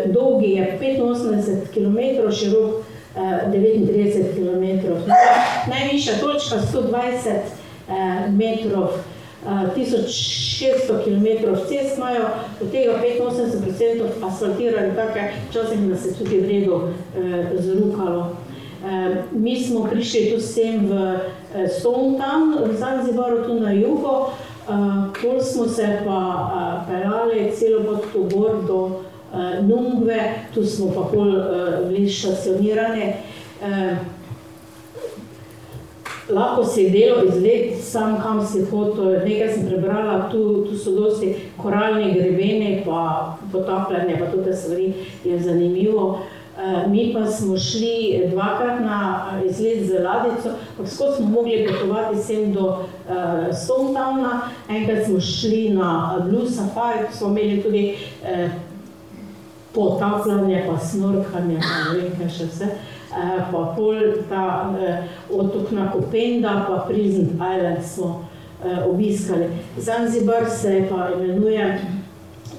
dolgi 0.06 0.52
je 0.52 0.78
85 0.80 1.72
km, 1.74 2.30
širok 2.32 2.74
eh, 3.16 3.20
39 3.52 4.34
km. 4.34 4.88
Najvišja 5.70 6.14
točka 6.20 6.56
120 6.56 7.28
eh, 7.28 8.30
metrov. 8.30 8.88
1600 9.76 11.04
km 11.04 11.54
cest 11.68 11.96
imajo, 11.96 12.24
od 12.62 12.70
tega 12.70 12.92
85% 12.92 14.26
asfaltirali, 14.26 14.94
tako 14.94 15.18
včasih 15.50 15.80
nas 15.80 16.06
je 16.06 16.14
tudi 16.14 16.40
vredo 16.40 16.88
eh, 17.16 17.46
zrukalo. 17.58 18.36
Eh, 18.84 19.16
mi 19.32 19.60
smo 19.60 19.84
prišli 19.84 20.30
tu 20.30 20.40
sem 20.40 20.88
v 20.88 20.92
eh, 21.54 21.68
Stonetown, 21.68 22.64
v 22.64 22.76
Zanzibaru, 22.76 23.44
tu 23.44 23.60
na 23.60 23.72
jugo, 23.72 24.28
eh, 24.68 24.72
pol 25.22 25.40
smo 25.40 25.68
se 25.68 25.98
pa 26.04 26.20
eh, 26.52 26.92
pelali 26.92 27.52
celo 27.56 27.80
pot 27.84 28.04
do 28.66 29.09
eh, 29.34 29.62
Nungve, 29.62 30.20
tu 30.54 30.66
smo 30.66 30.92
pa 30.94 31.08
pol 31.12 31.36
eh, 31.36 31.88
bili 31.88 32.08
stacionirani. 32.08 33.12
Eh, 33.62 33.96
lahko 36.32 36.64
si 36.64 36.90
delo 36.90 37.24
izvedeti 37.24 37.82
sam, 37.82 38.20
kam 38.22 38.46
si 38.46 38.64
hotel. 38.70 39.04
Nekaj 39.24 39.54
sem 39.54 39.66
prebrala, 39.66 40.28
tu, 40.30 40.66
tu 40.68 40.78
so 40.78 40.90
dosti 40.90 41.34
koralni 41.56 42.12
grebeni, 42.14 42.82
pa 42.86 43.36
potapljanje, 43.52 44.16
pa 44.18 44.30
tudi 44.30 44.56
stvari 44.56 44.92
je 45.24 45.38
zanimivo. 45.38 46.20
Uh, 46.60 46.90
mi 46.90 47.12
pa 47.14 47.26
smo 47.26 47.56
šli 47.58 48.28
dvakrat 48.30 48.80
na 48.80 49.30
izlet 49.46 49.86
z 49.86 50.02
ladico, 50.04 50.48
kako 50.76 51.12
smo 51.16 51.26
mogli 51.26 51.66
potovati 51.66 52.22
sem 52.22 52.52
do 52.52 52.66
uh, 52.66 52.76
Stonetowna. 53.52 54.40
Enkrat 54.68 55.06
smo 55.06 55.20
šli 55.20 55.68
na 55.68 56.20
Blue 56.28 56.50
Safari, 56.50 56.98
smo 57.12 57.28
imeli 57.28 57.62
tudi 57.62 57.94
uh, 58.22 58.50
potapljanje, 59.74 60.64
pa 60.68 60.78
snorkanje, 60.78 61.60
pa 61.60 61.92
ne 61.92 61.98
vem, 61.98 62.16
kaj 62.18 62.32
še 62.38 62.48
vse. 62.50 62.70
Eh, 63.10 63.42
pa 63.52 63.74
pol 63.76 64.22
ta 64.28 64.70
eh, 64.78 65.02
otok 65.34 65.72
na 65.74 65.90
Kopenda, 65.90 66.64
pa 66.68 66.86
Prison 66.86 67.26
Island 67.34 67.82
smo 67.84 68.24
eh, 68.64 68.84
obiskali. 68.86 69.48
Zanzibar 69.76 70.50
se 70.50 70.86
pa 70.90 71.08
imenuje 71.10 71.80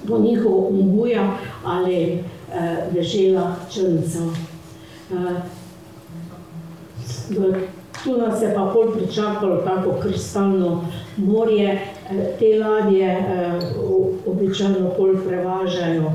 po 0.08 0.20
njihovo 0.20 0.68
Unguja 0.68 1.38
ali 1.66 2.24
dežela 2.92 3.56
Črncev. 3.70 4.28
Tu 8.04 8.18
nas 8.18 8.42
je 8.42 8.54
pa 8.56 8.72
pol 8.74 8.92
pričakalo 8.92 9.58
tako 9.58 9.92
kristalno 10.02 10.84
morje, 11.18 11.80
te 12.40 12.60
ladje 12.60 13.26
običajno 14.26 14.90
pol 14.98 15.16
prevažajo 15.28 16.12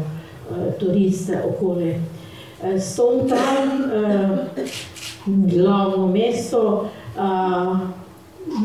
turiste 0.79 1.43
okoli 1.49 1.95
Eh, 2.63 2.81
Stonetown, 2.81 3.91
eh, 3.93 4.65
glavno 5.27 6.07
mesto, 6.07 6.89
eh, 7.17 7.77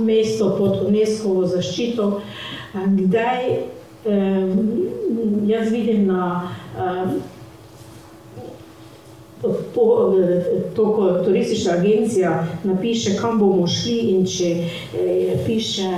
mesto 0.04 0.56
pod 0.58 0.88
UNESCO 0.88 1.48
zaščito. 1.48 2.22
Kdaj 2.74 3.58
jaz 5.48 5.72
vidim 5.72 6.08
na 6.08 6.52
to, 10.76 10.86
ko 10.96 11.10
turistična 11.26 11.74
agencija 11.74 12.48
napiše, 12.64 13.18
kam 13.22 13.40
bomo 13.40 13.68
šli 13.68 13.98
in 13.98 14.26
če 14.26 14.56
piše 15.46 15.90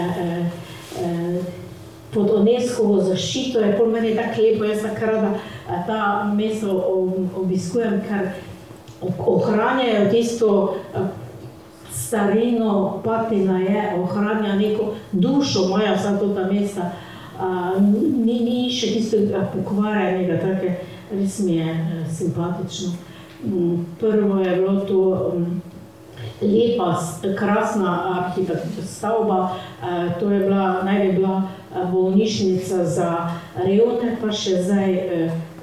pod 2.13 2.31
UNESCO 2.39 3.01
zaščito, 3.01 3.59
je 3.59 3.77
po 3.77 3.85
meni 3.85 4.15
tako 4.15 4.41
lepo, 4.41 4.65
jaz 4.65 4.81
tako 4.81 5.05
rada 5.05 5.35
ta 5.87 6.31
mesto 6.35 6.77
obiskujem, 7.35 8.01
ker 8.07 8.29
ohranjajo 9.19 10.09
tisto 10.11 10.75
starino, 11.91 13.01
patina 13.03 13.59
je, 13.59 13.93
ohranja 13.97 14.55
neko 14.55 14.93
dušo 15.11 15.67
moja 15.67 15.93
vsa 15.93 16.17
to 16.19 16.27
ta 16.27 16.51
mesta. 16.51 16.91
Ni, 18.25 18.39
ni 18.39 18.69
še 18.71 18.93
tisto 18.93 19.17
pokvarjenega, 19.53 20.37
tako 20.41 20.75
res 21.11 21.39
mi 21.39 21.55
je 21.55 21.71
e, 21.73 22.03
simpatično. 22.13 22.93
Mm, 23.43 23.85
prvo 23.99 24.39
je 24.39 24.55
bilo 24.55 24.75
to 24.79 25.33
lepa, 26.41 26.93
krasna 27.39 27.95
arhitektura 28.19 28.85
stavba, 28.87 29.49
e, 29.81 30.19
to 30.19 30.31
je 30.31 30.39
bila, 30.39 30.83
naj 30.83 31.01
bi 31.07 31.11
bila 31.17 31.41
bolnišnica 31.91 32.85
za 32.85 33.09
revne, 33.57 34.15
pa 34.21 34.31
še 34.31 34.61
zdaj 34.61 34.93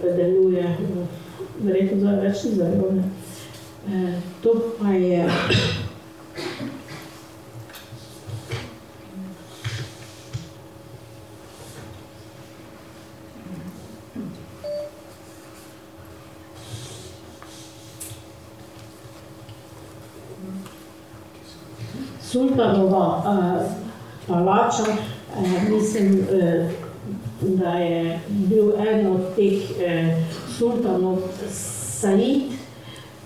deluje, 0.03 0.77
verjetno 1.61 2.01
za 2.01 2.17
več 2.21 2.45
zarode. 2.57 3.05
E, 3.91 4.15
to 4.43 4.55
pa 4.79 4.93
je 4.93 5.27
Sultanova 22.31 23.07
uh, 23.19 23.63
palača, 24.27 24.83
uh, 24.83 25.71
mislim, 25.71 26.19
uh, 26.21 26.90
da 27.41 27.75
je 27.75 28.21
bil 28.29 28.73
eden 28.81 29.07
od 29.07 29.35
teh 29.37 29.81
eh, 29.81 30.23
sultanov 30.59 31.19
Said, 31.51 32.53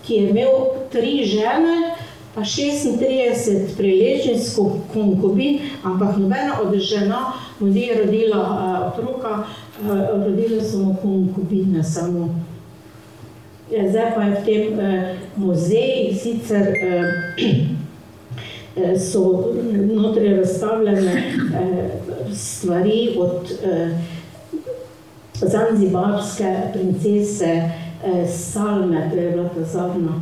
ki 0.07 0.15
je 0.15 0.31
imel 0.31 0.51
tri 0.93 1.25
žene, 1.27 1.95
pa 2.35 2.41
36 2.43 3.77
preležnickih 3.77 4.91
konkubin, 4.93 5.59
ampak 5.83 6.17
nobena 6.19 6.59
od 6.63 6.75
žena 6.79 7.33
mu 7.61 7.67
ni 7.67 7.91
rodila 7.95 8.43
eh, 8.43 8.87
otroka, 8.87 9.45
eh, 9.83 10.27
rodile 10.27 10.63
so 10.63 10.79
mu 10.79 10.97
konkubine 11.03 11.85
samo. 11.85 12.35
Ja, 13.71 13.89
zdaj 13.91 14.15
pa 14.15 14.23
je 14.23 14.31
v 14.31 14.45
tem 14.45 14.81
eh, 14.81 15.17
muzeju 15.37 16.15
sicer 16.15 16.69
eh, 16.69 17.75
Eh, 18.77 18.99
so 18.99 19.53
notri 19.95 20.37
razstavljene 20.37 21.13
eh, 21.13 21.91
stvari 22.35 23.17
od 23.19 23.53
eh, 23.65 23.99
zanzibarske 25.35 26.57
princese 26.73 27.71
Salme, 28.29 29.11
to 29.11 29.17
je 29.17 29.31
bila 29.31 29.49
ta 29.49 29.63
zadnja. 29.63 30.13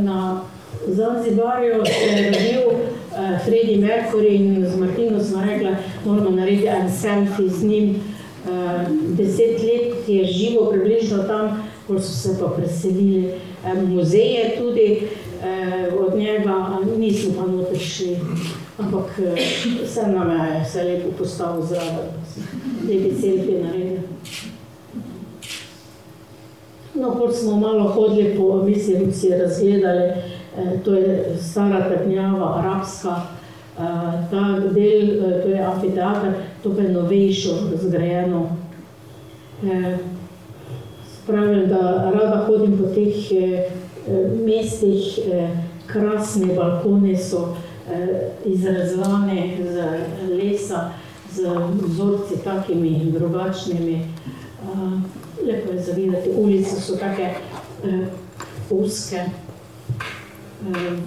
Na 0.00 0.40
Zanzibarju 0.86 1.84
se 1.86 2.06
je 2.06 2.30
rodil 2.30 2.68
uh, 2.68 3.44
Freddie 3.44 3.78
Mercury 3.78 4.34
in 4.34 4.66
z 4.70 4.76
Martino 4.76 5.24
smo 5.24 5.42
rekli, 5.42 5.76
moramo 6.04 6.30
narediti 6.30 6.66
en 6.66 6.92
selfie 6.92 7.48
z 7.48 7.64
njim. 7.64 7.94
Uh, 8.44 8.88
deset 9.16 9.62
let 9.62 10.08
je 10.08 10.24
živo 10.24 10.70
približno 10.70 11.22
tam, 11.22 11.68
ko 11.86 12.00
so 12.00 12.12
se 12.12 12.38
pa 12.40 12.48
preselili. 12.48 13.34
Um, 13.72 13.94
muzeje 13.94 14.56
tudi 14.58 15.08
uh, 15.42 16.06
od 16.06 16.18
njega, 16.18 16.78
nismo 16.98 17.34
pa 17.36 17.46
noter 17.46 17.78
šli. 17.78 18.18
Ampak 18.78 19.18
vse 19.84 20.06
nam 20.06 20.30
je 20.30 20.64
vse 20.64 20.82
lepo 20.82 21.08
postavil 21.18 21.62
zraven, 21.62 22.08
lepi 22.88 23.10
selfie 23.20 23.64
naredili. 23.64 24.00
No, 26.94 27.10
kot 27.10 27.34
smo 27.34 27.56
malo 27.56 27.88
hodili 27.88 28.36
po, 28.36 28.62
mislim, 28.62 29.12
si 29.12 29.28
razgledali, 29.28 30.02
eh, 30.02 30.78
to 30.84 30.94
je 30.94 31.36
stara 31.40 31.88
trdnjava, 31.88 32.58
arabska, 32.58 33.16
eh, 33.78 33.82
ta 34.30 34.60
del, 34.72 35.10
eh, 35.10 35.42
to 35.42 35.48
je 35.48 35.64
amfiteatr, 35.64 36.28
to 36.62 36.74
pa 36.76 36.82
je 36.82 36.92
novejšo 36.92 37.50
zgrajeno. 37.82 38.56
Eh, 39.64 39.96
pravim, 41.26 41.68
da 41.68 42.10
rada 42.14 42.44
hodim 42.46 42.78
po 42.78 42.94
teh 42.94 43.32
eh, 43.32 43.70
mestih, 44.44 45.18
eh, 45.32 45.50
krasne 45.86 46.54
balkone 46.54 47.16
so 47.18 47.56
eh, 47.90 48.30
izrezvane 48.44 49.56
z 49.72 49.76
lesa, 50.28 50.92
z 51.32 51.42
vzorci 51.82 52.36
takimi 52.44 52.88
in 52.88 53.12
drugačnimi. 53.12 53.94
Eh, 53.94 55.46
lepo 55.46 55.72
je 55.72 55.82
zavidati, 55.82 56.30
ulice 56.36 56.80
so 56.80 56.96
take 56.96 57.34
eh, 57.84 58.06
uske. 58.70 59.16
Eh, 59.16 60.98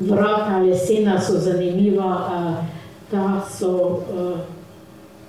vrata 0.00 0.58
lesena 0.58 1.20
so 1.20 1.38
zanimiva, 1.38 2.30
eh, 2.30 2.64
ta 3.10 3.46
so 3.58 4.02
eh, 4.10 4.38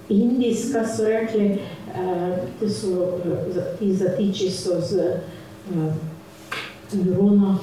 indijska, 0.09 0.87
so 0.87 1.03
rekli, 1.03 1.45
eh, 1.45 1.59
te 2.59 2.69
so, 2.69 3.19
eh, 3.25 3.77
ti 3.79 3.93
zatiči 3.95 4.49
so 4.51 4.81
z 4.81 4.99
eh, 4.99 5.93
runo. 7.17 7.59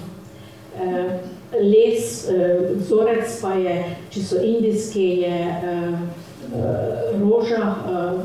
Eh, 0.81 1.21
les, 1.61 2.29
eh, 2.29 2.75
vzorec 2.77 3.41
pa 3.43 3.55
je, 3.55 3.97
če 4.11 4.23
so 4.25 4.41
indijski, 4.41 5.05
je 5.21 5.39
eh, 5.49 5.99
roža, 7.21 7.75
eh, 7.91 8.25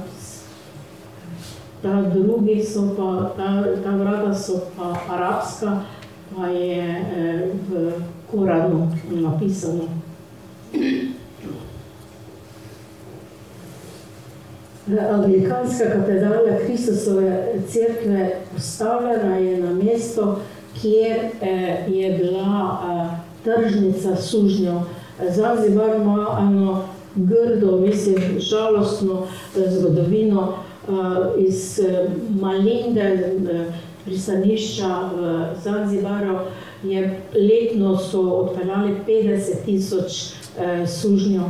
ta 1.82 2.02
drugi 2.02 2.64
so 2.64 2.88
pa, 2.98 3.34
ta, 3.38 3.64
ta 3.84 3.96
vrata 3.96 4.34
so 4.34 4.62
pa 4.78 4.96
arabska, 5.10 5.84
pa 6.36 6.48
je 6.48 6.82
eh, 6.82 7.52
v 7.70 7.94
Koranu 8.32 8.88
napisano. 9.12 9.88
Anglikanska 15.12 15.84
katedrala 15.84 16.58
Kristusove 16.66 17.54
cerkve 17.70 18.36
postavljena 18.54 19.38
je 19.38 19.58
na 19.58 19.74
mesto, 19.74 20.40
kjer 20.82 21.18
eh, 21.42 21.86
je 21.88 22.18
bila 22.18 22.80
eh, 22.84 23.18
tržnica 23.44 24.16
sužnjo. 24.16 24.82
Zanzibar 25.30 25.96
ima 25.96 26.38
eno 26.40 26.84
grdo, 27.16 27.78
mislim, 27.78 28.40
žalostno 28.40 29.24
eh, 29.58 29.72
zgodovino, 29.72 30.54
uh, 30.88 30.96
iz 31.38 31.80
uh, 31.80 32.12
Malinde, 32.42 33.34
uh, 33.38 33.74
pristanišča 34.06 35.10
v 35.16 35.46
Zanzibaru, 35.64 36.40
je 36.84 37.22
letno 37.34 37.98
so 37.98 38.22
odpeljali 38.22 38.96
50 39.08 39.66
tisoč 39.66 40.34
uh, 40.58 40.90
sužnjev. 40.90 41.44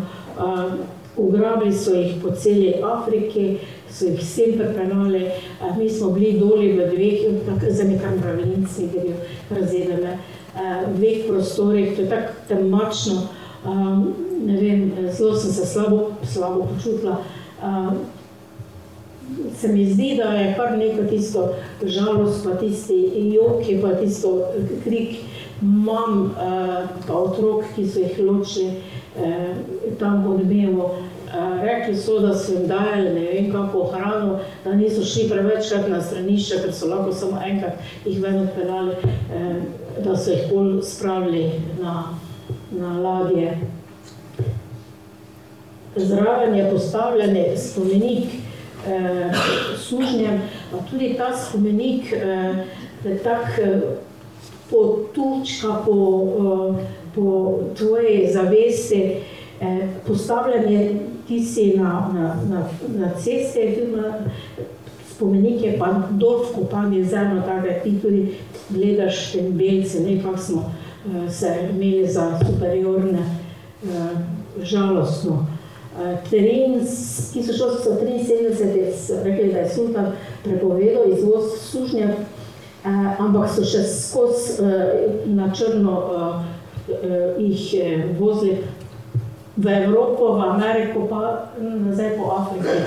Ugrabili 1.17 1.73
so 1.73 1.95
jih 1.95 2.15
po 2.21 2.31
celi 2.31 2.75
Afriki, 2.83 3.57
so 3.89 4.05
jih 4.05 4.19
vsem 4.19 4.53
pripeljali. 4.57 5.23
Uh, 5.61 5.77
mi 5.77 5.89
smo 5.89 6.11
bili 6.11 6.39
doli 6.39 6.73
v 6.73 6.89
dveh, 6.91 7.69
za 7.69 7.83
nekaj 7.83 8.19
pravilnici, 8.21 8.87
ki 8.91 8.99
grejo 8.99 9.15
razjedene, 9.49 10.17
uh, 10.53 10.93
dveh 10.97 11.25
prostorih, 11.27 11.95
to 11.95 12.01
je 12.01 12.09
tako 12.09 12.33
temačno. 12.47 13.21
Ne 14.45 14.57
vem, 14.61 14.91
zelo 15.11 15.35
sem 15.35 15.51
se 15.51 15.65
slabo, 15.65 16.11
slabo 16.23 16.67
počutila. 16.73 17.17
Se 19.59 19.67
mi 19.67 19.85
zdi, 19.85 20.13
da 20.17 20.23
je 20.23 20.53
kar 20.55 20.77
neko 20.77 21.03
tisto 21.09 21.49
žalost, 21.83 22.45
pa 22.45 22.55
tisti 22.55 23.11
joki, 23.33 23.79
pa 23.81 23.95
tisto 23.97 24.45
krik 24.83 25.17
mam, 25.61 26.31
pa 27.07 27.13
otrok, 27.13 27.65
ki 27.75 27.87
so 27.89 27.99
jih 27.99 28.19
ločili 28.19 28.71
tam 29.99 30.23
pod 30.23 30.47
Mevo. 30.47 30.95
Uh, 31.27 31.63
rekli 31.63 31.95
so, 31.95 32.19
da 32.19 32.33
so 32.33 32.53
jim 32.53 32.67
dajali 32.67 33.09
ne 33.09 33.25
vem 33.31 33.51
kako 33.51 33.83
hrano, 33.91 34.39
da 34.63 34.75
niso 34.75 35.03
šli 35.03 35.29
prevečkrat 35.29 35.89
na 35.89 36.01
stranišče, 36.01 36.61
ker 36.63 36.73
so 36.73 36.87
lahko 36.87 37.11
samo 37.13 37.41
enkrat 37.45 37.73
jih 38.05 38.21
ven 38.23 38.39
odpeljali, 38.45 38.95
uh, 38.95 39.57
da 40.05 40.15
so 40.17 40.31
jih 40.31 40.47
bolj 40.53 40.81
spravili 40.87 41.51
na, 41.81 42.03
na 42.71 42.99
ladje. 42.99 43.57
Zraven 45.95 46.55
je 46.55 46.71
postavljen 46.71 47.57
spomenik, 47.57 48.25
eh, 48.87 49.31
služnjem, 49.77 50.41
pa 50.71 50.77
tudi 50.89 51.15
ta 51.17 51.37
spomenik, 51.37 52.13
eh, 52.13 52.65
tak 53.23 53.59
eh, 53.59 53.79
potučka 54.69 55.81
po, 55.85 56.23
eh, 56.79 56.85
po 57.17 57.59
tvoji 57.77 58.29
zavesti, 58.33 59.15
eh, 59.61 59.87
postavljanje 60.07 60.99
ti 61.27 61.41
si 61.45 61.73
na, 61.77 62.11
na, 62.13 62.35
na, 62.49 62.67
na 62.97 63.09
ceste, 63.13 63.75
tudi 63.75 63.91
na 63.91 64.13
spomenike, 65.15 65.75
pa 65.79 66.01
dol 66.11 66.45
v 66.45 66.55
kopanje 66.55 67.03
zemljo, 67.03 67.41
tako 67.41 67.67
da 67.67 67.73
ti 67.83 67.99
tudi 68.01 68.35
gledaš 68.69 69.31
tem 69.31 69.57
belce, 69.57 69.99
ne, 69.99 70.21
kak 70.23 70.39
smo 70.39 70.71
eh, 71.05 71.31
se 71.31 71.69
imeli 71.73 72.07
za 72.07 72.39
superiorne, 72.45 73.19
eh, 73.83 73.87
žalostno. 74.61 75.45
Z 76.29 76.31
1873 77.33 78.93
so 78.93 79.13
rekli, 79.23 79.53
da 79.53 79.59
je 79.59 79.69
sultan 79.69 80.11
prepovedal 80.43 81.09
izvoz 81.09 81.43
sužnjev, 81.61 82.09
ampak 83.17 83.49
so 83.49 83.65
še 83.65 83.81
skozi 83.89 84.61
na 85.25 85.49
črno 85.55 85.95
jih 87.37 87.63
vozili 88.19 88.63
v 89.57 89.67
Evropo, 89.83 90.33
v 90.33 90.41
Ameriko, 90.41 91.07
pa 91.09 91.49
nazaj 91.59 92.17
po 92.17 92.31
Afriki. 92.37 92.77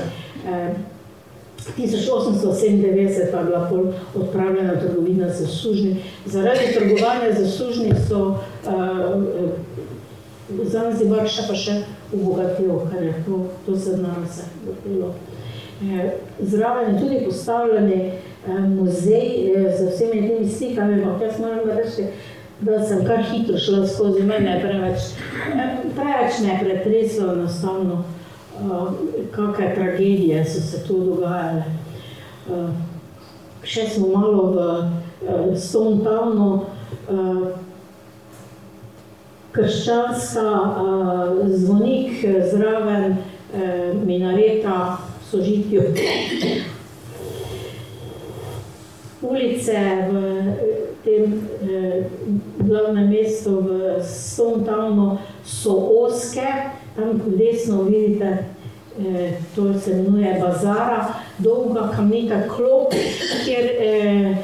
1897 1.77 3.33
pa 3.33 3.39
je 3.39 3.45
bila 3.45 3.67
pol 3.71 3.93
odpravljena 4.15 4.81
trgovina 4.81 5.29
za 5.29 5.47
sužnji. 5.47 5.97
Zaradi 6.27 6.73
trgovanja 6.75 7.33
za 7.39 7.51
sužnji 7.51 7.93
so 8.09 8.21
uh, 8.27 9.23
Zanzibar 10.51 11.29
še 11.31 11.45
pa 11.47 11.55
še 11.55 11.77
obogatil, 12.11 12.73
kar 12.91 13.05
je 13.05 13.15
to, 13.27 13.45
to 13.67 13.77
se 13.79 13.97
znam 13.99 14.25
se 14.31 14.49
vrtilo. 14.65 15.13
Eh, 15.81 16.17
zraven 16.41 16.95
je 16.95 17.01
tudi 17.01 17.21
postavljeni 17.25 18.01
eh, 18.11 18.59
muzej 18.59 19.29
eh, 19.53 19.69
z 19.79 19.87
vsemi 19.93 20.27
temi 20.27 20.49
slikami, 20.49 20.99
ampak 21.03 21.23
jaz 21.29 21.39
moram 21.41 21.71
reči, 21.71 22.09
da 22.61 22.85
sem 22.85 23.05
kar 23.07 23.23
hitro 23.25 23.59
šla 23.59 23.87
skozi 23.89 24.23
mene, 24.23 24.61
preveč, 24.61 25.01
preveč 25.97 26.41
me 26.45 26.59
pretreslo 26.61 27.33
enostavno, 27.33 28.05
kakve 29.31 29.75
tragedije 29.75 30.45
so 30.45 30.61
se 30.61 30.83
tu 30.85 30.99
dogajale. 31.05 31.65
Še 33.65 33.87
smo 33.95 34.09
malo 34.13 34.43
v 34.53 35.57
Stone 35.57 36.05
Townu, 36.05 36.51
krščanska 39.53 40.45
zvonik 41.57 42.21
zraven 42.53 43.17
minareta 44.05 44.99
sožitju. 45.31 45.83
Ulice 49.23 49.81
v 50.11 50.90
tem 51.05 51.43
eh, 51.63 52.05
glavnem 52.59 53.09
mestu 53.09 53.61
v 53.61 54.03
Stonetownu 54.05 55.19
so 55.45 56.05
oske, 56.05 56.47
tam 56.97 57.21
desno 57.27 57.83
vidite, 57.83 58.45
eh, 58.99 59.33
to 59.55 59.79
se 59.79 59.91
imenuje 59.91 60.39
bazara, 60.41 61.15
dolga 61.39 61.89
kamnita 61.97 62.43
klop, 62.49 62.93
kjer 63.45 63.71
eh, 63.81 64.37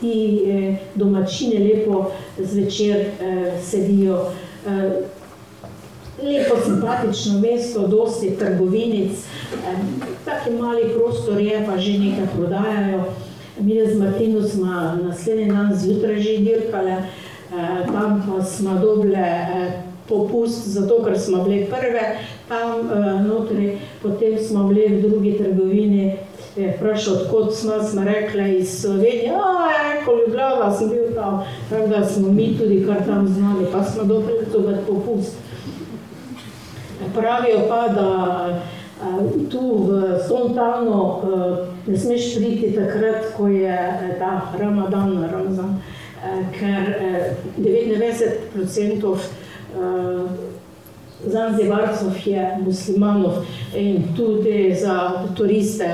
ti 0.00 0.42
eh, 0.46 0.76
domačine 0.94 1.58
lepo 1.58 2.10
zvečer 2.38 2.96
eh, 2.96 3.52
sedijo. 3.62 4.30
Eh, 4.66 4.90
lepo, 6.22 6.56
simpatično 6.64 7.40
mesto, 7.40 7.86
dosti 7.86 8.36
trgovinic, 8.38 9.12
taki 10.24 10.50
mali 10.50 10.82
prostor 10.94 11.40
je, 11.40 11.64
pa 11.66 11.76
že 11.78 11.98
nekaj 11.98 12.26
prodajajo. 12.36 13.04
Mi 13.60 13.86
z 13.86 13.98
Martino 13.98 14.42
smo 14.42 14.66
naslednji 15.02 15.52
dan 15.52 15.74
zjutraj 15.74 16.20
že 16.20 16.38
dirkali, 16.38 16.94
tam 17.92 18.24
pa 18.28 18.44
smo 18.44 18.78
dobili 18.80 19.16
popust, 20.08 20.66
zato 20.66 21.04
ker 21.04 21.18
smo 21.18 21.44
bili 21.44 21.66
prve 21.66 22.18
tam 22.48 22.90
notri, 23.28 23.78
potem 24.02 24.38
smo 24.38 24.68
bili 24.68 24.96
v 24.96 25.08
drugi 25.08 25.38
trgovini, 25.38 26.16
je 26.56 26.74
vprašal, 26.76 27.14
odkot 27.14 27.54
smo, 27.54 27.82
smo 27.82 28.04
rekli 28.04 28.58
iz 28.58 28.80
Slovenije, 28.80 29.32
a, 29.34 30.00
eko, 30.00 30.12
Ljubljana 30.16 30.76
sem 30.76 30.88
bil 30.88 31.14
tam, 31.14 31.44
tako 31.70 31.86
da 31.86 32.06
smo 32.06 32.32
mi 32.32 32.58
tudi 32.58 32.86
kar 32.86 33.06
tam 33.06 33.28
znali, 33.28 33.66
pa 33.72 33.84
smo 33.84 34.04
dobili 34.04 34.38
zopet 34.52 34.76
popust. 34.86 35.36
Pravijo 37.14 37.58
pa, 37.68 37.88
da 37.88 38.60
tu 39.50 39.60
v 39.60 40.18
Sontanu 40.28 41.20
ne 41.86 41.98
smeš 41.98 42.36
priti 42.38 42.72
takrat, 42.72 43.32
ko 43.36 43.48
je 43.48 43.78
ta 44.18 44.52
Ramadan, 44.58 45.28
Ramazan, 45.32 45.80
ker 46.56 46.82
99% 47.58 49.16
Zanzibarcev 51.26 52.12
je 52.24 52.58
muslimanov 52.64 53.44
in 53.74 54.02
tudi 54.16 54.74
za 54.76 55.24
turiste 55.36 55.88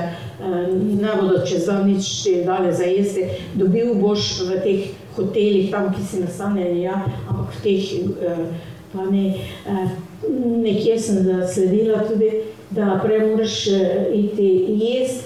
ne 0.99 1.11
bodo 1.21 1.45
čez 1.45 1.65
dan 1.65 1.87
nič 1.87 2.27
dali 2.45 2.73
za 2.73 2.83
jesti. 2.83 3.23
Dobil 3.55 3.95
boš 3.95 4.41
v 4.49 4.59
teh 4.63 4.81
hotelih, 5.15 5.71
tam, 5.71 5.93
ki 5.93 6.01
si 6.03 6.19
nastanjen, 6.19 6.81
ja, 6.81 7.05
ampak 7.29 7.53
v 7.55 7.61
teh, 7.63 7.83
pa 8.93 9.05
ne, 9.07 9.25
nekje 10.29 10.99
sem 10.99 11.25
sledila 11.53 12.03
tudi, 12.07 12.31
da 12.69 12.99
prej 13.03 13.27
moraš 13.27 13.67
iti 14.13 14.65
jesti, 14.67 15.23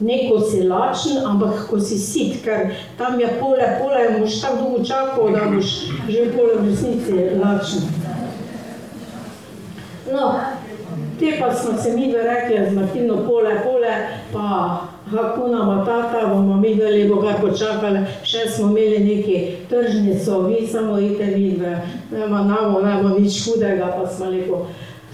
ne 0.00 0.28
ko 0.28 0.40
si 0.40 0.62
lačen, 0.62 1.20
ampak 1.26 1.66
ko 1.70 1.80
si 1.80 1.98
sit, 1.98 2.40
ker 2.44 2.72
tam 2.98 3.20
je 3.20 3.28
pole, 3.40 3.66
pole 3.80 4.20
boš 4.20 4.40
tako 4.40 4.62
dolgo 4.62 4.84
čakal, 4.84 5.32
da 5.32 5.50
boš 5.54 5.72
že 6.08 6.30
pole 6.36 6.56
v 6.56 6.68
resnici 6.70 7.12
lačen. 7.36 7.84
No, 10.12 10.32
te 11.20 11.36
pa 11.40 11.52
smo 11.54 11.78
se 11.82 11.92
mi 11.92 12.12
rekli 12.12 12.70
z 12.70 12.74
Martino 12.74 13.16
pole, 13.26 13.60
pole, 13.64 13.92
pa 14.32 14.80
Hakuna 15.10 15.64
Matata, 15.64 16.26
bomo 16.26 16.60
videli, 16.60 17.08
bo 17.08 17.22
kar 17.22 17.40
počakali, 17.40 18.04
še 18.22 18.44
smo 18.50 18.68
imeli 18.70 19.00
neki 19.04 19.38
tržnico, 19.68 20.44
vi 20.46 20.66
samo 20.66 20.98
ite 20.98 21.32
vidve, 21.34 21.80
nema 22.12 22.44
namo, 22.46 22.80
nema 22.80 23.16
nič 23.18 23.40
hudega, 23.46 23.90
pa 23.96 24.06
smo 24.06 24.30
lepo 24.30 24.66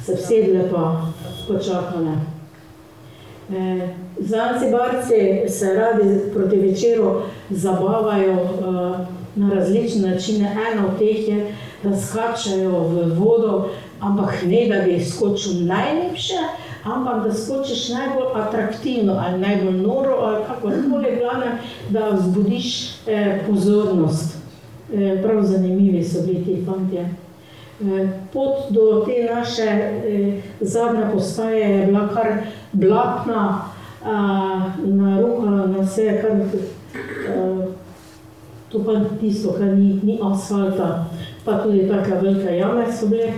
se 0.07 0.15
vsedli 0.15 0.61
pa 0.73 1.03
počakali. 1.49 2.09
E, 3.53 3.89
Zanzibarci 4.19 5.49
se 5.49 5.75
radi 5.75 6.21
proti 6.35 6.57
večeru 6.57 7.23
zabavajo 7.51 8.33
uh, 8.33 8.97
na 9.35 9.55
različne 9.55 10.11
načine. 10.11 10.57
Eno 10.73 10.89
od 10.89 10.99
teh 10.99 11.29
je, 11.29 11.55
da 11.83 11.97
skačajo 11.97 12.71
v 12.71 13.15
vodo, 13.19 13.69
ampak 14.01 14.43
ne 14.47 14.69
da 14.69 14.85
bi 14.85 15.05
skočil 15.05 15.53
najlepše, 15.53 16.41
ampak 16.87 17.25
da 17.25 17.35
skočiš 17.35 17.89
najbolj 17.89 18.43
atraktivno 18.43 19.23
ali 19.27 19.41
najbolj 19.41 19.77
noro 19.77 20.17
ali 20.21 20.45
kako 20.47 20.69
koli 20.91 21.19
glavne, 21.21 21.59
da 21.91 22.11
vzbudiš 22.11 22.91
eh, 23.07 23.45
pozornost. 23.49 24.37
Eh, 24.95 25.23
prav 25.23 25.43
zanimivi 25.43 26.05
so 26.05 26.23
bili 26.27 26.45
ti 26.45 26.65
fantje. 26.67 27.01
Eh, 27.81 28.09
pot 28.33 28.71
do 28.71 29.05
te 29.07 29.35
naše 29.35 29.63
eh, 29.63 30.41
zadnje 30.61 31.03
postaje 31.13 31.61
je 31.61 31.87
bila 31.87 32.09
kar 32.09 32.37
blatna, 32.73 33.63
na 34.85 35.21
rokah, 35.21 35.71
na 35.71 35.83
vse, 35.83 36.23
kar 36.23 36.31
uh, 36.31 37.65
to 38.69 38.85
pa 38.85 38.93
tisto, 39.21 39.53
kar 39.53 39.67
ni, 39.67 40.01
ni 40.03 40.21
asfalta, 40.23 41.07
pa 41.45 41.59
tudi 41.63 41.89
tako 41.89 42.21
velike 42.23 42.57
jame 42.57 42.93
so 42.93 43.07
bile. 43.07 43.33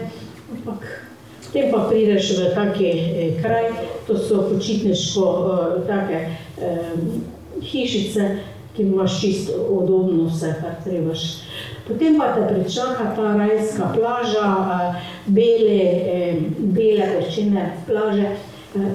Ampak 0.53 1.07
potem 1.49 1.73
pa 1.73 1.89
prideš 1.89 2.37
v 2.37 2.53
taki 2.55 2.91
eh, 2.93 3.41
kraj, 3.41 3.73
to 4.07 4.19
so 4.20 4.45
počitniško 4.53 5.25
eh, 5.25 5.87
take 5.89 6.19
eh, 6.61 6.93
hišice, 7.65 8.39
ki 8.77 8.83
imaš 8.83 9.20
čisto 9.20 9.53
udobno 9.70 10.29
vse, 10.29 10.55
kar 10.61 10.77
trebaš. 10.85 11.41
Potem 11.89 12.19
pa 12.19 12.33
te 12.37 12.55
pričaka 12.55 13.16
ta 13.16 13.35
rajska 13.37 13.93
plaža, 13.97 14.49
eh, 14.77 15.01
bele, 15.27 15.83
eh, 16.05 16.37
bele 16.59 17.07
večine 17.16 17.73
plaže. 17.87 18.37
Eh, 18.77 18.93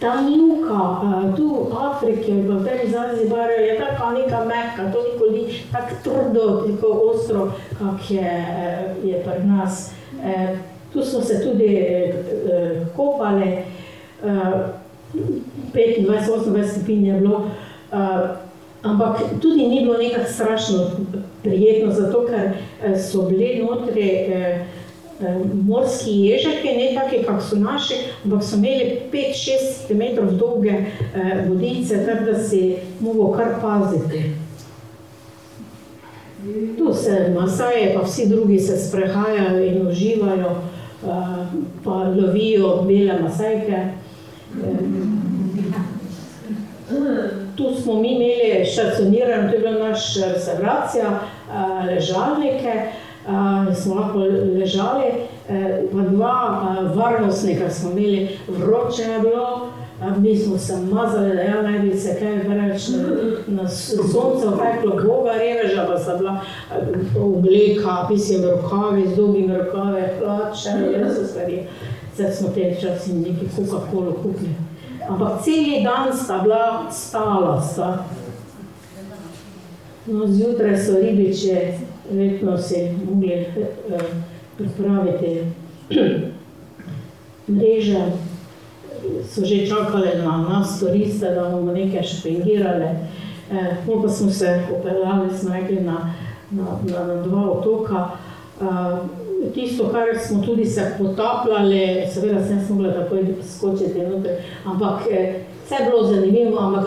ta 0.00 0.20
mivka, 0.20 1.00
uh, 1.02 1.36
tu 1.36 1.48
v 1.70 1.76
Afriki, 1.80 2.32
v 2.32 2.64
tem 2.64 2.92
Zanzibarju, 2.92 3.64
je 3.64 3.78
tako 3.80 4.10
neka 4.12 4.44
mehka, 4.44 4.92
toliko 4.92 5.32
ni 5.32 5.48
tako 5.72 5.94
trdo, 6.04 6.66
tako 6.68 6.88
ostro, 7.14 7.52
kak 7.78 8.10
je, 8.10 8.44
je 9.04 9.22
pri 9.24 9.46
nas. 9.48 9.90
Uh, 10.20 10.77
tu 10.92 11.04
smo 11.04 11.20
se 11.20 11.42
tudi 11.42 11.84
uh, 11.84 12.96
kopali, 12.96 13.58
uh, 14.24 14.60
25-28 15.74 16.68
stopinj 16.72 17.06
je 17.06 17.20
bilo, 17.20 17.36
uh, 17.92 17.98
ampak 18.82 19.20
tudi 19.42 19.66
ni 19.68 19.80
bilo 19.80 19.98
nekako 19.98 20.32
strašno 20.32 20.90
prijetno, 21.42 21.92
zato 21.92 22.26
ker 22.26 22.50
so 22.98 23.22
bili 23.22 23.62
notri 23.62 24.10
uh, 24.28 24.66
Eh, 25.20 25.38
morski 25.66 26.10
ježeki, 26.10 26.68
ne 26.76 26.94
taki, 26.94 27.24
kak 27.26 27.42
so 27.42 27.56
naši, 27.56 27.94
ampak 28.24 28.42
so 28.42 28.56
imeli 28.56 29.00
5-6 29.12 29.88
cm 29.88 30.02
dolge 30.38 30.70
eh, 30.70 31.44
vodice, 31.48 32.06
tako 32.06 32.24
da 32.24 32.42
si 32.42 32.76
mogo 33.00 33.32
kar 33.32 33.48
paziti. 33.62 34.22
Tu 36.78 36.94
se 36.94 37.34
Masaje, 37.34 37.94
pa 37.94 38.04
vsi 38.06 38.28
drugi 38.28 38.58
se 38.58 38.76
sprehajajo 38.76 39.64
in 39.64 39.86
uživajo, 39.86 40.50
eh, 40.50 40.67
pa 41.84 41.90
lovijo 41.90 42.82
bele 42.86 43.20
Masajke. 43.22 43.84
Tu 47.56 47.74
smo 47.82 47.94
mi 48.00 48.08
imeli 48.08 48.64
štacionirano, 48.72 49.50
to 49.50 49.54
je 49.54 49.60
bila 49.60 49.88
naša 49.88 50.32
restauracija, 50.32 51.20
ležalnike, 51.86 52.82
smo 53.82 53.94
lahko 53.94 54.18
ležali, 54.58 55.04
e, 55.48 55.82
pa 55.92 55.98
dva 55.98 56.76
varnostnika 56.94 57.70
smo 57.70 57.90
imeli, 57.90 58.38
vroče 58.48 59.02
je 59.02 59.20
bilo, 59.20 59.67
mi 60.18 60.36
smo 60.36 60.58
se 60.58 60.76
mazali, 60.76 61.36
da 61.36 61.42
ja 61.42 61.62
naj 61.62 61.78
bi 61.78 61.96
se 61.96 62.16
kaj 62.18 62.44
preveč 62.44 62.88
na 63.46 63.68
sonce 63.68 64.48
opeklo, 64.48 65.02
Boga 65.06 65.32
reveža, 65.32 65.86
pa 65.86 65.98
sta 65.98 66.16
bila 66.16 66.40
obleka, 67.20 68.06
mislim, 68.10 68.42
rokavi, 68.44 69.08
z 69.08 69.16
dolgimi 69.16 69.56
rokavi, 69.56 70.02
hlače, 70.18 70.70
so 71.14 71.26
stvari. 71.26 71.62
Zdaj 72.14 72.32
smo 72.32 72.48
te 72.48 72.76
časi 72.80 73.12
neki 73.12 73.46
Coca-Cola 73.56 74.12
kupili. 74.22 74.54
Ampak 75.08 75.42
celi 75.44 75.82
dan 75.84 76.16
sta 76.16 76.38
bila 76.38 76.90
stala, 76.90 77.60
sta. 77.60 78.04
No, 80.06 80.26
zjutraj 80.26 80.76
so 80.78 80.98
ribiče 81.00 81.72
verjetno 82.10 82.58
se 82.58 82.94
mogli 83.04 83.32
eh, 83.32 83.46
pripraviti 84.58 85.44
mreže, 87.48 88.02
so 89.30 89.44
že 89.44 89.66
čakali 89.66 90.18
na 90.24 90.36
nas, 90.48 90.80
turiste, 90.80 91.30
da 91.34 91.48
bomo 91.50 91.72
nekaj 91.72 92.02
špengirali. 92.02 92.84
Eh, 93.52 93.76
pa 94.02 94.08
smo 94.08 94.30
se 94.30 94.62
popeljali, 94.68 95.38
smo 95.40 95.54
rekli, 95.54 95.80
na, 95.80 96.14
na, 96.50 96.64
na, 96.84 97.04
na 97.04 97.22
dva 97.22 97.50
otoka. 97.50 98.08
Eh, 98.60 98.98
tisto, 99.54 99.88
kar 99.92 100.18
smo 100.26 100.42
tudi 100.42 100.64
se 100.64 100.94
potapljali, 100.98 102.06
seveda 102.14 102.46
se 102.46 102.54
nismo 102.54 102.76
mogli 102.76 102.92
takoj 102.92 103.26
skočiti 103.56 104.00
noter, 104.00 104.32
ampak 104.64 105.00
eh, 105.10 105.34
vse 105.64 105.74
je 105.74 105.90
bilo 105.90 106.06
zanimivo, 106.06 106.58
ampak 106.60 106.86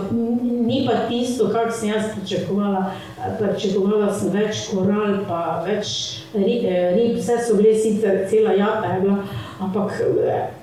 ni 0.65 0.87
pa 0.87 1.07
tisto, 1.07 1.49
kar 1.49 1.71
sem 1.71 1.89
jaz 1.89 2.03
pričakovala. 2.15 2.91
Pričakovala 3.39 4.13
sem 4.13 4.33
več 4.33 4.67
koral, 4.71 5.19
pa 5.27 5.63
več 5.65 5.87
eh, 6.35 6.95
rib, 6.95 7.17
vse 7.17 7.37
so 7.47 7.57
bile 7.59 7.75
sicer 7.75 8.25
cela 8.29 8.55
jata, 8.57 8.93
je 8.93 9.01
bila, 9.01 9.17
ampak 9.59 10.01
eh, 10.01 10.60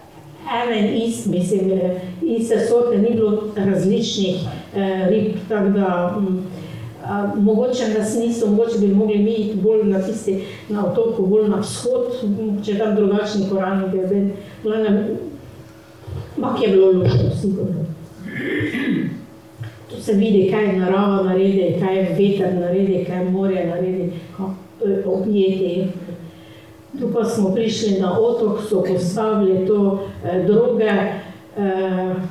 in 0.78 1.08
ist, 1.08 1.26
mislim, 1.26 1.72
eh, 1.72 2.00
iste 2.22 2.66
sorte, 2.66 2.98
ni 2.98 3.14
bilo 3.14 3.42
različnih 3.56 4.36
rib, 5.08 5.32
tako 5.48 5.68
da 5.68 6.18
a, 7.08 7.32
mogoče 7.36 7.88
nas 7.98 8.18
niso, 8.18 8.46
mogoče 8.46 8.78
bi 8.78 8.86
mogli 8.86 9.18
mi 9.18 9.34
iti 9.34 9.56
bolj 9.56 9.84
na 9.84 10.02
tisti, 10.02 10.44
na 10.68 10.86
otoku, 10.86 11.26
bolj 11.26 11.48
na 11.48 11.56
vzhod, 11.56 12.12
če 12.64 12.78
tam 12.78 12.96
drugačni 12.96 13.48
koralni 13.50 13.90
greben. 13.92 14.32
Mak 16.36 16.62
je 16.62 16.68
bilo 16.68 16.92
lušno, 16.92 17.30
sigurno. 17.40 17.84
Tu 19.90 20.02
se 20.02 20.12
vidi, 20.12 20.50
kaj 20.50 20.66
je 20.66 20.78
narava 20.78 21.22
naredi, 21.22 21.74
kaj 21.80 21.96
je 21.96 22.02
veter 22.18 22.54
naredi, 22.54 23.04
kaj 23.06 23.24
je 23.24 23.30
morje 23.30 23.66
naredi, 23.66 24.10
kako 24.36 25.12
objeti. 25.12 25.86
Tu 26.96 27.10
pa 27.12 27.24
smo 27.24 27.52
prišli 27.54 28.00
na 28.00 28.14
otok, 28.18 28.62
so 28.68 28.82
postavili 28.82 29.66
to 29.66 30.08
eh, 30.24 30.44
droge, 30.46 30.92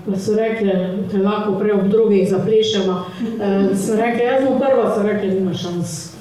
pa 0.06 0.18
so 0.20 0.36
rekli, 0.36 0.72
da 1.12 1.20
lahko 1.20 1.60
prej 1.60 1.72
ob 1.72 1.88
drugih 1.92 2.30
zaplešemo. 2.30 3.02
E, 3.42 3.76
sem 3.76 4.00
rekla, 4.00 4.24
jaz 4.24 4.44
sem 4.44 4.60
prva, 4.60 4.86
so 4.96 5.04
rekli, 5.04 5.34
nima 5.36 5.54
šans. 5.54 6.14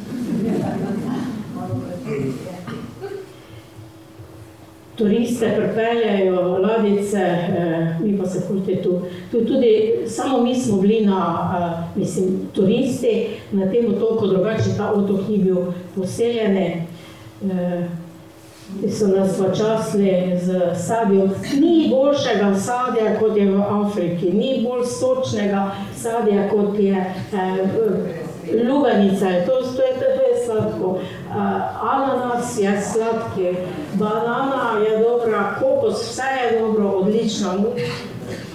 Turiste 4.96 5.52
pripeljajo 5.56 6.58
ladice, 6.58 7.16
eh, 7.18 7.96
mi 8.00 8.18
pa 8.18 8.26
se 8.26 8.40
kurte 8.48 8.82
tu. 8.82 9.00
tu. 9.30 9.44
Tudi 9.44 9.92
samo 10.06 10.42
mi 10.42 10.54
smo 10.54 10.80
bili 10.80 11.06
na, 11.06 11.50
eh, 11.58 11.98
mislim, 11.98 12.26
turisti 12.52 13.26
na 13.52 13.70
tem 13.70 13.94
otoku, 13.94 14.26
drugače 14.26 14.76
ta 14.76 14.92
otok 14.92 15.28
ni 15.28 15.38
bil 15.38 15.56
poseljene. 15.94 16.86
Eh, 17.44 17.84
ki 18.80 18.90
so 18.90 19.06
nas 19.06 19.38
počasili 19.38 20.38
z 20.42 20.74
sadjem. 20.86 21.30
Ni 21.60 21.88
boljšega 21.90 22.54
sadja, 22.58 23.18
kot 23.20 23.36
je 23.36 23.50
v 23.50 23.62
Afriki, 23.62 24.32
ni 24.32 24.66
bolj 24.68 24.86
sočnega 24.86 25.70
sadja, 25.96 26.48
kot 26.50 26.78
je 26.78 26.96
eh, 27.32 27.58
lubenica. 28.68 29.26
To, 29.46 29.62
to, 29.76 29.82
je, 29.82 29.94
to 29.98 30.22
je 30.28 30.44
sladko. 30.46 30.98
Eh, 30.98 31.34
ananas 31.82 32.58
je 32.58 32.82
sladki, 32.92 33.56
banana 33.94 34.78
je 34.84 34.98
dobra, 34.98 35.54
kokos, 35.60 36.10
vse 36.10 36.30
je 36.42 36.60
dobro, 36.60 36.88
odlično. 36.88 37.54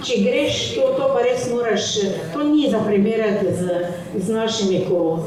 Če 0.04 0.14
greš, 0.18 0.74
to, 0.74 0.86
to 0.98 1.08
pa 1.14 1.22
res 1.22 1.46
moraš, 1.50 1.92
to 2.32 2.44
ni 2.44 2.70
za 2.70 2.80
primerjati 2.84 3.54
z, 3.54 3.84
z 4.18 4.34
našimi, 4.34 4.84
ko, 4.88 5.18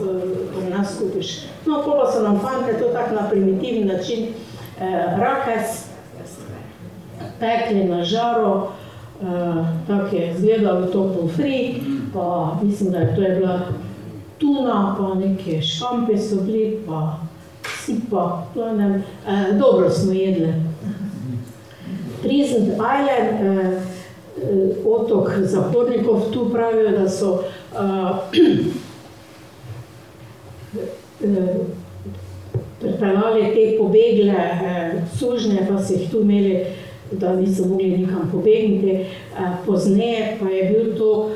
ko 0.54 0.70
nas 0.70 0.98
kupiš. 1.00 1.38
No, 1.66 1.82
pa 1.82 2.12
so 2.12 2.22
nam 2.22 2.40
fante 2.44 2.76
to 2.80 2.92
tak 2.94 3.12
na 3.16 3.30
primitivni 3.30 3.86
način 3.86 4.28
eh, 4.80 5.18
rakes, 5.20 5.86
pekli 7.40 7.84
na 7.84 8.04
žaro, 8.04 8.72
eh, 9.22 9.26
tako 9.88 10.16
je 10.16 10.32
izgledalo 10.32 10.86
to 10.86 11.14
pomfri, 11.20 11.82
pa 12.14 12.58
mislim, 12.64 12.92
da 12.92 12.98
je 13.00 13.16
to 13.16 13.22
je 13.22 13.36
bila 13.36 13.60
tuna, 14.38 14.96
pa 15.00 15.14
neke 15.16 15.62
škampe 15.62 16.18
so 16.18 16.36
bili, 16.36 16.80
pa 16.88 17.20
sipa, 17.86 18.46
planem, 18.54 18.94
eh, 19.28 19.54
dobro 19.60 19.90
smo 19.90 20.14
jedli. 20.14 20.54
Pleasant 22.22 22.70
Island, 22.70 23.42
eh, 23.42 23.82
otok 24.86 25.30
zapornikov, 25.40 26.22
tu 26.34 26.50
pravijo, 26.54 26.92
da 26.92 27.10
so 27.10 27.44
eh, 27.74 28.12
eh, 31.24 31.56
pripeljali 32.86 33.54
te 33.54 33.78
pobegle 33.78 34.34
eh, 34.34 34.92
sužnje, 35.18 35.68
pa 35.70 35.84
so 35.84 35.94
jih 35.94 36.12
tu 36.12 36.22
imeli, 36.22 36.66
da 37.12 37.36
niso 37.36 37.66
mogli 37.66 37.98
nikam 37.98 38.30
pobegniti. 38.32 38.92
Eh, 38.92 39.06
pozneje 39.66 40.38
pa 40.40 40.50
je 40.50 40.64
bil 40.70 40.98
to 40.98 41.32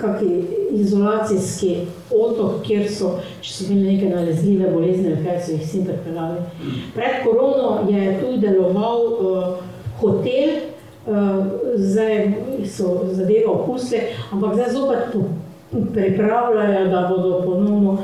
kakšen 0.00 0.42
izolacijski 0.70 1.76
otok, 2.10 2.62
kjer 2.62 2.90
so, 2.92 3.18
so 3.42 3.64
imeli 3.64 3.94
neke 3.94 4.08
nalezljive 4.08 4.70
bolezni, 4.70 5.16
kaj 5.24 5.40
so 5.42 5.52
jih 5.52 5.62
vsi 5.62 5.84
pripeljali. 5.84 6.40
Pred 6.94 7.24
korono 7.24 7.90
je 7.90 8.20
tu 8.20 8.36
deloval 8.40 9.00
uh, 9.06 9.54
hotel, 10.00 10.50
uh, 11.06 11.46
zdaj 11.76 12.32
so 12.76 13.00
zadeve 13.12 13.46
opustili, 13.46 14.02
ampak 14.32 14.54
zdaj 14.54 14.72
zopet 14.72 15.16
pripravljajo, 15.92 16.88
da 16.88 17.10
bodo 17.10 17.42
ponovno 17.44 17.98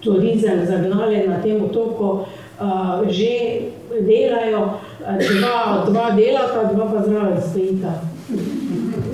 turizem 0.00 0.66
zagnali 0.66 1.28
na 1.28 1.40
tem 1.42 1.62
otoku, 1.64 2.24
uh, 2.60 3.04
že 3.08 3.60
delajo, 4.00 4.80
dva, 5.00 5.84
dva 5.88 6.10
delata, 6.10 6.72
dva 6.72 6.86
pa 6.92 7.02
zraven 7.02 7.42
stojita. 7.50 7.92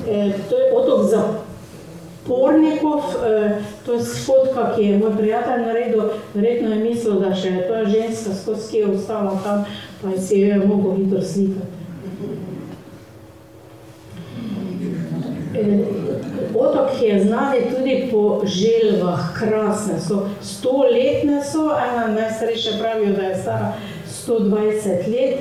E, 0.09 0.33
to 0.51 0.59
je 0.59 0.73
otok 0.73 1.01
zapornikov, 1.11 3.03
e, 3.25 3.63
to 3.87 3.93
je 3.93 4.05
spotka, 4.05 4.73
ki 4.77 4.83
je 4.83 4.99
moj 4.99 5.17
prijatelj 5.17 5.67
naredil, 5.67 6.03
verjetno 6.35 6.71
je 6.71 6.83
mislil, 6.85 7.21
da 7.21 7.35
še 7.35 7.49
je 7.49 7.65
to 7.69 7.85
ženska 7.91 8.35
skozi, 8.35 8.71
ki 8.71 8.77
je 8.77 8.93
ostala 8.93 9.39
tam, 9.45 9.65
pa 10.03 10.13
je 10.15 10.21
si 10.21 10.41
jo 10.41 10.67
mogel 10.67 10.97
hitro 11.01 11.23
slikati. 11.23 11.76
E, 15.57 15.85
Otok 16.55 17.03
je 17.03 17.25
znan 17.25 17.55
tudi 17.77 18.09
po 18.11 18.43
želvah, 18.45 19.39
krasne 19.39 20.01
so, 20.01 20.29
stoletne 20.43 21.45
so, 21.45 21.71
ena 21.93 22.07
najstarejša 22.07 22.71
pravijo, 22.81 23.17
da 23.17 23.23
je 23.23 23.39
stara 23.43 23.73
120 24.27 24.87
let. 24.87 25.39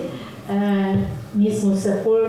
E, 0.49 0.95
mi 1.33 1.51
smo 1.51 1.75
se 1.75 2.01
pol, 2.03 2.27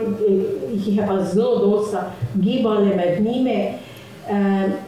jih 0.73 0.97
je 0.97 1.07
pa 1.07 1.25
zelo 1.25 1.59
dosta 1.59 2.11
gibali 2.35 2.97
med 2.97 3.21
njimi. 3.21 3.53
E, 3.53 3.75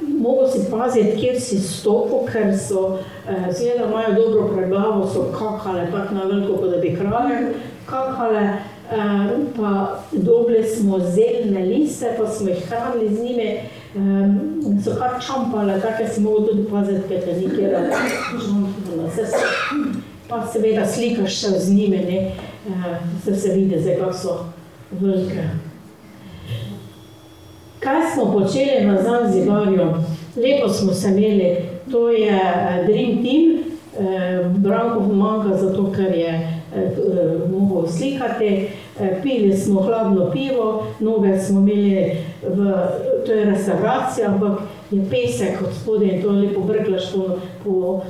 mogo 0.01 0.47
si 0.49 0.71
paziti, 0.71 1.21
kjer 1.21 1.41
si 1.41 1.59
stopil, 1.59 2.19
ker 2.33 2.59
so, 2.59 2.99
e, 3.29 3.53
zgleda, 3.53 3.89
imajo 3.89 4.13
dobro 4.15 4.49
preglavo, 4.57 5.07
so 5.07 5.33
kakale, 5.39 5.91
tako 5.93 6.15
na 6.15 6.25
veliko, 6.25 6.57
kot 6.57 6.71
da 6.71 6.77
bi 6.77 6.97
kralje 6.97 7.55
kakale. 7.87 8.49
Uh, 8.93 9.31
pa 9.57 10.01
dobili 10.13 10.65
smo 10.65 10.99
zeljne 10.99 11.65
liste, 11.65 12.07
pa 12.19 12.27
smo 12.27 12.49
jih 12.49 12.67
hranili 12.69 13.17
z 13.17 13.23
njimi, 13.23 13.59
um, 13.95 14.83
so 14.85 14.91
kar 14.99 15.11
čampale, 15.27 15.81
tako 15.81 16.15
si 16.15 16.21
mogel 16.21 16.47
tudi 16.47 16.71
paziti, 16.71 17.09
kaj 17.09 17.21
te 17.21 17.33
nekje 17.33 17.71
rade. 17.71 17.93
Pa 20.29 20.47
seveda 20.47 20.87
slikaš 20.87 21.41
se 21.41 21.59
z 21.59 21.75
njimi, 21.75 21.97
ne, 21.97 22.33
uh, 22.69 23.37
se 23.37 23.53
vidi, 23.55 23.81
zdaj 23.81 23.97
kako 23.99 24.13
so 24.13 24.45
velike. 24.91 25.43
Kaj 27.81 28.01
smo 28.15 28.33
počeli 28.33 28.87
na 28.87 29.03
Zanzibarju? 29.03 29.95
Lepo 30.37 30.69
smo 30.69 30.93
se 30.93 31.09
imeli, 31.09 31.57
to 31.91 32.11
je 32.11 32.35
uh, 32.35 32.87
Dream 32.87 33.23
Team, 33.23 33.59
uh, 33.99 34.57
Branko 34.57 35.01
pomaga 35.01 35.57
zato, 35.57 35.93
ker 35.93 36.15
je 36.15 36.58
mogel 37.51 37.91
slikati, 37.91 38.69
uh, 39.01 39.07
pili 39.23 39.57
smo 39.57 39.83
hladno 39.83 40.31
pivo, 40.31 40.87
noge 41.01 41.39
smo 41.39 41.61
imeli 41.61 42.17
v 42.43 42.73
to 43.29 43.33
je 43.33 43.45
restauracija, 43.45 44.29
ampak 44.29 44.59
je 44.91 45.05
pesek 45.11 45.63
od 45.63 45.75
spodaj 45.83 46.09
in 46.09 46.23
to 46.23 46.31
lepo 46.31 46.61
brklaš 46.61 47.13
po, 47.13 47.39
po, 47.65 48.03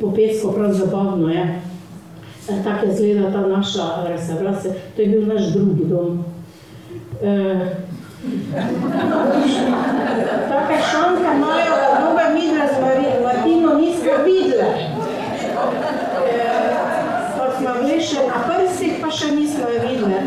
po 0.00 0.12
pesku, 0.12 0.52
prav 0.52 0.72
zabavno 0.72 1.28
je. 1.28 1.60
E, 2.48 2.62
tako 2.64 2.86
je 2.86 2.94
zgleda 2.96 3.32
ta 3.32 3.46
naša 3.46 3.82
restauracija, 4.08 4.72
to 4.96 5.02
je 5.02 5.08
bil 5.08 5.26
naš 5.26 5.42
drugi 5.46 5.84
dom. 5.84 6.24
E, 7.22 7.58
take 10.48 10.78
šanke 10.90 11.36
imajo, 11.36 11.74
da 11.82 12.00
mnoga 12.00 12.28
midra 12.34 12.66
z 12.66 12.80
Martino 13.22 13.74
nismo 13.74 14.12
videli. 14.24 14.62
E, 16.28 16.85
pa 17.56 17.72
smo 17.72 17.82
bili 17.82 18.00
še 18.02 18.26
na 18.28 18.40
prstih, 18.44 18.96
pa 19.00 19.10
še 19.10 19.32
nismo 19.32 19.68
je 19.70 19.80
videli. 19.80 20.18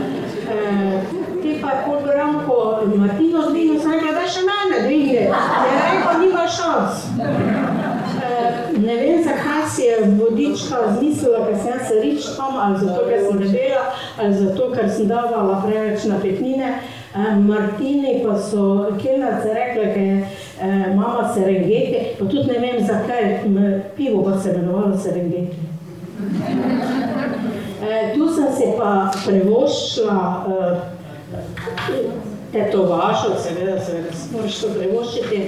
E, 0.49 1.01
te 1.43 1.56
pa 1.61 1.73
je 1.76 1.81
pol 1.85 2.01
Branko 2.06 2.57
Martino 2.95 3.43
zdvignil, 3.45 3.80
sem 3.81 3.93
rekla, 3.93 4.15
da 4.18 4.26
še 4.26 4.45
mene 4.47 4.81
dvigne. 4.88 5.27
Je 5.30 5.76
rekel, 5.77 6.23
nima 6.23 6.45
šans. 6.49 7.06
E, 7.19 8.31
ne 8.81 8.95
vem, 8.97 9.22
zakaj 9.26 9.65
si 9.69 9.85
je 9.85 10.10
vodička 10.18 10.81
zmislila, 10.97 11.45
ker 11.45 11.60
sem 11.61 11.84
se 11.88 11.99
ričkam, 12.01 12.57
ali 12.57 12.81
zato, 12.81 13.06
ker 13.10 13.26
sem 13.27 13.43
debela, 13.43 13.85
ali 14.18 14.39
zato, 14.39 14.72
ker 14.73 14.89
sem 14.89 15.11
davala 15.11 15.61
preveč 15.65 16.10
napetnine. 16.10 16.76
E, 17.14 17.31
Martini 17.45 18.19
pa 18.26 18.39
so 18.41 18.89
kelnace 19.01 19.53
rekle, 19.53 19.91
ker 19.93 20.06
je 20.07 20.19
e, 20.26 20.73
mama 20.97 21.30
Serengeti, 21.35 22.07
pa 22.18 22.26
tudi 22.26 22.49
ne 22.49 22.61
vem, 22.65 22.81
zakaj, 22.89 23.43
pivo 23.97 24.26
pa 24.26 24.39
se 24.41 24.56
imenovalo 24.56 24.97
Serengeti. 24.97 25.69
E, 27.89 28.13
tu 28.13 28.27
sem 28.35 28.51
se 28.53 28.73
pa 28.77 29.11
prevoščila, 29.25 30.45
e, 30.45 30.89
tetovažo, 32.51 33.33
seveda, 33.43 33.79
seveda, 33.81 34.13
moraš 34.33 34.59
to 34.61 34.69
prevoščiti, 34.77 35.39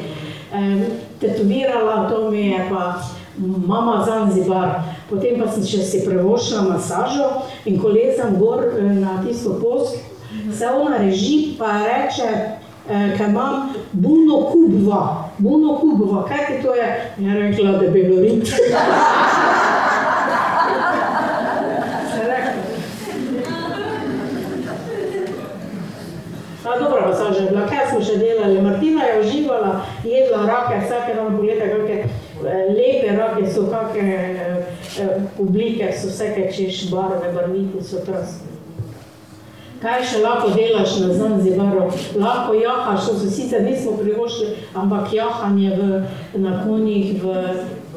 um, 0.53 0.83
tetovirala, 1.21 2.09
to 2.09 2.31
mi 2.31 2.47
je 2.47 2.65
pa 2.69 3.01
mama 3.37 4.03
Zanzibar. 4.05 4.81
Potem 5.09 5.39
pa 5.41 5.49
sem 5.51 5.65
še 5.65 5.83
si 5.85 6.01
prevoščila 6.05 6.63
masažo 6.69 7.27
in 7.69 7.79
ko 7.81 7.93
lezam 7.93 8.37
gor 8.39 8.63
eh, 8.69 8.89
na 9.01 9.19
tisto 9.25 9.57
post, 9.61 9.97
se 10.55 10.67
ona 10.67 11.01
reži 11.01 11.57
pa 11.59 11.81
reče, 11.83 12.29
eh, 12.87 13.13
ker 13.17 13.29
imam 13.29 13.73
buno 13.91 14.45
kubva, 14.51 15.01
buno 15.37 15.77
kubva, 15.81 16.25
kaj 16.29 16.45
ti 16.47 16.61
to 16.65 16.75
je? 16.77 16.89
Ja 17.25 17.39
rekla, 17.39 17.77
da 17.81 17.87
bi 17.87 18.03
bilo 18.03 18.21
A 26.71 27.20
masaža 27.31 27.43
je 27.43 27.49
bila, 27.49 27.67
kaj 27.67 27.89
smo 27.89 28.01
še 28.01 28.17
delali? 28.17 28.61
Martina 28.61 29.03
je 29.03 29.19
uživala, 29.19 29.81
jedla 30.03 30.45
rake, 30.45 30.85
vsake 30.85 31.15
dan 31.15 31.37
pogleda, 31.37 31.65
kakšne 31.65 31.97
eh, 31.99 32.71
lepe 32.75 33.17
rake 33.17 33.51
so, 33.53 33.67
kakšne 33.71 34.15
eh, 34.15 34.63
eh, 34.99 35.21
oblike 35.39 35.91
so, 35.97 36.09
vse 36.11 36.31
kaj 36.35 36.51
češ, 36.55 36.89
barve, 36.91 37.33
barviti 37.35 37.83
so 37.83 38.03
krasne. 38.05 38.49
kaj 39.81 40.03
še 40.05 40.19
lahko 40.21 40.51
delaš 40.53 40.99
na 41.01 41.13
Zanzibaru. 41.13 41.87
Lahko 42.21 42.53
jahaš, 42.53 43.07
to 43.07 43.15
se 43.17 43.31
sicer 43.31 43.63
nismo 43.63 43.95
privošli, 43.97 44.51
ampak 44.77 45.13
jahanje 45.13 45.71
v, 45.73 46.03
na 46.37 46.59
konjih 46.61 47.23
v, 47.23 47.55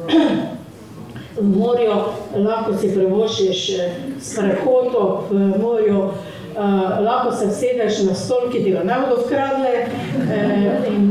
v 1.37 1.43
morju, 1.45 1.99
lahko 2.41 2.73
si 2.73 2.89
privošiš 2.95 3.61
eh, 3.75 3.99
sprehodo 4.17 5.27
v 5.29 5.51
morju, 5.61 6.09
Uh, 6.55 7.05
lahko 7.05 7.31
se 7.31 7.51
sedeš 7.51 8.03
na 8.03 8.13
stol, 8.15 8.49
ki 8.51 8.63
ti 8.63 8.71
ga 8.71 8.83
ne 8.83 8.95
bodo 9.01 9.21
ukradli, 9.25 9.73
uh, 9.75 10.87
in 10.87 11.09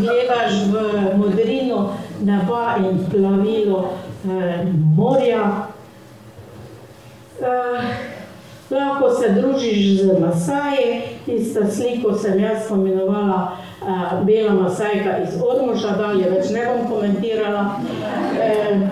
gledaš 0.00 0.62
v 0.72 0.84
modrino 1.16 1.92
neba 2.24 2.76
in 2.80 3.02
plavilo 3.10 3.78
uh, 3.78 4.64
morja. 4.96 5.68
Uh, 7.40 7.84
lahko 8.70 9.10
se 9.10 9.28
družiš 9.28 10.00
z 10.00 10.20
Masaji, 10.20 11.02
tisto 11.26 11.60
sliko 11.70 12.14
sem 12.14 12.40
jaz 12.40 12.68
pomenovala 12.68 13.52
uh, 13.82 14.24
Bela 14.24 14.54
Masajka 14.54 15.18
iz 15.18 15.36
Ormoža, 15.36 15.98
dalje 16.00 16.30
več 16.30 16.48
ne 16.50 16.64
bom 16.64 16.88
komentirala. 16.88 17.76
Uh, 17.76 18.88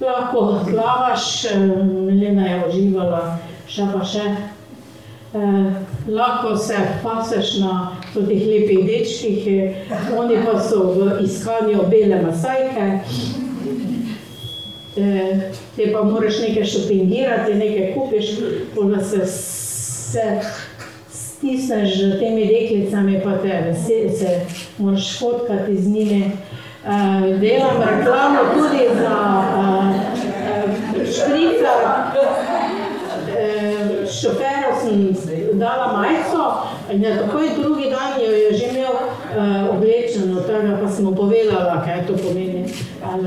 lahko 0.00 0.64
plavaš, 0.64 1.44
uh, 1.44 1.84
Milena 1.84 2.48
je 2.48 2.66
uživala, 2.68 3.24
še 3.68 3.92
pa 3.92 4.04
še. 4.04 4.53
Eh, 5.34 5.72
lahko 6.08 6.56
se 6.56 6.74
paseš 7.02 7.58
na 7.58 7.96
teh 8.14 8.42
lepih 8.46 8.86
dečkih, 8.86 9.46
eh, 9.46 9.74
oni 10.18 10.36
pa 10.44 10.60
so 10.60 10.94
v 10.94 11.24
iskanju 11.24 11.82
bele 11.90 12.22
masajke. 12.22 13.00
Eh, 14.96 15.50
te 15.76 15.92
pa 15.92 16.02
moraš 16.02 16.38
nekaj 16.38 16.64
šopingirati, 16.64 17.54
nekaj 17.54 17.94
kupiš, 17.94 18.26
pa 18.74 19.04
se, 19.04 19.26
se 19.26 20.40
stisneš 21.10 21.98
z 21.98 22.18
temi 22.20 22.46
deklicami, 22.46 23.20
pa 23.24 23.38
te 23.38 23.74
se, 23.74 24.16
se 24.18 24.40
moraš 24.78 25.18
fotkati 25.18 25.82
z 25.82 25.88
njimi. 25.88 26.32
Eh, 26.86 27.38
delam 27.40 27.82
reklamo 27.82 28.38
tudi 28.54 28.86
za 29.02 29.42
eh, 29.58 31.06
šprica. 31.12 31.72
Šoferu 34.24 34.72
sem 34.80 35.58
dala 35.58 35.92
majico 35.92 36.52
in 36.92 37.04
je 37.04 37.16
takoj 37.18 37.48
drugi 37.58 37.90
dan 37.90 38.20
jo 38.20 38.32
je 38.32 38.52
že 38.52 38.64
imel 38.66 38.92
uh, 38.92 39.76
oblečeno, 39.76 40.40
tega 40.40 40.78
pa 40.82 40.88
sem 40.88 41.04
mu 41.04 41.14
povedala, 41.14 41.84
kaj 41.84 42.06
to 42.06 42.16
pomeni. 42.16 42.64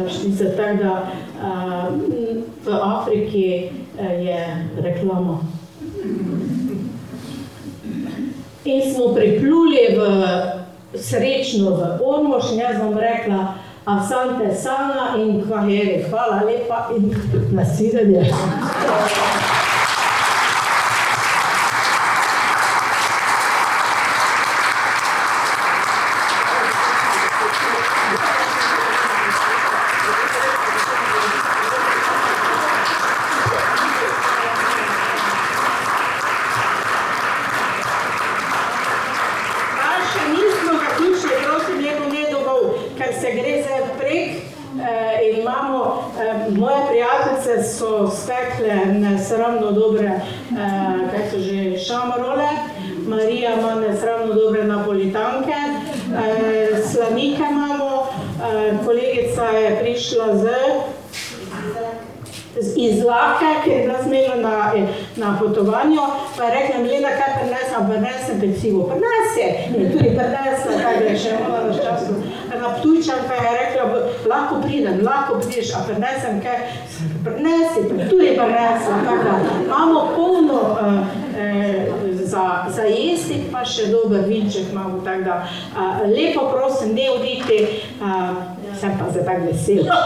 Štice, 0.09 0.57
tak, 0.57 0.81
da, 0.81 1.05
uh, 1.37 1.93
v 2.65 2.69
Afriki 2.81 3.69
uh, 3.69 4.25
je 4.25 4.65
reklama. 4.81 5.39
In 8.65 8.81
smo 8.93 9.13
pripluli 9.13 9.93
v 9.93 10.01
srečno 10.97 11.77
v 11.77 12.01
Ormož 12.01 12.57
jaz 12.57 12.81
vam 12.81 12.97
rekla, 12.97 13.53
Asante 13.85 14.55
Sana 14.55 15.13
in 15.17 15.45
Kvaheri, 15.45 16.03
hvala 16.09 16.41
lepa 16.41 16.89
in 16.97 17.13
nasvidenje. 17.51 18.33
so 47.77 48.11
spekle 48.11 48.85
nesramno 48.93 49.71
dobre, 49.71 50.07
eh, 50.07 50.21
kaj 51.11 51.31
so 51.31 51.39
že 51.39 51.77
šamarole, 51.77 52.47
Marija 53.07 53.53
ima 53.53 53.75
nesramno 53.75 54.33
dobre 54.33 54.63
napolitanke, 54.63 55.53
eh, 56.17 56.69
slanike 56.91 57.43
imamo, 57.51 58.07
eh, 58.07 58.77
kolegica 58.85 59.43
je 59.43 59.79
prišla 59.81 60.37
z 60.37 60.47
iz 62.75 63.03
Lake, 63.03 63.45
ker 63.63 63.73
je 63.73 63.87
bila 63.87 64.03
zmela 64.03 64.35
na, 64.35 64.73
na 65.15 65.35
potovanju, 65.47 66.01
pa 66.37 66.43
je 66.43 66.51
rekla, 66.51 66.81
Milena, 66.81 67.09
kaj 67.09 67.33
prinesem, 67.39 67.89
prinesem 67.89 68.39
pecivo. 68.41 68.83
Prines 68.83 69.37
je, 69.37 69.47
in 69.67 69.91
tudi 69.91 70.09
prinesla, 70.17 70.73
kaj 70.83 70.95
je 71.07 71.17
še 71.17 71.29
imala 71.39 71.63
na 71.67 71.73
času. 71.73 72.13
Na 72.61 72.69
Ptujčanka 72.79 73.33
je 73.33 73.51
rekla, 73.57 74.01
lahko 74.25 74.61
pridem, 74.61 75.03
lahko 75.05 75.39
prideš, 75.41 75.73
a 75.75 75.83
prinesem 75.87 76.41
kaj, 76.41 76.57
prinesi, 77.25 77.85
tudi 78.09 78.33
prinesla. 78.37 78.95
Imamo 79.65 80.07
polno 80.15 80.53
uh, 80.53 81.07
eh, 81.39 81.87
za, 82.23 82.65
za 82.69 82.83
jesti, 82.83 83.41
pa 83.51 83.65
še 83.65 83.91
dober 83.91 84.25
vinček 84.27 84.71
imamo, 84.71 85.01
tako 85.05 85.23
da 85.23 85.41
uh, 85.43 86.01
lepo 86.11 86.49
prosim, 86.51 86.95
ne 86.95 87.09
oditi, 87.11 87.59
uh, 88.01 88.35
sem 88.79 88.97
pa 88.99 89.11
zdaj 89.11 89.25
tako 89.25 89.45
vesela. 89.51 90.01